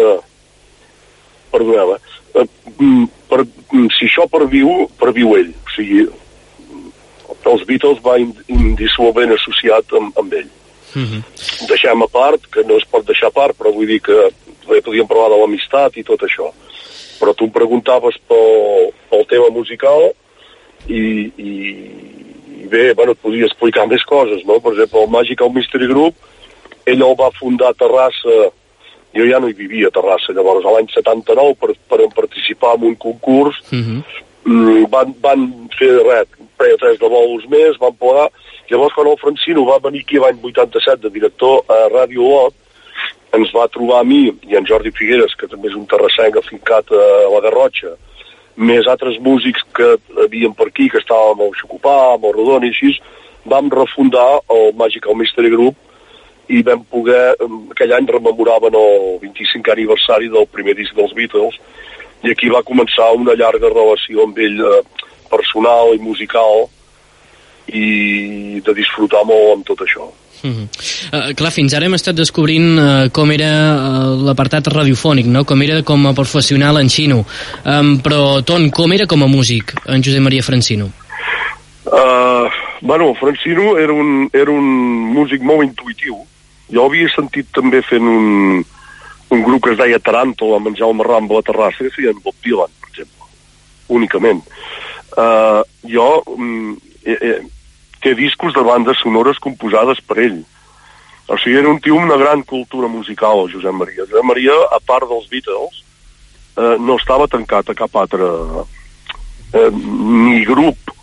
Perdoneu, 1.51 1.95
eh? 1.95 2.01
Mm, 3.27 3.29
Per, 3.29 3.43
mm, 3.73 3.87
si 3.99 4.05
això 4.07 4.27
perviu, 4.29 4.87
perviu 4.99 5.35
ell. 5.35 5.51
O 5.65 5.69
sigui, 5.75 6.07
els 7.47 7.65
Beatles 7.65 7.99
va 8.03 8.17
ind- 8.19 8.43
indissolublement 8.47 9.33
associat 9.35 9.85
amb, 9.93 10.17
amb 10.19 10.33
ell. 10.33 10.49
Deixem 11.67 12.01
a 12.01 12.07
part, 12.07 12.41
que 12.51 12.63
no 12.63 12.77
es 12.77 12.85
pot 12.85 13.05
deixar 13.05 13.27
a 13.27 13.31
part, 13.31 13.55
però 13.57 13.73
vull 13.73 13.87
dir 13.87 14.01
que 14.01 14.31
podíem 14.83 15.07
parlar 15.07 15.29
de 15.29 15.37
l'amistat 15.41 15.97
i 15.97 16.03
tot 16.03 16.19
això. 16.21 16.51
Però 17.19 17.33
tu 17.35 17.45
em 17.45 17.51
preguntaves 17.51 18.15
pel, 18.27 18.91
pel 19.09 19.25
tema 19.27 19.49
musical 19.49 20.11
i, 20.87 21.31
i, 21.37 21.51
i 22.63 22.67
bé, 22.67 22.93
bueno, 22.93 23.11
et 23.11 23.21
podia 23.21 23.45
explicar 23.45 23.87
més 23.87 24.03
coses, 24.03 24.43
no? 24.45 24.59
Per 24.59 24.71
exemple, 24.73 25.01
el 25.03 25.09
Magical 25.09 25.51
Mystery 25.53 25.87
Group, 25.87 26.15
ell 26.85 27.01
el 27.03 27.15
va 27.19 27.31
fundar 27.39 27.69
a 27.69 27.73
Terrassa, 27.73 28.51
jo 29.17 29.27
ja 29.29 29.41
no 29.41 29.49
hi 29.49 29.57
vivia 29.57 29.89
a 29.89 29.95
Terrassa, 29.95 30.35
llavors 30.35 30.65
a 30.65 30.73
l'any 30.75 30.89
79 30.93 31.57
per, 31.61 31.73
per 31.89 32.07
participar 32.15 32.75
en 32.77 32.89
un 32.91 32.95
concurs 33.01 33.59
mm, 34.45 34.85
van, 34.93 35.15
van 35.23 35.47
fer 35.77 35.89
res, 36.05 36.29
feia 36.57 36.77
tres 36.81 36.99
de 37.01 37.09
bolos 37.09 37.45
més, 37.51 37.77
van 37.81 37.95
plegar. 37.97 38.29
Llavors, 38.69 38.95
quan 38.95 39.07
el 39.07 39.19
Francino 39.21 39.65
va 39.67 39.79
venir 39.83 40.03
aquí 40.03 40.19
l'any 40.19 40.39
87 40.43 41.03
de 41.05 41.11
director 41.13 41.61
a 41.71 41.85
Ràdio 41.93 42.25
Lot, 42.25 42.55
ens 43.37 43.51
va 43.55 43.67
trobar 43.71 44.01
a 44.01 44.07
mi 44.07 44.25
i 44.27 44.57
en 44.57 44.67
Jordi 44.67 44.91
Figueres, 44.95 45.35
que 45.39 45.47
també 45.51 45.69
és 45.69 45.77
un 45.77 45.87
terrassenc 45.87 46.37
afincat 46.39 46.91
a 46.91 47.07
la 47.31 47.41
Garrotxa, 47.45 47.93
més 48.57 48.87
altres 48.89 49.19
músics 49.21 49.63
que 49.77 49.95
havíem 50.23 50.55
per 50.57 50.69
aquí, 50.71 50.87
que 50.89 51.01
estàvem 51.03 51.43
al 51.45 51.53
Xocopà, 51.59 51.97
el 52.17 52.33
Rodon 52.33 52.65
i 52.65 52.71
així, 52.73 52.95
vam 53.47 53.69
refundar 53.71 54.41
el 54.51 54.73
Magical 54.75 55.15
Mystery 55.15 55.53
Group 55.53 55.77
i 56.47 56.61
vam 56.63 56.83
poder, 56.87 57.35
aquell 57.73 57.93
any 57.97 58.07
rememoraven 58.07 58.75
el 58.79 59.19
25 59.21 59.73
aniversari 59.73 60.29
del 60.31 60.47
primer 60.47 60.77
disc 60.77 60.95
dels 60.95 61.13
Beatles 61.17 61.57
i 62.23 62.31
aquí 62.31 62.49
va 62.49 62.65
començar 62.65 63.11
una 63.15 63.35
llarga 63.37 63.69
relació 63.73 64.23
amb 64.25 64.39
ell 64.41 64.61
eh, 64.63 64.79
personal 65.29 65.93
i 65.95 66.01
musical 66.01 66.65
i 67.67 68.61
de 68.63 68.73
disfrutar 68.73 69.25
molt 69.27 69.57
amb 69.57 69.67
tot 69.67 69.83
això. 69.83 70.07
Mm 70.43 70.53
-hmm. 70.53 70.67
uh, 71.13 71.33
clar, 71.33 71.51
fins 71.51 71.73
ara 71.73 71.85
hem 71.85 71.93
estat 71.93 72.15
descobrint 72.15 72.79
uh, 72.79 73.09
com 73.11 73.31
era 73.31 73.51
uh, 73.73 74.25
l'apartat 74.25 74.67
radiofònic, 74.67 75.25
no? 75.25 75.43
com 75.43 75.61
era 75.61 75.81
com 75.83 76.07
a 76.07 76.13
professional 76.13 76.77
en 76.77 76.89
xino. 76.89 77.25
Um, 77.65 77.99
però, 78.01 78.43
Ton, 78.43 78.69
com 78.69 78.93
era 78.93 79.05
com 79.05 79.23
a 79.23 79.27
músic 79.27 79.73
en 79.87 80.03
Josep 80.03 80.21
Maria 80.21 80.43
Francino? 80.43 80.91
Uh, 81.85 82.47
bueno, 82.81 83.13
Francino 83.15 83.77
era 83.77 83.93
un, 83.93 84.29
era 84.33 84.51
un 84.51 84.65
músic 85.13 85.41
molt 85.41 85.63
intuitiu. 85.63 86.15
Jo 86.73 86.87
havia 86.87 87.09
sentit 87.13 87.47
també 87.55 87.81
fent 87.85 88.03
un, 88.03 88.63
un 89.31 89.43
grup 89.45 89.65
que 89.65 89.75
es 89.75 89.79
deia 89.79 89.99
Taranto 90.03 90.53
a 90.55 90.59
menjar 90.63 90.89
el 90.89 90.97
marram 90.99 91.29
a 91.29 91.39
la 91.39 91.45
terrassa 91.45 91.85
que 91.85 91.93
feien 91.95 92.19
Bob 92.23 92.35
Dylan, 92.43 92.73
per 92.81 92.91
exemple, 92.91 93.29
únicament. 93.99 94.43
Uh, 95.17 95.63
jo 95.87 96.07
mm, 96.35 96.73
eh, 97.07 97.17
eh, 97.17 97.39
té 98.03 98.13
discos 98.15 98.53
de 98.53 98.63
bandes 98.63 98.99
sonores 99.01 99.39
composades 99.39 100.01
per 100.05 100.19
ell. 100.25 100.41
O 101.27 101.35
sigui, 101.41 101.57
era 101.59 101.71
un 101.71 101.79
tio 101.83 101.97
amb 101.97 102.07
una 102.07 102.19
gran 102.19 102.43
cultura 102.47 102.87
musical, 102.87 103.47
Josep 103.51 103.75
Maria. 103.75 104.05
Josep 104.05 104.27
Maria, 104.27 104.55
a 104.71 104.79
part 104.79 105.07
dels 105.09 105.27
Beatles, 105.31 105.81
eh, 106.55 106.75
no 106.79 106.95
estava 106.95 107.27
tancat 107.27 107.71
a 107.71 107.75
cap 107.75 107.95
altre 107.99 108.27
eh, 109.53 109.69
ni 109.71 110.43
grup 110.47 110.93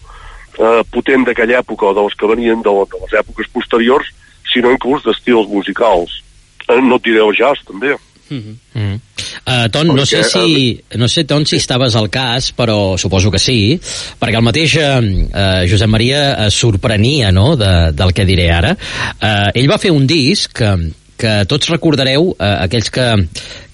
eh, 0.58 0.82
potent 0.92 1.26
d'aquella 1.26 1.60
època 1.60 1.90
o 1.90 1.96
dels 1.96 2.16
que 2.16 2.30
venien 2.30 2.62
de, 2.64 2.72
de 2.72 3.02
les 3.02 3.16
èpoques 3.20 3.50
posteriors, 3.52 4.12
sinó 4.54 4.72
inclús 4.74 5.04
d'estils 5.04 5.50
musicals. 5.50 6.20
Eh, 6.68 6.80
no 6.80 6.96
et 6.96 7.10
diré 7.10 7.20
el 7.20 7.34
jazz, 7.36 7.60
també. 7.68 7.96
Mm 8.30 8.40
-hmm. 8.40 8.56
Mm. 8.80 9.00
Uh, 9.46 9.68
Ton, 9.68 9.86
no 9.86 10.06
sé 10.06 10.24
si, 10.24 10.80
no 10.96 11.08
sé, 11.08 11.24
Ton, 11.24 11.44
si 11.44 11.56
estaves 11.56 11.94
al 11.94 12.08
cas, 12.08 12.54
però 12.56 12.96
suposo 12.96 13.30
que 13.30 13.38
sí, 13.38 13.78
perquè 14.18 14.36
el 14.36 14.42
mateix 14.42 14.76
uh, 14.76 15.68
Josep 15.68 15.88
Maria 15.88 16.46
es 16.46 16.54
sorprenia 16.54 17.30
no, 17.30 17.56
de, 17.56 17.92
del 17.92 18.12
que 18.12 18.24
diré 18.24 18.50
ara. 18.50 18.72
Uh, 19.20 19.50
ell 19.54 19.70
va 19.70 19.78
fer 19.78 19.90
un 19.90 20.06
disc 20.06 20.52
que, 20.56 20.70
que 21.16 21.32
tots 21.50 21.70
recordareu, 21.70 22.32
eh, 22.34 22.50
aquells 22.66 22.90
que, 22.94 23.06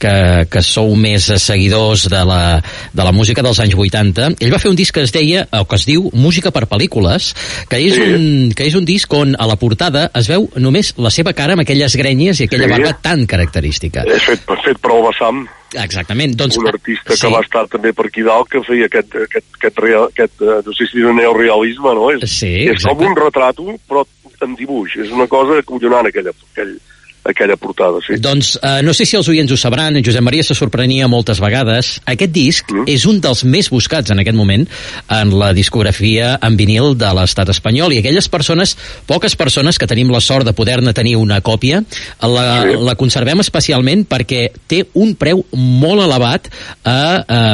que, 0.01 0.15
que 0.51 0.63
sou 0.65 0.95
més 0.99 1.29
seguidors 1.43 2.07
de 2.13 2.23
la, 2.29 2.41
de 2.93 3.07
la 3.07 3.13
música 3.17 3.45
dels 3.45 3.61
anys 3.63 3.77
80, 3.79 4.33
ell 4.41 4.53
va 4.53 4.61
fer 4.63 4.73
un 4.73 4.79
disc 4.79 4.95
que 4.95 5.05
es 5.07 5.15
deia, 5.15 5.47
o 5.57 5.65
que 5.69 5.79
es 5.81 5.87
diu 5.89 6.11
Música 6.21 6.53
per 6.55 6.67
pel·lícules, 6.71 7.31
que 7.71 7.81
és, 7.81 7.97
sí. 7.97 8.09
un, 8.17 8.27
que 8.57 8.67
és 8.69 8.77
un 8.77 8.85
disc 8.89 9.13
on 9.17 9.37
a 9.39 9.49
la 9.49 9.57
portada 9.61 10.09
es 10.17 10.29
veu 10.31 10.49
només 10.61 10.93
la 11.01 11.13
seva 11.15 11.33
cara 11.37 11.57
amb 11.57 11.65
aquelles 11.65 11.97
grenyes 11.97 12.41
i 12.41 12.49
aquella 12.49 12.69
Sí. 12.71 12.75
barba 12.77 12.93
tan 13.03 13.25
característica. 13.27 14.05
És 14.07 14.27
fet, 14.29 14.45
fet 14.65 14.91
el 14.91 15.03
Bassam, 15.07 15.47
Exactament, 15.81 16.35
doncs... 16.35 16.57
un 16.59 16.67
artista 16.67 17.15
que 17.15 17.29
va 17.31 17.41
estar 17.45 17.63
també 17.71 17.93
per 17.95 18.09
aquí 18.09 18.25
dalt, 18.27 18.49
que 18.51 18.59
feia 18.67 18.89
aquest, 18.91 19.15
aquest, 19.27 19.47
aquest, 19.61 19.77
real, 19.79 20.09
aquest 20.11 20.43
eh, 20.43 20.57
no 20.67 20.75
sé 20.75 20.87
si 20.91 20.99
és 20.99 21.15
neorealisme, 21.15 21.93
no? 21.95 22.09
És, 22.11 22.27
Sí, 22.41 22.51
és 22.73 22.83
com 22.89 23.05
un 23.07 23.15
retrato, 23.15 23.69
però 23.87 24.03
en 24.45 24.57
dibuix. 24.59 24.97
És 25.05 25.13
una 25.15 25.27
cosa 25.31 25.61
acollonant, 25.61 26.09
aquella, 26.11 26.33
aquell, 26.53 26.75
aquella 27.33 27.57
portada, 27.61 28.01
sí. 28.07 28.19
Doncs 28.21 28.57
eh, 28.61 28.81
no 28.87 28.95
sé 28.97 29.07
si 29.09 29.19
els 29.19 29.29
oients 29.31 29.53
ho 29.53 29.59
sabran, 29.61 29.97
en 29.97 30.07
Josep 30.07 30.25
Maria 30.25 30.47
se 30.47 30.57
sorprenia 30.59 31.09
moltes 31.11 31.41
vegades. 31.43 31.97
Aquest 32.11 32.35
disc 32.35 32.71
mm. 32.73 32.89
és 32.91 33.07
un 33.09 33.21
dels 33.23 33.45
més 33.45 33.71
buscats 33.73 34.13
en 34.13 34.23
aquest 34.23 34.37
moment 34.37 34.67
en 35.17 35.35
la 35.39 35.53
discografia 35.57 36.35
en 36.43 36.57
vinil 36.59 36.95
de 36.99 37.11
l'estat 37.17 37.51
espanyol 37.53 37.95
i 37.95 38.01
aquelles 38.01 38.29
persones, 38.33 38.77
poques 39.09 39.37
persones 39.39 39.79
que 39.79 39.89
tenim 39.91 40.11
la 40.13 40.23
sort 40.25 40.47
de 40.49 40.55
poder-ne 40.57 40.95
tenir 40.97 41.17
una 41.21 41.41
còpia, 41.45 41.83
la, 42.23 42.47
sí. 42.63 42.77
la 42.87 42.97
conservem 42.99 43.43
especialment 43.43 44.05
perquè 44.11 44.47
té 44.71 44.83
un 45.01 45.15
preu 45.19 45.43
molt 45.57 46.05
elevat 46.05 46.49
a 46.89 47.01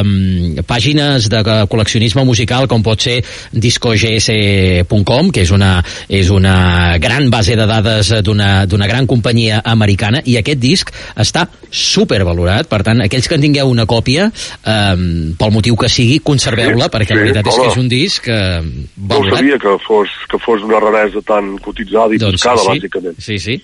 um, 0.02 0.56
pàgines 0.66 1.28
de 1.32 1.42
col·leccionisme 1.70 2.24
musical 2.26 2.68
com 2.70 2.84
pot 2.86 3.02
ser 3.02 3.18
discogs.com, 3.52 5.30
que 5.32 5.44
és 5.46 5.52
una, 5.54 5.72
és 6.08 6.30
una 6.32 6.96
gran 7.02 7.30
base 7.32 7.56
de 7.58 7.66
dades 7.68 8.12
d'una 8.26 8.88
gran 8.90 9.06
companyia 9.08 9.62
americana 9.66 10.22
i 10.24 10.36
aquest 10.40 10.60
disc 10.62 10.92
està 11.18 11.46
supervalorat, 11.70 12.68
per 12.70 12.82
tant, 12.86 13.00
aquells 13.04 13.28
que 13.28 13.36
en 13.38 13.44
tingueu 13.46 13.70
una 13.72 13.86
còpia, 13.90 14.28
um, 14.30 15.34
pel 15.38 15.52
motiu 15.54 15.76
que 15.80 15.90
sigui, 15.92 16.20
conserveu-la, 16.24 16.88
perquè 16.92 17.16
la 17.16 17.24
veritat 17.26 17.50
és 17.52 17.58
que 17.60 17.66
és 17.72 17.80
un 17.82 17.88
disc 17.92 18.28
eh, 18.28 18.60
No 18.62 19.08
valorat. 19.16 19.40
sabia 19.40 19.58
que 19.62 19.76
fos, 19.86 20.08
que 20.30 20.38
fos 20.42 20.62
una 20.66 20.80
raresa 20.82 21.20
tan 21.26 21.56
cotitzada 21.58 22.14
i 22.14 22.18
Doncs 22.22 22.38
buscada, 22.40 22.62
sí, 22.62 22.66
sí. 22.66 22.78
bàsicament. 22.78 23.20
Sí, 23.20 23.38
sí. 23.38 23.60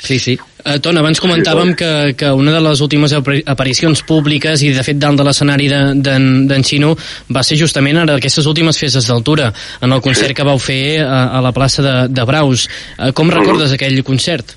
Sí, 0.00 0.16
sí. 0.18 0.32
Uh, 0.64 0.78
Ton, 0.80 0.96
abans 0.96 1.20
comentàvem 1.20 1.74
que, 1.76 1.88
que 2.16 2.30
una 2.32 2.54
de 2.54 2.60
les 2.64 2.80
últimes 2.80 3.12
apari- 3.12 3.42
aparicions 3.44 4.00
públiques 4.08 4.62
i 4.64 4.70
de 4.72 4.80
fet 4.84 4.96
dalt 4.96 5.18
de 5.20 5.26
l'escenari 5.26 5.66
de- 5.68 5.92
d'en 6.00 6.46
d'en 6.48 6.64
Xino 6.64 6.94
va 7.28 7.42
ser 7.44 7.58
justament 7.60 7.98
ara 8.00 8.16
aquestes 8.16 8.46
últimes 8.48 8.78
festes 8.80 9.06
d'altura 9.10 9.50
en 9.84 9.92
el 9.92 10.00
concert 10.00 10.32
que 10.36 10.46
vau 10.48 10.56
fer 10.58 11.02
a, 11.04 11.26
a 11.36 11.42
la 11.44 11.52
plaça 11.52 11.84
de, 11.84 11.94
de 12.08 12.24
Braus. 12.24 12.64
Uh, 12.96 13.12
com 13.12 13.28
recordes 13.28 13.76
aquell 13.76 14.00
concert? 14.02 14.56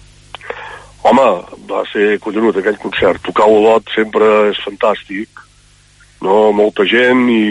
Home, 1.04 1.30
va 1.70 1.84
ser 1.91 2.20
collonut 2.24 2.58
aquell 2.60 2.80
concert. 2.80 3.22
Tocar 3.26 3.49
Olot 3.51 3.89
sempre 3.95 4.30
és 4.51 4.62
fantàstic. 4.64 5.43
No? 6.24 6.51
Molta 6.56 6.86
gent 6.88 7.26
i... 7.32 7.43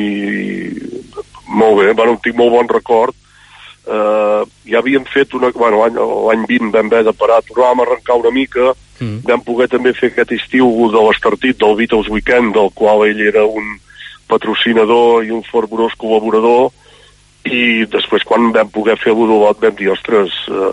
Molt 1.53 1.82
bé, 1.82 1.90
bueno, 1.92 2.14
en 2.14 2.22
tinc 2.24 2.38
molt 2.38 2.55
bon 2.55 2.70
record. 2.72 3.16
Uh, 3.82 4.46
ja 4.64 4.80
havíem 4.80 5.05
fet 5.11 5.34
una... 5.36 5.50
Bueno, 5.53 5.82
l'any 5.82 5.98
l'any 5.98 6.46
20 6.48 6.72
vam 6.72 6.88
haver 6.88 7.05
de 7.11 7.12
parar, 7.12 7.42
tornàvem 7.44 7.82
a 7.82 7.86
arrencar 7.88 8.16
una 8.22 8.32
mica, 8.32 8.72
Mm. 9.03 9.22
vam 9.26 9.40
poder 9.42 9.66
també 9.72 9.92
fer 9.98 10.12
aquest 10.12 10.30
estiu 10.36 10.68
de 10.92 11.00
l'Estartit 11.03 11.59
del 11.59 11.74
Beatles 11.78 12.11
Weekend, 12.12 12.55
del 12.55 12.70
qual 12.78 13.03
ell 13.09 13.22
era 13.24 13.42
un 13.44 13.78
patrocinador 14.30 15.24
i 15.26 15.32
un 15.34 15.42
fervorós 15.48 15.96
col·laborador, 15.98 16.70
i 17.51 17.84
després 17.90 18.24
quan 18.26 18.53
vam 18.55 18.70
poder 18.70 18.99
fer 19.01 19.14
l'U 19.14 19.26
d'Olot 19.26 19.61
vam 19.62 19.74
dir, 19.78 19.90
ostres, 19.93 20.34
eh, 20.49 20.72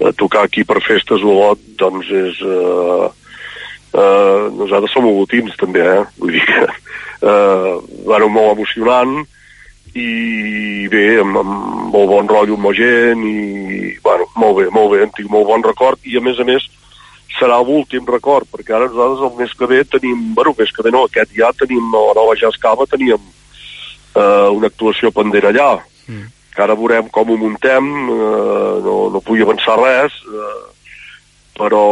eh, 0.00 0.12
tocar 0.18 0.44
aquí 0.44 0.64
per 0.64 0.82
festes 0.84 1.22
Olot, 1.22 1.62
doncs 1.78 2.10
és... 2.10 2.44
Eh, 2.44 3.08
eh, 3.94 4.42
nosaltres 4.54 4.92
som 4.94 5.06
olotins 5.06 5.56
també, 5.58 5.82
eh? 5.82 6.02
Vull 6.18 6.36
dir 6.36 6.44
que 6.46 6.66
eh, 6.66 7.72
bueno, 8.06 8.28
molt 8.28 8.56
emocionant 8.56 9.20
i 9.98 10.86
bé, 10.90 11.06
amb, 11.22 11.40
amb 11.40 11.94
molt 11.94 12.10
bon 12.12 12.28
rotllo 12.30 12.58
amb 12.58 12.68
la 12.70 12.74
gent 12.78 13.24
i, 13.26 13.96
bueno, 14.04 14.28
molt 14.38 14.60
bé, 14.60 14.68
molt 14.74 14.92
bé, 14.94 15.02
en 15.02 15.16
tinc 15.16 15.30
molt 15.32 15.48
bon 15.48 15.66
record 15.66 15.98
i 16.06 16.16
a 16.16 16.22
més 16.22 16.38
a 16.38 16.46
més 16.46 16.68
serà 17.38 17.58
l'últim 17.62 18.06
record, 18.06 18.46
perquè 18.50 18.74
ara 18.74 18.88
nosaltres 18.90 19.26
el 19.26 19.36
mes 19.38 19.52
que 19.56 19.68
ve 19.70 19.82
tenim, 19.86 20.30
bueno, 20.34 20.54
mes 20.58 20.70
que 20.74 20.84
ve 20.86 20.92
no, 20.94 21.04
aquest 21.06 21.34
ja 21.34 21.50
tenim 21.56 21.94
a 21.94 22.06
la 22.10 22.16
nova 22.18 22.36
Jazz 22.38 22.58
Cava 22.62 22.86
teníem 22.90 23.20
eh, 23.22 24.48
una 24.50 24.70
actuació 24.70 25.12
pendent 25.14 25.46
allà, 25.50 25.70
Mm. 26.10 26.28
que 26.50 26.62
ara 26.64 26.74
veurem 26.74 27.06
com 27.14 27.30
ho 27.30 27.36
muntem, 27.38 27.90
eh, 28.10 28.72
no, 28.82 28.94
no 29.14 29.22
vull 29.22 29.42
avançar 29.44 29.76
res, 29.78 30.16
eh, 30.26 30.56
però 31.54 31.84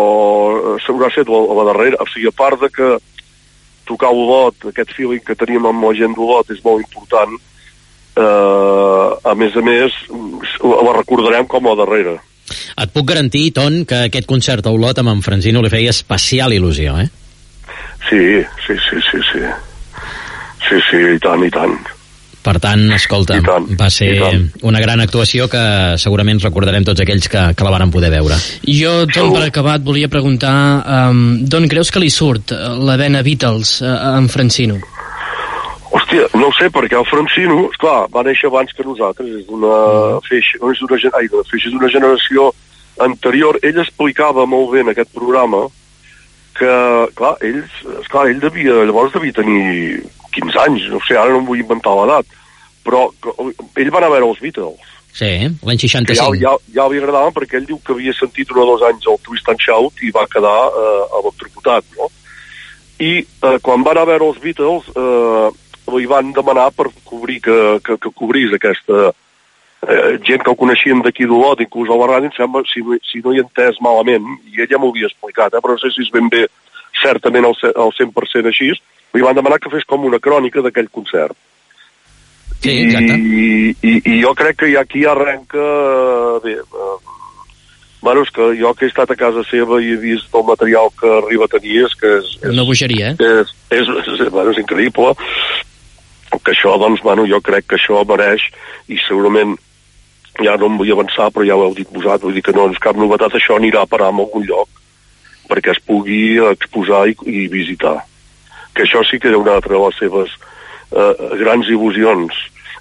eh, 0.50 0.72
s'haurà 0.82 1.12
set 1.14 1.30
a 1.30 1.42
la 1.60 1.66
darrera, 1.70 2.00
o 2.02 2.08
sigui, 2.10 2.26
a 2.26 2.34
part 2.34 2.60
de 2.64 2.70
que 2.74 2.88
tocar 3.88 4.10
Olot, 4.12 4.68
aquest 4.68 4.92
feeling 4.96 5.22
que 5.24 5.36
teníem 5.38 5.68
amb 5.70 5.86
la 5.86 5.94
gent 5.96 6.16
d'Olot 6.16 6.50
és 6.52 6.60
molt 6.64 6.84
important, 6.84 7.36
eh, 8.18 9.30
a 9.32 9.34
més 9.38 9.56
a 9.56 9.64
més, 9.64 9.94
la 10.60 10.96
recordarem 10.98 11.46
com 11.48 11.70
a 11.70 11.76
darrera. 11.78 12.18
Et 12.78 12.92
puc 12.92 13.06
garantir, 13.08 13.50
Ton, 13.56 13.82
que 13.88 14.04
aquest 14.08 14.28
concert 14.28 14.66
a 14.66 14.72
Olot 14.74 14.98
amb 15.00 15.12
en 15.14 15.22
Francino 15.24 15.62
li 15.62 15.72
feia 15.72 15.94
especial 15.94 16.54
il·lusió, 16.56 16.98
eh? 17.00 17.08
Sí, 18.08 18.24
sí, 18.66 18.76
sí, 18.88 19.00
sí, 19.10 19.22
sí. 19.32 19.46
Sí, 20.68 20.80
sí, 20.90 21.00
i 21.14 21.20
tant, 21.22 21.44
i 21.44 21.50
tant. 21.52 21.76
Per 22.38 22.54
tant, 22.62 22.84
escolta, 22.94 23.36
va 23.76 23.88
ser 23.90 24.12
una 24.62 24.80
gran 24.80 25.00
actuació 25.02 25.48
que 25.50 25.60
segurament 26.00 26.38
recordarem 26.40 26.84
tots 26.86 27.02
aquells 27.02 27.26
que, 27.28 27.42
que 27.58 27.66
la 27.66 27.72
varen 27.74 27.90
poder 27.92 28.08
veure. 28.14 28.38
Jo, 28.64 28.92
Ton, 29.10 29.32
per 29.34 29.42
acabar, 29.48 29.74
et 29.80 29.84
volia 29.84 30.08
preguntar 30.08 30.52
um, 31.10 31.24
d'on 31.44 31.66
creus 31.68 31.90
que 31.92 32.00
li 32.00 32.08
surt 32.14 32.54
eh, 32.54 32.60
la 32.88 32.96
vena 32.96 33.24
Beatles 33.26 33.80
uh, 33.82 33.90
a 33.90 34.14
en 34.20 34.30
Francino? 34.32 34.78
Hòstia, 35.88 36.28
no 36.36 36.48
ho 36.48 36.54
sé, 36.56 36.68
perquè 36.72 36.96
el 37.00 37.06
Francino, 37.08 37.62
esclar, 37.72 38.06
va 38.14 38.22
néixer 38.26 38.48
abans 38.50 38.72
que 38.76 38.84
nosaltres, 38.86 39.28
és 39.40 39.46
d'una 39.48 40.20
feixa, 40.28 40.60
no 40.62 40.70
és 40.72 40.80
d'una 40.84 40.98
gen- 41.00 41.14
ai, 41.18 41.28
d'una 41.32 41.46
feixa, 41.48 41.68
és 41.68 41.74
d'una 41.74 41.90
generació 41.92 42.50
anterior. 43.04 43.58
Ell 43.64 43.80
explicava 43.82 44.44
molt 44.46 44.72
bé 44.74 44.82
en 44.84 44.92
aquest 44.92 45.10
programa 45.16 45.66
que, 46.58 46.72
clar, 47.18 47.34
ells, 47.46 47.76
esclar, 48.02 48.26
ell 48.30 48.40
devia, 48.42 48.82
llavors 48.88 49.14
devia 49.16 49.36
tenir 49.36 50.02
15 50.34 50.60
anys, 50.66 50.86
no 50.92 51.00
sé, 51.06 51.16
ara 51.16 51.32
no 51.32 51.42
em 51.42 51.48
vull 51.48 51.62
inventar 51.62 51.94
l'edat, 51.96 52.38
però 52.84 53.08
ell 53.08 53.90
va 53.92 54.00
anar 54.00 54.10
a 54.10 54.14
veure 54.16 54.30
els 54.30 54.40
Beatles. 54.44 54.94
Sí, 55.18 55.30
l'any 55.66 55.80
Que 55.80 55.88
ja, 55.90 55.98
65. 55.98 56.38
ja, 56.38 56.52
ja 56.74 56.84
li 56.88 57.00
agradaven 57.00 57.34
perquè 57.34 57.58
ell 57.58 57.66
diu 57.66 57.78
que 57.82 57.94
havia 57.96 58.14
sentit 58.14 58.52
un 58.52 58.60
o 58.62 58.66
dos 58.68 58.84
anys 58.86 59.06
el 59.10 59.18
Twist 59.24 59.48
and 59.50 59.62
Shout 59.64 60.02
i 60.06 60.12
va 60.14 60.28
quedar 60.30 60.58
eh, 60.68 61.06
electrocutat, 61.20 61.88
no? 61.96 62.10
I 63.02 63.10
eh, 63.24 63.56
quan 63.62 63.82
van 63.86 63.98
a 63.98 64.04
veure 64.06 64.28
els 64.28 64.38
Beatles, 64.42 64.90
eh, 64.94 65.48
li 65.96 66.06
van 66.06 66.30
demanar 66.36 66.68
per 66.76 66.90
cobrir 67.08 67.40
que, 67.42 67.58
que, 67.84 67.96
que 67.96 68.12
cobrís 68.14 68.54
aquesta 68.54 69.08
eh, 69.10 70.18
gent 70.26 70.44
que 70.44 70.52
ho 70.52 70.58
coneixien 70.58 71.02
d'aquí 71.02 71.26
d'Olot, 71.26 71.62
inclús 71.64 71.90
a 71.90 71.98
la 71.98 72.10
ràdio, 72.12 72.30
em 72.30 72.36
sembla, 72.36 72.62
si, 72.70 72.84
si 73.08 73.22
no 73.24 73.32
hi 73.32 73.40
he 73.40 73.46
entès 73.46 73.80
malament, 73.84 74.26
i 74.52 74.62
ella 74.64 74.78
m'ho 74.78 74.92
havia 74.92 75.10
explicat, 75.10 75.54
eh, 75.54 75.62
però 75.64 75.76
no 75.76 75.82
sé 75.82 75.92
si 75.94 76.04
és 76.06 76.12
ben 76.14 76.30
bé 76.32 76.44
certament 77.02 77.46
al, 77.48 77.58
al 77.74 77.94
100% 77.96 78.52
així, 78.52 78.72
li 79.14 79.24
van 79.24 79.36
demanar 79.36 79.60
que 79.62 79.72
fes 79.72 79.86
com 79.88 80.06
una 80.08 80.20
crònica 80.22 80.62
d'aquell 80.64 80.90
concert. 80.92 81.36
Sí, 82.60 82.74
exacte. 82.84 83.14
I, 83.14 83.76
i, 83.86 83.92
I 84.02 84.18
jo 84.22 84.34
crec 84.38 84.64
que 84.64 84.72
aquí 84.78 85.04
arrenca... 85.06 85.68
Bé, 86.44 86.56
eh, 86.58 86.96
bueno, 88.02 88.22
és 88.22 88.30
que 88.34 88.50
jo 88.58 88.72
que 88.78 88.86
he 88.86 88.90
estat 88.92 89.10
a 89.10 89.18
casa 89.18 89.42
seva 89.50 89.80
i 89.82 89.92
he 89.94 89.98
vist 89.98 90.34
el 90.34 90.44
material 90.46 90.90
que 90.98 91.08
arriba 91.18 91.48
a 91.48 91.52
tenir 91.54 91.84
és 91.86 91.94
que 91.98 92.12
és, 92.20 92.34
és, 92.42 92.52
Una 92.54 92.66
bogeria, 92.66 93.10
eh? 93.10 93.16
és, 93.18 93.54
és, 93.74 93.90
és, 93.90 94.28
bueno, 94.30 94.52
és 94.54 94.60
increïble 94.62 95.14
que 96.44 96.52
això, 96.52 96.76
doncs, 96.78 97.02
bueno, 97.02 97.24
jo 97.26 97.40
crec 97.42 97.66
que 97.66 97.78
això 97.78 98.04
mereix 98.06 98.44
i 98.86 99.00
segurament 99.06 99.56
ja 100.38 100.54
no 100.60 100.68
em 100.70 100.76
vull 100.78 100.92
avançar, 100.94 101.32
però 101.34 101.46
ja 101.46 101.56
ho 101.58 101.64
heu 101.66 101.74
dit 101.74 101.90
vosaltres, 101.90 102.28
vull 102.28 102.36
dir 102.38 102.44
que 102.46 102.54
no 102.54 102.68
és 102.70 102.78
cap 102.82 102.98
novetat, 102.98 103.34
això 103.34 103.56
anirà 103.58 103.82
a 103.82 103.90
parar 103.90 104.12
a 104.12 104.14
algun 104.14 104.46
lloc 104.46 104.70
perquè 105.48 105.72
es 105.72 105.80
pugui 105.80 106.38
exposar 106.52 107.06
i, 107.08 107.16
i 107.24 107.46
visitar. 107.48 107.96
Que 108.78 108.86
això 108.86 109.02
sí 109.02 109.18
que 109.18 109.32
era 109.32 109.40
una 109.42 109.56
altra 109.58 109.74
de 109.74 109.82
les 109.82 109.98
seves 109.98 110.36
eh, 110.94 111.14
grans 111.40 111.66
il·lusions. 111.66 112.36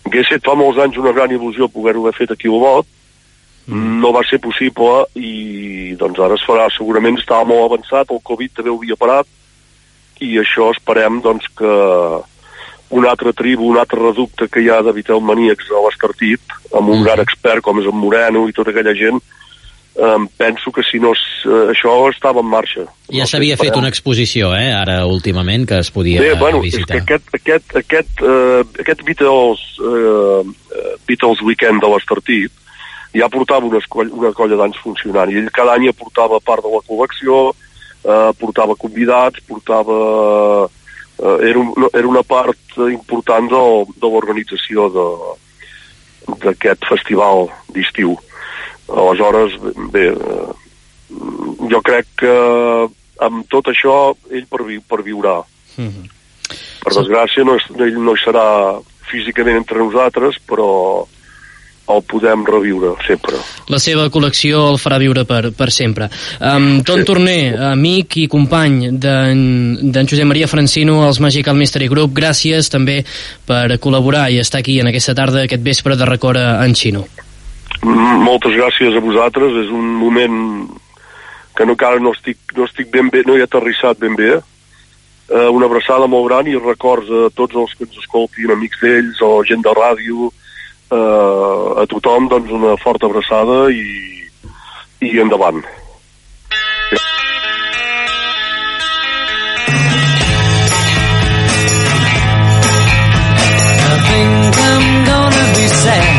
Hauria 0.05 0.23
estat 0.23 0.45
fa 0.45 0.53
molts 0.55 0.77
anys 0.83 0.99
una 1.01 1.15
gran 1.15 1.33
il·lusió 1.33 1.67
poder-ho 1.73 2.05
haver 2.05 2.15
fet 2.19 2.35
aquí 2.35 2.51
a 2.51 2.53
Olot, 2.53 2.87
mm. 3.65 3.97
no 4.03 4.13
va 4.15 4.23
ser 4.29 4.39
possible 4.43 5.07
i 5.17 5.95
doncs 5.99 6.21
ara 6.21 6.37
es 6.37 6.45
farà, 6.47 6.69
segurament 6.75 7.19
estava 7.19 7.47
molt 7.49 7.65
avançat, 7.67 8.13
el 8.13 8.23
Covid 8.23 8.55
també 8.55 8.71
ho 8.71 8.77
havia 8.79 8.99
parat 8.99 9.27
i 10.23 10.37
això 10.41 10.71
esperem 10.73 11.19
doncs 11.25 11.49
que 11.57 11.73
un 12.89 13.05
altre 13.05 13.33
tribu, 13.35 13.67
un 13.67 13.77
altre 13.81 13.99
reducte 13.99 14.47
que 14.47 14.63
hi 14.63 14.69
ha 14.71 14.79
de 14.81 14.93
maníacs 15.19 15.71
a 15.71 15.81
l'Estartit, 15.83 16.41
amb 16.73 16.89
un 16.89 17.03
gran 17.03 17.19
expert 17.19 17.61
com 17.61 17.81
és 17.81 17.89
en 17.89 17.97
Moreno 17.99 18.47
i 18.47 18.55
tota 18.55 18.71
aquella 18.71 18.95
gent, 18.95 19.19
eh, 19.97 20.27
penso 20.37 20.71
que 20.71 20.83
si 20.83 20.99
no 20.99 21.13
eh, 21.13 21.73
això 21.73 21.95
estava 22.11 22.43
en 22.43 22.49
marxa. 22.51 22.85
Ja 23.13 23.25
s'havia 23.29 23.57
fet 23.57 23.75
una 23.79 23.89
exposició, 23.89 24.53
eh, 24.55 24.69
ara 24.73 25.01
últimament, 25.09 25.67
que 25.69 25.81
es 25.81 25.91
podia 25.91 26.21
Bé, 26.21 26.33
bueno, 26.39 26.61
és 26.63 26.75
visitar. 26.75 27.01
que 27.01 27.03
aquest, 27.03 27.33
aquest, 27.33 27.75
aquest, 27.81 28.21
uh, 28.21 28.61
aquest 28.79 29.03
Beatles, 29.07 29.63
uh, 29.81 30.45
Beatles 31.07 31.41
Weekend 31.41 31.81
de 31.81 31.91
l'Estartit 31.93 32.51
ja 33.17 33.29
portava 33.29 33.65
una, 33.65 33.81
una 34.11 34.33
colla 34.35 34.59
d'anys 34.59 34.77
funcionant 34.83 35.31
i 35.31 35.39
ell 35.41 35.49
cada 35.55 35.77
any 35.77 35.87
aportava 35.89 36.39
part 36.43 36.65
de 36.65 36.73
la 36.73 36.83
col·lecció, 36.85 37.47
uh, 37.53 38.33
portava 38.39 38.77
convidats, 38.77 39.41
portava... 39.47 40.01
Uh, 41.17 41.37
era, 41.41 41.57
un, 41.57 41.71
no, 41.73 41.87
era 41.97 42.05
una 42.05 42.21
part 42.21 42.75
important 42.91 43.47
de, 43.49 43.61
de 43.97 44.09
l'organització 44.13 44.85
d'aquest 46.43 46.85
festival 46.85 47.47
d'estiu. 47.73 48.13
Aleshores, 48.87 49.57
bé, 49.91 50.07
eh, 50.11 50.47
jo 51.71 51.81
crec 51.83 52.07
que 52.23 52.35
amb 53.19 53.47
tot 53.49 53.71
això 53.73 54.15
ell 54.31 54.47
pervi, 54.49 54.79
perviurà. 54.79 55.41
Mhm. 55.75 56.07
Per 56.83 56.93
desgràcia, 56.93 57.43
no, 57.43 57.57
ell 57.83 57.99
no 57.99 58.13
hi 58.15 58.23
serà 58.23 58.79
físicament 59.09 59.57
entre 59.57 59.79
nosaltres, 59.79 60.39
però 60.47 61.05
el 61.87 62.01
podem 62.03 62.43
reviure 62.45 62.93
sempre. 63.07 63.39
La 63.71 63.79
seva 63.79 64.07
col·lecció 64.11 64.65
el 64.73 64.79
farà 64.81 64.97
viure 64.99 65.23
per, 65.27 65.53
per 65.55 65.69
sempre. 65.71 66.09
Um, 66.39 66.81
Ton 66.87 67.05
Torner, 67.07 67.55
amic 67.71 68.17
i 68.23 68.25
company 68.31 68.89
d'en 68.91 70.09
Josep 70.09 70.27
Maria 70.27 70.49
Francino 70.51 70.99
als 71.05 71.21
Magical 71.23 71.55
Mystery 71.55 71.87
Group, 71.87 72.11
gràcies 72.17 72.71
també 72.73 72.99
per 73.47 73.79
col·laborar 73.79 74.27
i 74.31 74.41
estar 74.43 74.59
aquí 74.59 74.81
en 74.83 74.91
aquesta 74.91 75.15
tarda, 75.15 75.45
aquest 75.47 75.63
vespre 75.63 75.95
de 75.95 76.09
record 76.09 76.43
en 76.43 76.75
Xino. 76.75 77.07
Moltes 77.83 78.55
gràcies 78.57 78.95
a 78.95 79.03
vosaltres, 79.03 79.53
és 79.65 79.69
un 79.73 79.85
moment 79.99 80.37
que 81.57 81.65
no, 81.65 81.73
encara 81.73 81.99
no 81.99 82.13
estic, 82.13 82.39
no 82.57 82.65
estic 82.67 82.91
ben 82.93 83.09
bé, 83.13 83.23
no 83.25 83.35
he 83.37 83.43
aterrissat 83.45 83.99
ben 84.01 84.15
bé. 84.17 84.37
Uh, 85.27 85.49
una 85.51 85.67
abraçada 85.67 86.07
molt 86.07 86.29
gran 86.29 86.47
i 86.47 86.55
records 86.55 87.09
a 87.11 87.27
tots 87.35 87.55
els 87.59 87.73
que 87.75 87.83
ens 87.87 87.97
escoltin, 87.99 88.53
amics 88.53 88.79
d'ells 88.79 89.19
o 89.25 89.31
gent 89.47 89.65
de 89.65 89.73
ràdio, 89.75 90.29
uh, 90.29 91.81
a 91.81 91.87
tothom 91.91 92.29
doncs 92.31 92.53
una 92.55 92.77
forta 92.79 93.09
abraçada 93.09 93.67
i, 93.73 93.83
i 95.03 95.19
endavant. 95.19 95.65
I 103.87 103.99
think 104.07 104.57
I'm 104.69 105.05
gonna 105.05 105.45
be 105.57 105.67
sad. 105.67 106.16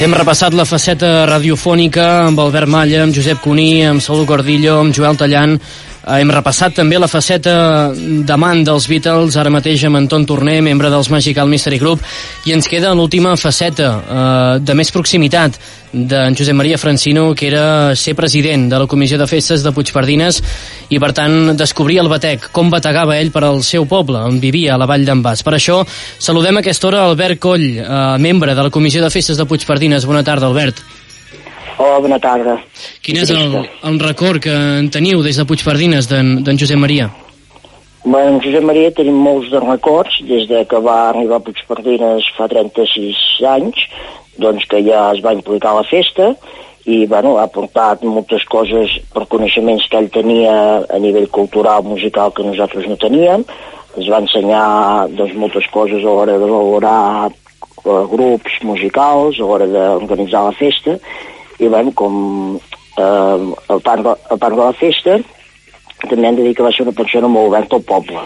Hem 0.00 0.14
repassat 0.16 0.54
la 0.56 0.64
faceta 0.64 1.26
radiofònica 1.28 2.04
amb 2.22 2.40
Albert 2.40 2.70
Malla, 2.72 3.02
amb 3.04 3.12
Josep 3.12 3.42
Cuní, 3.44 3.82
amb 3.84 4.00
Saúl 4.00 4.22
Gordillo, 4.24 4.78
amb 4.80 4.96
Joel 4.96 5.18
Tallant. 5.20 5.58
Hem 6.08 6.30
repassat 6.32 6.78
també 6.78 6.96
la 6.96 7.08
faceta 7.10 7.52
d'amant 7.92 8.62
dels 8.64 8.86
Beatles, 8.88 9.36
ara 9.36 9.52
mateix 9.52 9.82
amb 9.84 9.98
Anton 9.98 10.24
Torner, 10.24 10.60
membre 10.64 10.88
dels 10.92 11.10
Magical 11.12 11.48
Mystery 11.50 11.78
Group, 11.78 12.00
i 12.48 12.54
ens 12.56 12.68
queda 12.70 12.94
l'última 12.96 13.34
faceta 13.36 13.90
eh, 14.00 14.54
de 14.64 14.76
més 14.78 14.90
proximitat 14.94 15.58
d'en 15.92 16.36
Josep 16.38 16.56
Maria 16.56 16.78
Francino, 16.78 17.34
que 17.34 17.48
era 17.50 17.96
ser 17.98 18.14
president 18.16 18.68
de 18.70 18.78
la 18.78 18.86
Comissió 18.88 19.18
de 19.18 19.26
Festes 19.28 19.64
de 19.66 19.72
Puigpardines 19.76 20.38
i, 20.88 21.00
per 21.02 21.10
tant, 21.12 21.52
descobrir 21.58 21.98
el 22.00 22.08
batec, 22.08 22.48
com 22.54 22.70
bategava 22.72 23.18
ell 23.18 23.32
per 23.34 23.44
al 23.44 23.60
seu 23.66 23.84
poble, 23.90 24.22
on 24.24 24.40
vivia, 24.40 24.76
a 24.76 24.80
la 24.80 24.88
Vall 24.88 25.04
d'en 25.04 25.20
Bas. 25.24 25.44
Per 25.44 25.56
això, 25.58 25.82
saludem 26.18 26.56
a 26.56 26.64
aquesta 26.64 26.88
hora 26.88 27.04
Albert 27.10 27.42
Coll, 27.42 27.68
eh, 27.76 28.00
membre 28.22 28.54
de 28.54 28.64
la 28.68 28.72
Comissió 28.72 29.04
de 29.04 29.12
Festes 29.12 29.36
de 29.36 29.44
Puigpardines. 29.44 30.08
Bona 30.08 30.24
tarda, 30.24 30.48
Albert. 30.48 30.80
Hola, 31.80 31.96
bona 32.04 32.18
tarda. 32.20 32.58
Quin 33.00 33.16
és 33.22 33.30
el, 33.32 33.54
el 33.88 33.98
record 34.02 34.42
que 34.44 34.52
en 34.52 34.90
teniu 34.92 35.22
des 35.24 35.38
de 35.40 35.46
Puigpardines 35.48 36.10
d'en 36.10 36.58
Josep 36.60 36.76
Maria? 36.76 37.06
Bé, 38.04 38.20
en 38.20 38.36
Josep 38.44 38.66
Maria 38.68 38.90
tenim 38.92 39.16
molts 39.16 39.48
de 39.48 39.62
records, 39.64 40.18
des 40.28 40.44
de 40.50 40.60
que 40.68 40.80
va 40.84 40.98
arribar 41.08 41.38
a 41.40 41.44
Puigpardines 41.46 42.28
fa 42.36 42.50
36 42.52 43.22
anys, 43.48 43.80
doncs 44.36 44.68
que 44.68 44.82
ja 44.84 45.06
es 45.14 45.22
va 45.24 45.32
implicar 45.32 45.72
a 45.72 45.78
la 45.80 45.86
festa, 45.88 46.34
i 46.84 47.06
bueno, 47.08 47.38
ha 47.40 47.48
portat 47.48 48.04
moltes 48.04 48.44
coses 48.52 48.98
per 49.14 49.24
coneixements 49.32 49.88
que 49.88 50.04
ell 50.04 50.12
tenia 50.12 50.54
a 50.84 51.00
nivell 51.00 51.30
cultural, 51.32 51.88
musical, 51.88 52.36
que 52.36 52.44
nosaltres 52.44 52.92
no 52.92 53.00
teníem, 53.00 53.48
ens 53.96 54.12
va 54.12 54.20
ensenyar 54.20 55.08
doncs, 55.16 55.32
moltes 55.32 55.72
coses 55.72 56.04
a 56.04 56.12
l'hora 56.12 56.36
de 56.36 56.44
valorar 56.44 57.28
eh, 57.32 58.00
grups 58.12 58.60
musicals, 58.68 59.40
a 59.40 59.48
l'hora 59.48 59.72
d'organitzar 59.72 60.44
la 60.50 60.56
festa, 60.60 61.00
i 61.60 61.68
bueno, 61.68 61.92
com 61.92 62.58
eh, 62.96 63.54
a, 63.68 63.78
part 63.78 64.02
de, 64.02 64.16
a 64.16 64.36
part 64.36 64.56
de 64.56 64.64
la 64.64 64.72
festa, 64.72 65.18
també 66.08 66.28
hem 66.28 66.40
de 66.40 66.48
dir 66.48 66.56
que 66.56 66.64
va 66.64 66.72
ser 66.72 66.86
una 66.86 66.96
persona 66.96 67.28
molt 67.28 67.52
oberta 67.52 67.76
al 67.76 67.86
poble. 67.86 68.24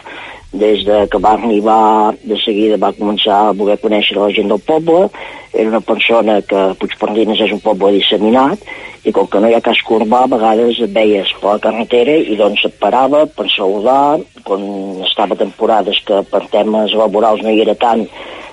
Des 0.55 0.85
de 0.87 1.01
que 1.11 1.19
va 1.19 1.33
arribar, 1.35 2.15
de 2.23 2.39
seguida 2.39 2.79
va 2.79 2.95
començar 2.95 3.41
a 3.49 3.57
voler 3.59 3.81
conèixer 3.83 4.15
la 4.21 4.31
gent 4.37 4.53
del 4.53 4.63
poble, 4.63 5.09
era 5.53 5.69
una 5.73 5.83
persona 5.83 6.39
que 6.47 6.63
Puigpardines 6.79 7.43
és 7.43 7.55
un 7.55 7.63
poble 7.65 7.91
disseminat, 7.97 8.63
i 9.05 9.13
com 9.13 9.27
que 9.29 9.43
no 9.43 9.51
hi 9.51 9.59
ha 9.59 9.65
cas 9.65 9.83
urbà, 9.99 10.23
a 10.25 10.31
vegades 10.31 10.79
et 10.81 10.95
veies 10.95 11.35
per 11.43 11.57
la 11.57 11.65
carretera 11.67 12.15
i 12.15 12.39
doncs 12.39 12.65
et 12.71 12.79
parava 12.81 13.27
per 13.27 13.51
saludar, 13.51 14.23
quan 14.47 14.65
estava 15.05 15.37
temporades 15.37 15.99
que 16.07 16.23
per 16.31 16.47
temes 16.55 16.95
laborals 16.95 17.43
no 17.43 17.51
hi 17.51 17.63
era 17.67 17.75
tant, 17.75 18.07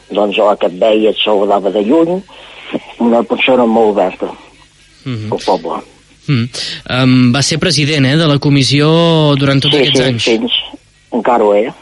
doncs 0.09 0.41
a 0.41 0.51
la 0.51 0.57
que 0.57 0.67
et 0.73 0.79
veia 0.81 1.13
et 1.13 1.21
saludava 1.21 1.69
de 1.71 1.85
lluny, 1.85 2.17
una 2.99 3.21
persona 3.23 3.69
molt 3.69 3.93
oberta 3.93 4.33
Mm 5.05 5.31
al 5.33 5.39
poble. 5.45 5.81
-hmm. 6.27 6.49
um, 7.03 7.31
va 7.33 7.41
ser 7.41 7.57
president 7.59 8.05
eh, 8.05 8.15
de 8.17 8.27
la 8.27 8.37
comissió 8.39 9.35
durant 9.37 9.59
tots 9.61 9.73
Sí, 9.75 9.81
aquests 9.81 9.99
sí, 9.99 10.05
anys. 10.05 10.23
fins, 10.23 10.51
encara 11.11 11.43
ho 11.43 11.53
era. 11.55 11.73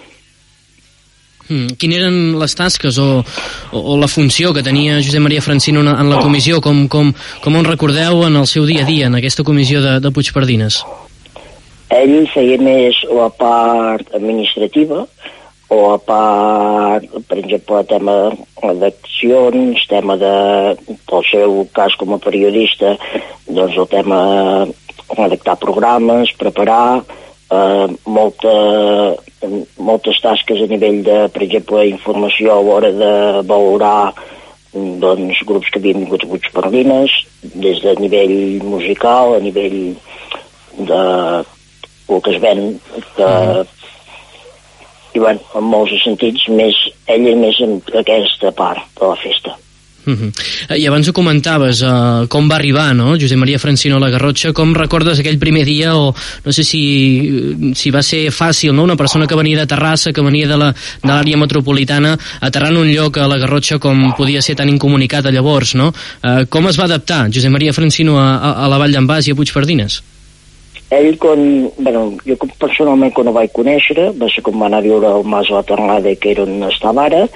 Mm. 1.49 1.74
Quines 1.82 1.97
eren 1.97 2.17
les 2.39 2.53
tasques 2.55 2.97
o, 3.01 3.26
o, 3.72 3.80
o 3.80 3.97
la 3.97 4.07
funció 4.07 4.53
que 4.53 4.61
tenia 4.61 4.99
Josep 5.01 5.20
Maria 5.20 5.41
Francino 5.41 5.82
en, 5.82 5.88
en 5.88 6.09
la 6.09 6.20
comissió? 6.22 6.61
Com, 6.61 6.88
com, 6.88 7.11
com 7.41 7.55
en 7.57 7.65
recordeu 7.65 8.24
en 8.28 8.36
el 8.38 8.45
seu 8.47 8.65
dia 8.70 8.84
a 8.84 8.86
dia, 8.86 9.07
en 9.07 9.15
aquesta 9.15 9.43
comissió 9.43 9.82
de, 9.82 9.99
de 9.99 10.11
Puigpardines? 10.11 10.84
Ell 11.89 12.28
feia 12.30 12.59
més 12.61 12.99
la 13.09 13.32
part 13.34 14.13
administrativa 14.13 15.07
o 15.70 15.80
la 15.91 15.97
part, 16.01 17.05
per 17.30 17.38
exemple, 17.38 17.84
tema 17.89 18.15
d'accions, 18.82 19.86
tema 19.89 20.17
de, 20.17 20.34
pel 21.09 21.26
seu 21.30 21.61
cas 21.76 21.93
com 21.99 22.15
a 22.15 22.22
periodista, 22.22 22.95
doncs 23.45 23.78
el 23.78 23.89
tema 23.91 24.20
redactar 25.13 25.59
programes, 25.61 26.34
preparar, 26.41 27.03
eh, 27.53 27.88
molta, 28.05 28.55
moltes 29.78 30.22
tasques 30.26 30.65
a 30.65 30.70
nivell 30.74 31.03
de, 31.05 31.20
per 31.34 31.45
exemple, 31.45 31.86
informació 31.91 32.57
a 32.57 32.65
l'hora 32.65 32.91
de 32.93 33.13
valorar 33.45 34.13
doncs, 34.74 35.41
grups 35.49 35.70
que 35.70 35.82
havien 35.82 36.03
vingut 36.03 36.26
a 36.26 36.30
Puigpardines, 36.30 37.13
des 37.41 37.82
de 37.82 37.95
nivell 38.01 38.63
musical, 38.65 39.38
a 39.38 39.41
nivell 39.41 39.80
de 40.78 41.01
el 42.09 42.22
que 42.26 42.32
es 42.34 42.41
ven, 42.41 42.61
que, 43.15 43.30
i 43.61 43.79
bueno, 45.20 45.39
en 45.55 45.72
molts 45.72 45.95
sentits, 46.03 46.47
més 46.49 46.76
ella 47.07 47.36
més 47.39 47.59
en 47.65 47.80
aquesta 48.03 48.53
part 48.55 48.86
de 48.99 49.07
la 49.07 49.17
festa. 49.24 49.57
Uh 50.09 50.13
-huh. 50.15 50.78
I 50.78 50.88
abans 50.88 51.07
ho 51.07 51.13
comentaves, 51.13 51.82
uh, 51.82 52.28
com 52.28 52.49
va 52.49 52.55
arribar, 52.55 52.95
no?, 52.95 53.17
Josep 53.20 53.38
Maria 53.38 53.59
Francino 53.59 53.97
a 53.97 53.99
la 53.99 54.09
Garrotxa, 54.09 54.53
com 54.53 54.74
recordes 54.74 55.20
aquell 55.20 55.38
primer 55.38 55.65
dia, 55.65 55.95
o 55.95 56.15
no 56.45 56.51
sé 56.51 56.63
si, 56.63 57.74
si 57.76 57.91
va 57.91 58.01
ser 58.01 58.32
fàcil, 58.32 58.74
no?, 58.74 58.84
una 58.84 58.95
persona 58.95 59.28
que 59.28 59.36
venia 59.36 59.59
de 59.59 59.67
Terrassa, 59.67 60.11
que 60.11 60.22
venia 60.22 60.47
de 60.47 60.57
l'àrea 60.57 61.38
metropolitana, 61.38 62.17
aterrant 62.41 62.78
un 62.78 62.91
lloc 62.91 63.17
a 63.17 63.28
la 63.28 63.38
Garrotxa 63.38 63.78
com 63.78 64.13
podia 64.15 64.41
ser 64.41 64.55
tan 64.55 64.70
incomunicat 64.70 65.26
a 65.26 65.32
llavors, 65.32 65.76
no? 65.76 65.93
Uh, 66.24 66.45
com 66.49 66.67
es 66.67 66.80
va 66.80 66.86
adaptar 66.86 67.30
Josep 67.32 67.51
Maria 67.51 67.74
Francino 67.74 68.17
a, 68.17 68.38
a, 68.38 68.51
a 68.65 68.67
la 68.67 68.78
Vall 68.78 68.91
d'en 68.91 69.05
Bas 69.05 69.28
i 69.28 69.32
a 69.32 69.36
Puigpardines? 69.36 70.01
Ell, 70.90 71.18
quan, 71.22 71.70
bueno, 71.78 72.04
jo 72.26 72.36
personalment 72.58 73.14
quan 73.14 73.30
ho 73.30 73.34
vaig 73.36 73.54
conèixer, 73.54 74.10
va 74.18 74.30
ser 74.34 74.42
quan 74.46 74.58
va 74.58 74.70
anar 74.72 74.82
a 74.82 74.88
viure 74.88 75.10
al 75.10 75.24
Mas 75.24 75.50
de 75.52 75.58
la 75.60 75.64
Tornada, 75.64 76.16
que 76.18 76.32
era 76.34 76.48
on 76.48 76.64
estava 76.66 77.06
ara, 77.06 77.28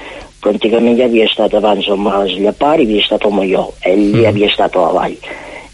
però 0.42 0.56
antigament 0.56 0.98
ja 0.98 1.06
havia 1.06 1.28
estat 1.30 1.54
abans 1.60 1.88
al 1.88 2.02
Mas 2.02 2.34
Llapar 2.34 2.80
i 2.80 2.88
havia 2.88 3.06
estat 3.06 3.26
al 3.26 3.36
Mallol. 3.38 3.70
Ell 3.86 4.08
mm. 4.10 4.22
ja 4.24 4.32
havia 4.34 4.50
estat 4.50 4.76
a 4.76 4.88
la 4.88 4.94
vall. 4.98 5.18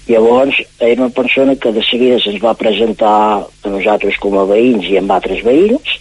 Llavors, 0.10 0.60
era 0.80 1.06
una 1.06 1.14
persona 1.14 1.56
que 1.56 1.72
de 1.72 1.84
seguida 1.86 2.18
se'ns 2.20 2.42
va 2.44 2.58
presentar 2.58 3.16
a 3.46 3.72
nosaltres 3.72 4.18
com 4.20 4.36
a 4.42 4.48
veïns 4.50 4.90
i 4.90 4.98
amb 5.00 5.14
altres 5.16 5.46
veïns, 5.46 6.00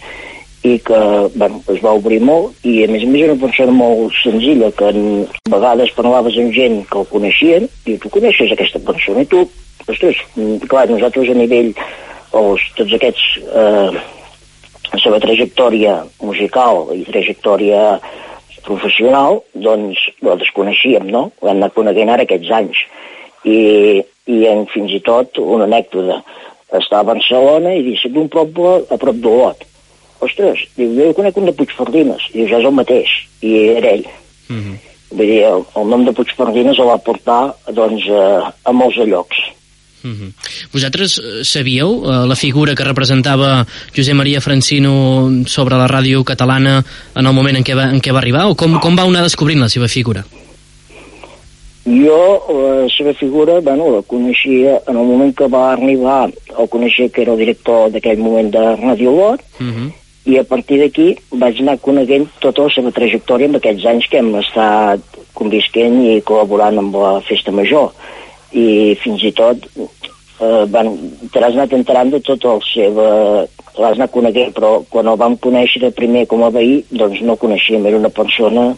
i 0.63 0.75
que 0.83 0.99
bueno, 1.35 1.61
es 1.71 1.79
va 1.79 1.95
obrir 1.95 2.19
molt 2.19 2.65
i 2.67 2.81
a 2.83 2.89
més 2.91 3.05
a 3.05 3.07
més 3.07 3.23
era 3.23 3.35
una 3.35 3.45
persona 3.45 3.71
molt 3.71 4.15
senzilla 4.19 4.71
que 4.75 4.89
en, 4.91 5.05
a 5.47 5.51
vegades 5.53 5.93
parlaves 5.95 6.35
amb 6.41 6.51
gent 6.55 6.81
que 6.89 6.99
el 6.99 7.07
coneixien 7.13 7.69
i 7.87 7.95
tu 8.01 8.11
coneixes 8.11 8.51
aquesta 8.51 8.81
persona 8.83 9.23
i 9.23 9.29
tu, 9.31 9.45
ostres, 9.87 10.21
clar, 10.67 10.87
nosaltres 10.89 11.29
a 11.29 11.37
nivell 11.37 11.73
els, 12.33 12.65
tots 12.77 12.93
aquests 12.97 13.25
eh, 13.39 13.99
la 14.89 14.99
seva 15.01 15.19
trajectòria 15.21 15.99
musical 16.21 16.89
i 16.95 17.03
trajectòria 17.07 17.99
professional, 18.65 19.41
doncs 19.53 20.01
la 20.25 20.35
desconeixíem, 20.39 21.07
no? 21.09 21.29
L'hem 21.41 21.61
anat 21.61 21.75
coneguent 21.77 22.11
ara 22.13 22.25
aquests 22.27 22.51
anys. 22.53 22.81
I, 23.47 23.59
i 24.29 24.39
en, 24.49 24.65
fins 24.73 24.93
i 24.93 25.01
tot 25.05 25.39
una 25.41 25.67
anècdota. 25.69 26.19
Estava 26.75 27.01
a 27.01 27.15
Barcelona 27.15 27.73
i 27.77 27.85
dic, 27.85 28.03
d'un 28.13 28.27
poble 28.29 28.83
a 28.91 28.97
prop 29.01 29.21
d'Olot. 29.23 29.63
Ostres, 30.25 30.65
diu, 30.75 30.91
jo 30.97 31.13
conec 31.17 31.37
un 31.39 31.47
de 31.47 31.55
Puigferdines. 31.55 32.27
I 32.35 32.49
ja 32.49 32.59
és 32.59 32.67
el 32.67 32.75
mateix. 32.75 33.13
I 33.41 33.55
era 33.77 33.95
ell. 33.95 34.07
Mm 34.49 34.59
-hmm. 34.59 34.75
Vull 35.11 35.25
dir, 35.25 35.43
el, 35.43 35.63
el 35.75 35.87
nom 35.89 36.05
de 36.05 36.13
Puigferdines 36.13 36.79
el 36.79 36.89
va 36.91 36.97
portar 36.97 37.55
doncs, 37.71 38.09
a, 38.09 38.53
a 38.63 38.71
molts 38.71 38.97
llocs. 38.97 39.39
Mm 40.03 40.11
-hmm. 40.11 40.31
Vosaltres 40.71 41.17
eh, 41.17 41.43
sabíeu 41.43 41.89
uh, 41.89 42.25
la 42.25 42.35
figura 42.35 42.75
que 42.75 42.83
representava 42.83 43.65
Josep 43.95 44.15
Maria 44.15 44.41
Francino 44.41 45.29
sobre 45.45 45.75
la 45.75 45.87
ràdio 45.87 46.23
catalana 46.23 46.83
en 47.15 47.25
el 47.25 47.33
moment 47.33 47.57
en 47.57 47.63
què 47.63 47.75
va, 47.75 47.89
en 47.91 47.99
què 48.01 48.11
va 48.11 48.19
arribar 48.19 48.47
o 48.47 48.55
com, 48.55 48.79
com 48.79 48.95
va 48.95 49.03
anar 49.03 49.23
descobrint 49.23 49.59
la 49.59 49.69
seva 49.69 49.87
figura? 49.87 50.23
Jo 51.85 52.43
la 52.49 52.89
seva 52.89 53.13
figura, 53.13 53.59
bueno, 53.61 53.89
la 53.89 54.01
coneixia 54.01 54.81
en 54.87 54.97
el 54.97 55.05
moment 55.05 55.33
que 55.35 55.47
va 55.47 55.71
arribar, 55.73 56.29
el 56.57 56.69
coneixia 56.69 57.09
que 57.09 57.21
era 57.23 57.33
el 57.33 57.39
director 57.39 57.89
d'aquell 57.89 58.19
moment 58.19 58.51
de 58.51 58.75
Radio 58.75 59.11
Lot, 59.11 59.41
uh 59.59 59.65
-huh. 59.65 59.91
i 60.25 60.37
a 60.37 60.43
partir 60.43 60.79
d'aquí 60.79 61.17
vaig 61.31 61.59
anar 61.59 61.79
coneguent 61.79 62.27
tota 62.39 62.63
la 62.63 62.69
seva 62.69 62.91
trajectòria 62.91 63.47
en 63.47 63.55
aquests 63.55 63.85
anys 63.85 64.07
que 64.07 64.17
hem 64.17 64.35
estat 64.35 64.99
convisquent 65.33 66.03
i 66.03 66.21
col·laborant 66.21 66.77
amb 66.77 66.95
la 66.95 67.21
Festa 67.21 67.51
Major 67.51 67.91
i 68.51 68.95
fins 69.03 69.23
i 69.23 69.31
tot 69.35 69.65
eh, 69.77 70.65
van, 70.73 70.91
te 71.31 71.39
l'has 71.41 71.57
anat 71.57 71.73
enterant 71.77 72.13
de 72.13 72.21
tot 72.25 72.45
el 72.49 72.61
seu 72.69 72.99
l'has 72.99 73.97
anat 73.97 74.11
coneguent 74.11 74.53
però 74.55 74.79
quan 74.89 75.07
el 75.07 75.19
vam 75.19 75.37
conèixer 75.37 75.91
primer 75.95 76.25
com 76.27 76.43
a 76.43 76.53
veí 76.53 76.83
doncs 76.89 77.21
no 77.21 77.39
coneixíem, 77.39 77.85
era 77.85 77.99
una 77.99 78.13
persona 78.13 78.71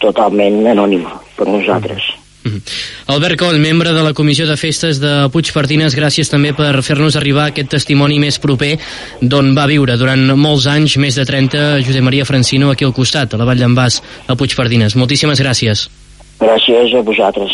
totalment 0.00 0.66
anònima 0.70 1.20
per 1.36 1.48
nosaltres 1.48 2.10
Mm 2.42 2.52
-hmm. 2.52 2.62
Albert 3.06 3.38
Coll, 3.38 3.58
membre 3.58 3.92
de 3.92 4.02
la 4.02 4.12
Comissió 4.12 4.46
de 4.46 4.56
Festes 4.56 4.98
de 5.00 5.28
Puigpardines, 5.32 5.96
gràcies 5.96 6.30
també 6.30 6.54
per 6.54 6.82
fer-nos 6.82 7.16
arribar 7.16 7.46
aquest 7.46 7.68
testimoni 7.68 8.18
més 8.18 8.38
proper 8.38 8.78
d'on 9.20 9.54
va 9.54 9.66
viure 9.66 9.96
durant 9.96 10.36
molts 10.36 10.66
anys, 10.66 10.96
més 10.96 11.14
de 11.14 11.24
30, 11.24 11.82
Josep 11.84 12.02
Maria 12.02 12.24
Francino 12.24 12.70
aquí 12.70 12.84
al 12.84 12.94
costat, 12.94 13.34
a 13.34 13.36
la 13.36 13.44
Vall 13.44 13.58
d'en 13.58 13.74
Bas, 13.74 14.02
a 14.26 14.34
Puigpardines. 14.34 14.96
Moltíssimes 14.96 15.40
gràcies. 15.40 15.90
Gràcies 16.40 16.94
a 16.94 17.02
vosaltres. 17.02 17.52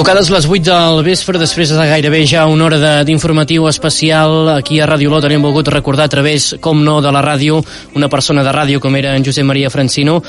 Tocades 0.00 0.30
les 0.32 0.46
8 0.48 0.64
del 0.64 1.02
vespre, 1.04 1.36
després 1.36 1.68
de 1.76 1.84
gairebé 1.84 2.22
ja 2.24 2.46
una 2.48 2.64
hora 2.64 2.92
d'informatiu 3.04 3.66
especial, 3.68 4.48
aquí 4.54 4.78
a 4.80 4.86
Ràdio 4.88 5.10
Lot 5.12 5.26
hem 5.28 5.44
volgut 5.44 5.68
recordar 5.68 6.06
a 6.08 6.12
través, 6.14 6.54
com 6.64 6.80
no, 6.80 7.02
de 7.04 7.12
la 7.12 7.20
ràdio, 7.20 7.58
una 8.00 8.08
persona 8.08 8.40
de 8.40 8.54
ràdio 8.56 8.80
com 8.80 8.96
era 8.96 9.12
en 9.12 9.26
Josep 9.26 9.44
Maria 9.44 9.68
Francino, 9.68 10.22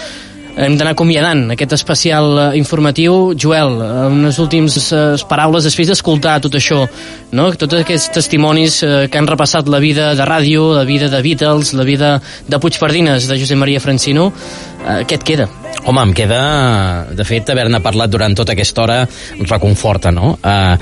hem 0.57 0.75
d'anar 0.75 0.91
acomiadant 0.91 1.45
aquest 1.53 1.77
especial 1.77 2.33
eh, 2.35 2.47
informatiu. 2.59 3.31
Joel, 3.39 3.77
unes 4.11 4.39
últimes 4.43 4.75
eh, 4.91 5.15
paraules 5.29 5.63
després 5.63 5.87
d'escoltar 5.87 6.39
tot 6.43 6.57
això, 6.59 6.81
no? 7.31 7.47
tots 7.55 7.79
aquests 7.79 8.11
testimonis 8.17 8.81
eh, 8.83 8.91
que 9.07 9.21
han 9.21 9.29
repassat 9.29 9.71
la 9.71 9.79
vida 9.79 10.11
de 10.17 10.27
ràdio, 10.27 10.73
la 10.75 10.83
vida 10.83 11.07
de 11.07 11.21
Beatles, 11.23 11.71
la 11.79 11.87
vida 11.87 12.17
de 12.47 12.59
Puigpardines, 12.59 13.29
de 13.31 13.39
Josep 13.39 13.63
Maria 13.63 13.79
Francino, 13.79 14.33
eh, 14.85 15.01
què 15.07 15.19
et 15.19 15.27
queda? 15.27 15.49
Home, 15.81 16.01
em 16.03 16.11
queda, 16.13 16.41
de 17.17 17.25
fet, 17.25 17.49
haver-ne 17.49 17.79
parlat 17.81 18.11
durant 18.11 18.35
tota 18.37 18.53
aquesta 18.53 18.83
hora 18.83 18.97
reconforta, 19.39 20.11
no? 20.13 20.35
Uh, 20.37 20.75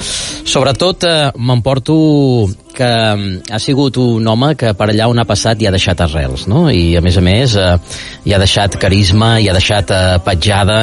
sobretot 0.44 1.06
uh, 1.08 1.14
m'emporto 1.40 1.96
que 2.76 2.90
ha 3.52 3.60
sigut 3.60 3.98
un 4.00 4.28
home 4.28 4.54
que 4.60 4.74
per 4.78 4.90
allà 4.92 5.08
on 5.12 5.20
ha 5.20 5.26
passat 5.28 5.60
hi 5.60 5.68
ha 5.68 5.74
deixat 5.74 6.04
arrels, 6.04 6.46
no? 6.52 6.68
I 6.72 6.98
a 7.00 7.02
més 7.04 7.18
a 7.20 7.24
més 7.24 7.56
uh, 7.60 7.78
hi 8.28 8.36
ha 8.36 8.40
deixat 8.42 8.76
carisma, 8.82 9.34
hi 9.40 9.50
ha 9.50 9.56
deixat 9.56 9.92
uh, 9.96 10.20
petjada, 10.26 10.80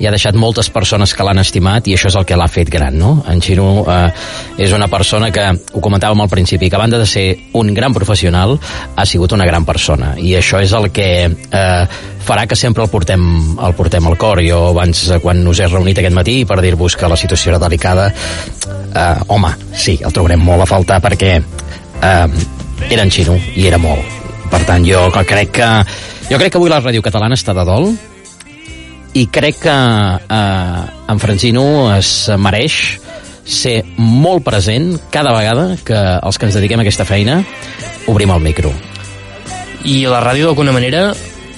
hi 0.00 0.08
ha 0.08 0.12
deixat 0.14 0.36
moltes 0.36 0.72
persones 0.72 1.12
que 1.12 1.28
l'han 1.28 1.40
estimat 1.44 1.88
i 1.88 1.96
això 1.96 2.08
és 2.12 2.18
el 2.20 2.26
que 2.28 2.36
l'ha 2.40 2.48
fet 2.52 2.72
gran, 2.72 2.96
no? 3.00 3.18
En 3.28 3.40
Xino 3.44 3.68
uh, 3.84 4.08
és 4.56 4.72
una 4.76 4.88
persona 4.92 5.32
que, 5.34 5.46
ho 5.72 5.84
comentàvem 5.84 6.24
al 6.24 6.32
principi, 6.32 6.68
que 6.68 6.76
a 6.76 6.84
banda 6.84 7.00
de 7.00 7.08
ser 7.08 7.26
un 7.60 7.72
gran 7.76 7.96
professional, 7.96 8.56
ha 8.96 9.06
sigut 9.06 9.36
una 9.36 9.48
gran 9.48 9.68
persona 9.68 10.14
i 10.16 10.36
això 10.40 10.60
és 10.64 10.72
el 10.76 10.90
que 10.92 11.10
uh, 11.28 12.00
farà 12.28 12.44
que 12.46 12.56
sempre 12.56 12.84
el 12.84 12.90
portem, 12.92 13.22
el 13.56 13.74
portem 13.74 14.06
al 14.06 14.18
cor. 14.20 14.42
Jo 14.44 14.68
abans, 14.74 15.06
eh, 15.08 15.18
quan 15.24 15.40
us 15.48 15.62
he 15.62 15.68
reunit 15.70 15.98
aquest 16.02 16.14
matí 16.14 16.42
per 16.44 16.60
dir-vos 16.60 16.96
que 16.96 17.08
la 17.08 17.16
situació 17.16 17.54
era 17.54 17.62
delicada, 17.62 18.10
eh, 18.12 19.14
home, 19.28 19.54
sí, 19.72 19.98
el 20.04 20.12
trobarem 20.12 20.44
molt 20.44 20.62
a 20.62 20.68
faltar 20.68 21.00
perquè 21.00 21.32
eh, 21.38 22.26
era 22.90 23.02
en 23.02 23.10
xino 23.10 23.38
i 23.56 23.66
era 23.66 23.80
molt. 23.80 24.04
Per 24.48 24.60
tant, 24.68 24.84
jo 24.84 25.08
crec 25.12 25.56
que 25.56 25.70
jo 26.28 26.36
crec 26.36 26.52
que 26.52 26.60
avui 26.60 26.70
la 26.70 26.82
ràdio 26.82 27.02
catalana 27.04 27.36
està 27.36 27.54
de 27.56 27.64
dol 27.64 27.90
i 29.16 29.26
crec 29.32 29.62
que 29.64 29.72
eh, 29.72 30.82
en 31.08 31.20
Francino 31.20 31.64
es 31.94 32.28
mereix 32.36 32.98
ser 33.48 33.80
molt 33.96 34.44
present 34.44 34.98
cada 35.10 35.32
vegada 35.32 35.78
que 35.84 35.96
els 35.96 36.36
que 36.36 36.48
ens 36.48 36.60
dediquem 36.60 36.80
a 36.80 36.84
aquesta 36.84 37.08
feina 37.08 37.40
obrim 38.06 38.30
el 38.34 38.44
micro. 38.44 38.72
I 39.88 40.02
la 40.10 40.20
ràdio 40.20 40.50
d'alguna 40.50 40.74
manera 40.76 41.08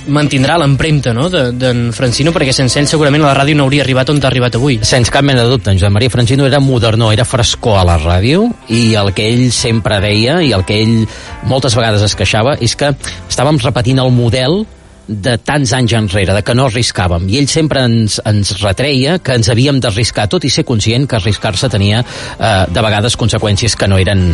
mantindrà 0.09 0.57
l'empremta 0.61 1.13
no, 1.17 1.29
d'en 1.29 1.53
de, 1.59 1.93
Francino 1.97 2.33
perquè 2.35 2.55
sense 2.57 2.81
ell 2.81 2.89
segurament 2.91 3.25
la 3.25 3.35
ràdio 3.37 3.59
no 3.59 3.67
hauria 3.67 3.85
arribat 3.85 4.11
on 4.13 4.21
ha 4.23 4.29
arribat 4.31 4.57
avui. 4.59 4.81
Sense 4.87 5.13
cap 5.13 5.27
mena 5.27 5.45
de 5.45 5.53
dubte, 5.53 5.71
en 5.73 5.81
Joan 5.81 5.93
Maria 5.93 6.11
Francino 6.11 6.47
era 6.47 6.61
modernó, 6.61 7.13
era 7.13 7.25
frescor 7.29 7.81
a 7.81 7.87
la 7.87 7.99
ràdio 8.01 8.49
i 8.69 8.95
el 9.01 9.13
que 9.17 9.29
ell 9.29 9.51
sempre 9.55 10.01
deia 10.01 10.41
i 10.43 10.53
el 10.57 10.65
que 10.65 10.81
ell 10.83 11.07
moltes 11.49 11.77
vegades 11.77 12.05
es 12.07 12.17
queixava 12.17 12.57
és 12.61 12.77
que 12.77 12.95
estàvem 13.29 13.61
repetint 13.63 14.01
el 14.03 14.13
model 14.15 14.63
de 15.11 15.37
tants 15.43 15.73
anys 15.75 15.93
enrere, 15.99 16.35
de 16.37 16.43
que 16.47 16.55
no 16.55 16.69
arriscàvem. 16.69 17.27
I 17.33 17.41
ell 17.41 17.49
sempre 17.51 17.83
ens, 17.89 18.21
ens 18.27 18.55
retreia 18.63 19.19
que 19.19 19.35
ens 19.37 19.51
havíem 19.51 19.81
d'arriscar, 19.83 20.29
tot 20.31 20.47
i 20.47 20.53
ser 20.53 20.65
conscient 20.69 21.09
que 21.11 21.19
arriscar-se 21.19 21.71
tenia 21.73 22.05
eh, 22.05 22.65
de 22.71 22.85
vegades 22.87 23.19
conseqüències 23.19 23.75
que 23.77 23.89
no 23.91 23.99
eren, 23.99 24.29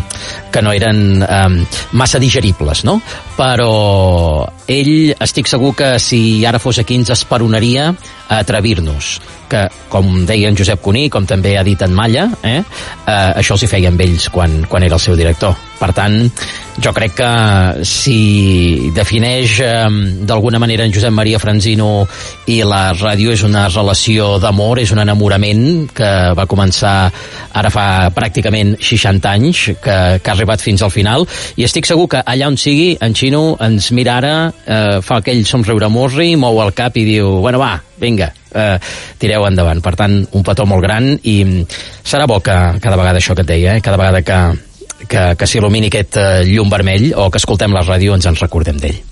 que 0.53 0.63
no 0.63 0.75
eren 0.77 1.25
eh, 1.25 1.47
massa 1.97 2.21
digeribles, 2.23 2.85
no? 2.85 2.99
Però 3.39 3.73
ell, 4.69 5.15
estic 5.17 5.49
segur 5.49 5.73
que 5.79 5.97
si 6.03 6.45
ara 6.47 6.61
fos 6.61 6.83
aquí 6.83 7.01
ens 7.01 7.15
esperonaria 7.15 7.91
a 8.29 8.43
atrevir-nos 8.43 9.17
que, 9.51 9.67
com 9.93 10.25
deia 10.29 10.51
en 10.51 10.59
Josep 10.59 10.83
Cuní, 10.83 11.09
com 11.13 11.27
també 11.29 11.57
ha 11.59 11.65
dit 11.67 11.83
en 11.83 11.95
Malla, 11.97 12.29
eh, 12.43 12.59
eh, 12.61 13.33
això 13.41 13.57
els 13.57 13.67
hi 13.67 13.71
feia 13.71 13.93
amb 13.93 14.01
ells 14.01 14.29
quan, 14.35 14.63
quan 14.71 14.87
era 14.87 14.99
el 14.99 15.03
seu 15.03 15.17
director. 15.19 15.57
Per 15.77 15.91
tant, 15.93 16.15
jo 16.81 16.93
crec 16.97 17.15
que 17.19 17.31
si 17.85 18.91
defineix 18.97 19.59
eh, 19.65 19.73
d'alguna 20.29 20.61
manera 20.61 20.85
en 20.85 20.93
Josep 20.93 21.13
Maria 21.13 21.41
Franzino 21.41 22.07
i 22.53 22.63
la 22.65 22.95
ràdio 22.97 23.33
és 23.33 23.45
una 23.45 23.67
relació 23.69 24.37
d'amor, 24.41 24.81
és 24.81 24.93
un 24.93 25.03
enamorament 25.05 25.89
que 25.97 26.11
va 26.37 26.49
començar 26.49 26.95
ara 27.57 27.73
fa 27.73 27.87
pràcticament 28.17 28.77
60 28.81 29.33
anys, 29.33 29.65
que, 29.83 29.97
que 30.21 30.33
ha 30.33 30.37
arribat 30.37 30.65
fins 30.65 30.85
al 30.85 30.93
final, 30.93 31.27
i 31.57 31.69
estic 31.69 31.89
segur 31.89 32.09
que 32.13 32.25
allà 32.25 32.49
on 32.49 32.57
sigui, 32.61 32.95
en 33.01 33.17
Xino 33.17 33.45
ens 33.61 33.91
mira 33.97 34.17
ara, 34.21 34.37
eh, 34.65 34.99
fa 35.05 35.21
aquell 35.21 35.45
somriure 35.49 35.93
morri, 35.93 36.35
mou 36.41 36.61
el 36.65 36.73
cap 36.77 36.97
i 36.97 37.05
diu, 37.09 37.39
bueno 37.45 37.61
va, 37.61 37.77
vinga, 38.01 38.31
eh, 38.53 38.79
tireu 39.19 39.47
endavant. 39.49 39.83
Per 39.85 39.95
tant, 39.97 40.21
un 40.33 40.47
petó 40.47 40.67
molt 40.69 40.85
gran 40.85 41.13
i 41.25 41.37
serà 42.05 42.27
bo 42.27 42.41
que 42.41 42.57
cada 42.83 42.97
vegada 42.97 43.21
això 43.23 43.35
que 43.35 43.45
et 43.47 43.53
deia, 43.53 43.77
eh, 43.77 43.83
cada 43.85 44.01
vegada 44.01 44.23
que, 44.23 44.41
que, 45.07 45.27
que 45.37 45.49
s'il·lumini 45.49 45.91
aquest 45.91 46.17
eh, 46.21 46.31
llum 46.49 46.73
vermell 46.73 47.13
o 47.17 47.31
que 47.31 47.43
escoltem 47.43 47.75
la 47.75 47.85
ràdio 47.87 48.17
ens 48.17 48.27
en 48.27 48.39
recordem 48.41 48.81
d'ell. 48.81 49.03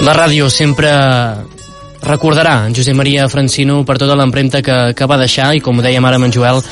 La 0.00 0.14
ràdio 0.16 0.46
sempre 0.48 0.88
recordarà 2.02 2.66
en 2.66 2.74
Josep 2.74 2.96
Maria 2.96 3.28
Francino 3.28 3.82
per 3.84 3.98
tota 4.00 4.16
l'empremta 4.18 4.62
que, 4.64 4.78
que 4.96 5.08
va 5.10 5.18
deixar 5.20 5.52
i 5.56 5.62
com 5.64 5.78
ho 5.78 5.84
dèiem 5.84 6.04
ara 6.04 6.20
amb 6.20 6.28
en 6.28 6.34
Joel, 6.34 6.62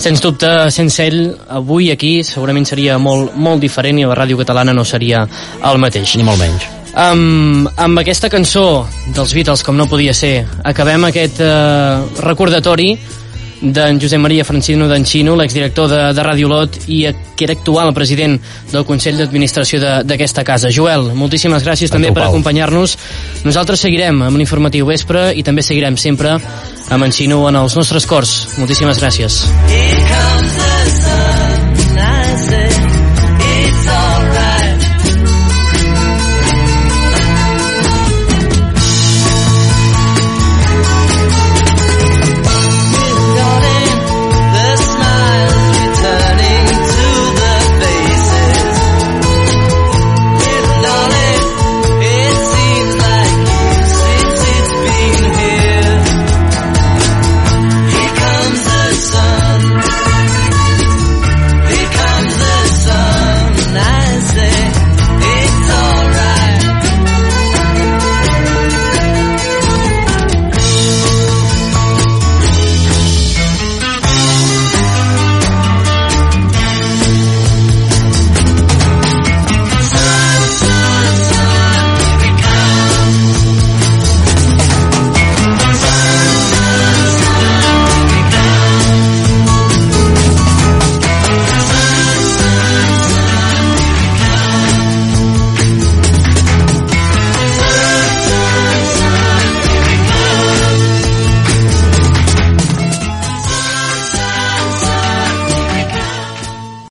sens 0.00 0.22
dubte 0.24 0.70
sense 0.74 1.04
ell 1.04 1.20
avui 1.60 1.92
aquí 1.92 2.18
segurament 2.24 2.66
seria 2.68 2.98
molt, 2.98 3.36
molt 3.36 3.62
diferent 3.62 4.00
i 4.00 4.08
la 4.08 4.16
ràdio 4.18 4.40
catalana 4.40 4.76
no 4.76 4.84
seria 4.84 5.26
el 5.64 5.80
mateix. 5.82 6.16
Ni 6.16 6.26
molt 6.26 6.40
menys. 6.40 6.68
Amb, 6.98 7.68
amb 7.76 8.00
aquesta 8.00 8.30
cançó 8.32 8.86
dels 9.14 9.34
Beatles, 9.36 9.62
com 9.62 9.76
no 9.76 9.86
podia 9.86 10.14
ser, 10.16 10.46
acabem 10.66 11.04
aquest 11.06 11.38
eh, 11.44 12.22
recordatori 12.24 12.94
d'en 13.60 13.98
Josep 14.00 14.20
Maria 14.22 14.44
Francino 14.44 14.88
d'en 14.88 15.04
Xino, 15.06 15.34
l'exdirector 15.36 15.88
de, 15.90 16.00
de 16.14 16.24
Ràdio 16.24 16.50
Lot 16.50 16.78
i 16.86 17.00
que 17.36 17.46
era 17.46 17.56
actual 17.56 17.92
president 17.94 18.38
del 18.72 18.86
Consell 18.86 19.18
d'Administració 19.18 19.80
d'aquesta 20.06 20.44
casa. 20.46 20.70
Joel, 20.74 21.10
moltíssimes 21.18 21.66
gràcies 21.66 21.92
també 21.92 22.12
per 22.14 22.26
acompanyar-nos. 22.28 22.96
Nosaltres 23.46 23.86
seguirem 23.86 24.22
amb 24.28 24.38
un 24.38 24.44
informatiu 24.44 24.88
vespre 24.88 25.30
i 25.34 25.44
també 25.46 25.66
seguirem 25.66 25.98
sempre 25.98 26.38
amb 26.38 27.04
en 27.04 27.12
Xino 27.12 27.42
en 27.48 27.60
els 27.64 27.76
nostres 27.76 28.06
cors. 28.06 28.38
Moltíssimes 28.58 29.02
gràcies. 29.02 29.44
Here 29.68 30.02
comes 30.08 30.56
the 30.56 30.90
sun. 31.02 31.07